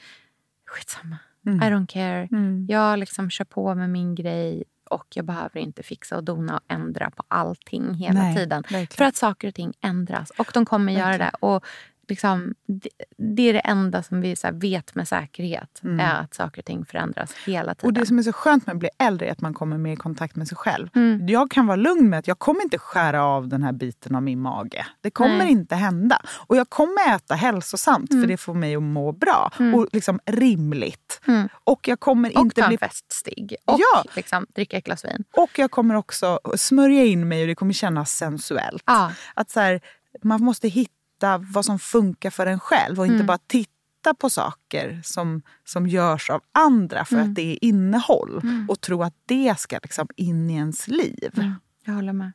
skitsamma, 0.68 1.16
Mm. 1.46 1.62
I 1.62 1.70
don't 1.74 1.86
care. 1.86 2.28
Mm. 2.32 2.66
Jag 2.68 2.98
liksom 2.98 3.30
kör 3.30 3.44
på 3.44 3.74
med 3.74 3.90
min 3.90 4.14
grej 4.14 4.64
och 4.90 5.06
jag 5.14 5.24
behöver 5.24 5.58
inte 5.60 5.82
fixa 5.82 6.16
och 6.16 6.24
dona 6.24 6.56
och 6.56 6.62
ändra 6.68 7.10
på 7.10 7.22
allting 7.28 7.94
hela 7.94 8.22
Nej, 8.22 8.36
tiden. 8.36 8.62
verkligen. 8.62 8.86
För 8.86 9.04
att 9.04 9.16
saker 9.16 9.48
och 9.48 9.54
ting 9.54 9.72
ändras 9.80 10.30
och 10.38 10.50
de 10.54 10.64
kommer 10.64 10.92
göra 10.92 11.04
Verkligen. 11.06 11.30
det. 11.40 11.46
Och 11.46 11.64
liksom, 12.08 12.54
det, 12.66 12.88
det 13.18 13.42
är 13.42 13.52
det 13.52 13.58
enda 13.60 14.02
som 14.02 14.20
vi 14.20 14.36
så 14.36 14.48
vet 14.52 14.94
med 14.94 15.08
säkerhet. 15.08 15.80
Mm. 15.84 16.00
är 16.00 16.14
att 16.20 16.34
saker 16.34 16.60
och 16.60 16.64
ting 16.64 16.84
förändras 16.84 17.34
hela 17.46 17.74
tiden. 17.74 17.86
Och 17.88 17.92
det 17.92 18.06
som 18.06 18.18
är 18.18 18.22
så 18.22 18.32
skönt 18.32 18.66
med 18.66 18.72
att 18.72 18.78
bli 18.78 18.88
äldre 18.98 19.26
är 19.28 19.32
att 19.32 19.40
man 19.40 19.54
kommer 19.54 19.78
mer 19.78 19.92
i 19.92 19.96
kontakt 19.96 20.36
med 20.36 20.48
sig 20.48 20.56
själv. 20.56 20.88
Mm. 20.94 21.26
Jag 21.28 21.50
kan 21.50 21.66
vara 21.66 21.76
lugn 21.76 22.10
med 22.10 22.18
att 22.18 22.28
jag 22.28 22.38
kommer 22.38 22.62
inte 22.62 22.78
skära 22.78 23.24
av 23.24 23.48
den 23.48 23.62
här 23.62 23.72
biten 23.72 24.14
av 24.14 24.22
min 24.22 24.40
mage. 24.40 24.86
Det 25.00 25.10
kommer 25.10 25.38
Nej. 25.38 25.50
inte 25.50 25.74
hända. 25.74 26.22
Och 26.46 26.56
jag 26.56 26.70
kommer 26.70 27.14
äta 27.16 27.34
hälsosamt 27.34 28.10
Mm. 28.10 28.22
för 28.22 28.28
det 28.28 28.36
får 28.36 28.54
mig 28.54 28.76
att 28.76 28.82
må 28.82 29.12
bra. 29.12 29.50
Mm. 29.58 29.74
Och 29.74 29.88
liksom 29.92 30.20
rimligt. 30.26 31.20
Mm. 31.26 31.48
Och 31.64 31.88
jag 31.88 32.00
kommer 32.00 32.36
och 32.38 32.44
inte 32.44 32.60
ta 32.60 32.68
bli... 32.68 32.74
en 32.74 32.78
feststig. 32.78 33.56
Och 33.64 33.80
Ja. 33.94 34.04
liksom, 34.16 34.46
dricka 34.54 34.76
ett 34.76 34.84
glas 34.84 35.04
vin. 35.04 35.24
Och 35.36 35.58
jag 35.58 35.70
kommer 35.70 35.94
också 35.94 36.40
smörja 36.56 37.04
in 37.04 37.28
mig 37.28 37.40
och 37.42 37.46
det 37.48 37.54
kommer 37.54 37.72
kännas 37.72 38.10
sensuellt. 38.10 38.82
Ja. 38.86 39.12
Att 39.34 39.50
så 39.50 39.60
här, 39.60 39.80
man 40.22 40.42
måste 40.42 40.68
hitta 40.68 40.92
vad 41.38 41.64
som 41.64 41.78
funkar 41.78 42.30
för 42.30 42.46
en 42.46 42.60
själv 42.60 42.98
och 43.00 43.06
inte 43.06 43.14
Mm. 43.14 43.26
bara 43.26 43.38
titta 43.46 44.14
på 44.18 44.30
saker 44.30 45.00
som, 45.04 45.42
som 45.64 45.86
görs 45.86 46.30
av 46.30 46.40
andra 46.52 47.04
för 47.04 47.14
Mm. 47.16 47.28
att 47.28 47.34
det 47.34 47.52
är 47.52 47.64
innehåll 47.64 48.40
Mm. 48.42 48.66
och 48.70 48.80
tro 48.80 49.02
att 49.02 49.14
det 49.26 49.54
ska 49.58 49.78
liksom 49.82 50.08
in 50.16 50.50
i 50.50 50.54
ens 50.54 50.88
liv. 50.88 51.30
Mm. 51.36 51.54
Jag 51.84 51.92
håller 51.94 52.12
med. 52.12 52.32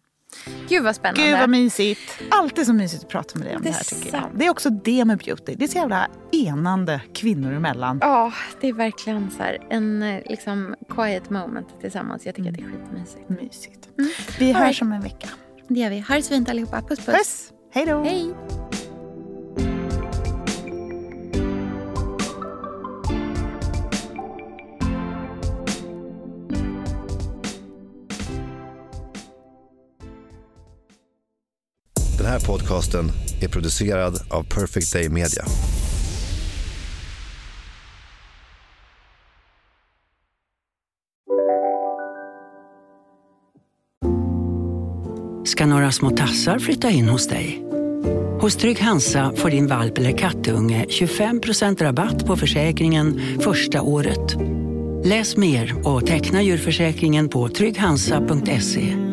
Gud 0.70 0.84
vad 0.84 0.96
spännande. 0.96 1.22
Gud 1.30 1.40
vad 1.40 1.50
mysigt. 1.50 2.00
Alltid 2.32 2.66
så 2.66 2.74
mysigt 2.74 3.04
att 3.04 3.10
prata 3.10 3.40
med 3.40 3.48
dig 3.48 3.56
om 3.56 3.62
det, 3.62 3.72
här 3.72 3.84
tycker 3.84 4.14
jag. 4.18 4.24
Det 4.36 4.46
är 4.46 4.50
också 4.50 4.70
det 4.70 5.06
med 5.06 5.18
beauty. 5.18 5.56
Det 5.56 5.64
är 5.64 5.68
så 5.68 5.78
jävla 5.78 6.08
enande 6.32 7.02
kvinnor 7.14 7.54
emellan. 7.54 7.98
Ja, 8.02 8.34
det 8.62 8.68
är 8.68 8.74
verkligen 8.74 9.32
så 9.32 9.44
här, 9.44 9.58
en 9.70 10.04
eh, 10.04 10.22
liksom, 10.30 10.76
quiet 10.90 11.30
moment 11.30 11.68
tillsammans. 11.82 12.26
Jag 12.26 12.36
tycker 12.36 12.50
att 12.50 12.56
det 12.58 12.62
är 12.64 12.66
skitmysigt. 12.72 13.30
Mysigt. 13.30 13.90
Mm. 14.00 14.12
Vi 14.40 14.50
All 14.54 14.56
hörs 14.56 14.68
right. 14.68 14.82
om 14.82 14.92
en 14.92 15.02
vecka. 15.02 15.28
Det 15.68 15.80
gör 15.80 15.90
vi. 15.90 16.00
Ha 16.00 16.16
det 16.16 16.22
så 16.22 16.30
fint 16.30 16.50
allihopa. 16.50 16.82
Puss 16.82 17.00
puss. 17.00 17.16
Puss. 17.16 17.50
Hej 17.74 17.86
då. 17.86 18.04
Hej. 18.04 18.34
Här 32.34 32.40
podcasten 32.40 33.12
är 33.42 33.48
producerad 33.48 34.20
av 34.30 34.44
Perfect 34.44 34.94
Day 34.94 35.10
Media. 35.10 35.46
ska 45.46 45.66
några 45.66 45.92
små 45.92 46.10
tassar 46.10 46.60
flytta 46.60 46.90
in 46.90 47.10
hos 47.10 47.28
dig. 47.28 47.64
Hos 48.42 48.56
Trygg 48.56 48.80
Hansa 48.80 49.34
får 49.36 49.50
din 49.50 49.68
valp 49.68 49.98
eller 49.98 50.18
kattunge 50.18 50.86
25% 50.90 51.84
rabatt 51.84 52.26
på 52.26 52.36
försäkringen 52.36 53.22
första 53.40 53.82
året. 53.82 54.36
Läs 55.06 55.38
mer 55.38 55.88
och 55.88 56.06
teckna 56.06 56.42
djurförsäkringen 56.42 57.30
på 57.30 57.50
trygghansa.se. 57.50 59.13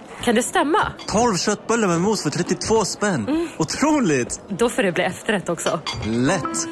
Kan 0.23 0.35
det 0.35 0.43
stämma? 0.43 0.77
12 1.07 1.37
köttbullar 1.37 1.87
med 1.87 2.01
mos 2.01 2.23
för 2.23 2.29
32 2.29 2.85
spänn. 2.85 3.49
Otroligt! 3.57 4.41
Då 4.49 4.69
får 4.69 4.83
det 4.83 4.91
bli 4.91 5.03
efterrätt 5.03 5.49
också. 5.49 5.79
Lätt! 6.05 6.67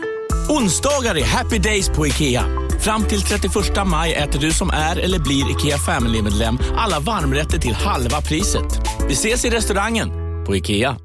Onsdagar 0.50 1.18
är 1.18 1.26
happy 1.26 1.58
days 1.58 1.89
på 1.89 2.08
IKEA. 2.08 2.43
Fram 2.80 3.04
till 3.04 3.22
31 3.22 3.54
maj 3.88 4.14
äter 4.14 4.39
du 4.39 4.52
som 4.52 4.70
är 4.70 5.00
eller 5.00 5.20
blir 5.20 5.52
IKEA 5.52 5.78
Family-medlem 5.78 6.60
alla 6.78 7.00
varmrätter 7.00 7.58
till 7.58 7.74
halva 7.74 8.22
priset. 8.22 8.80
Vi 9.08 9.14
ses 9.14 9.45
i 9.45 9.50
restaurangen 9.50 10.10
på 10.45 10.56
IKEA. 10.56 10.95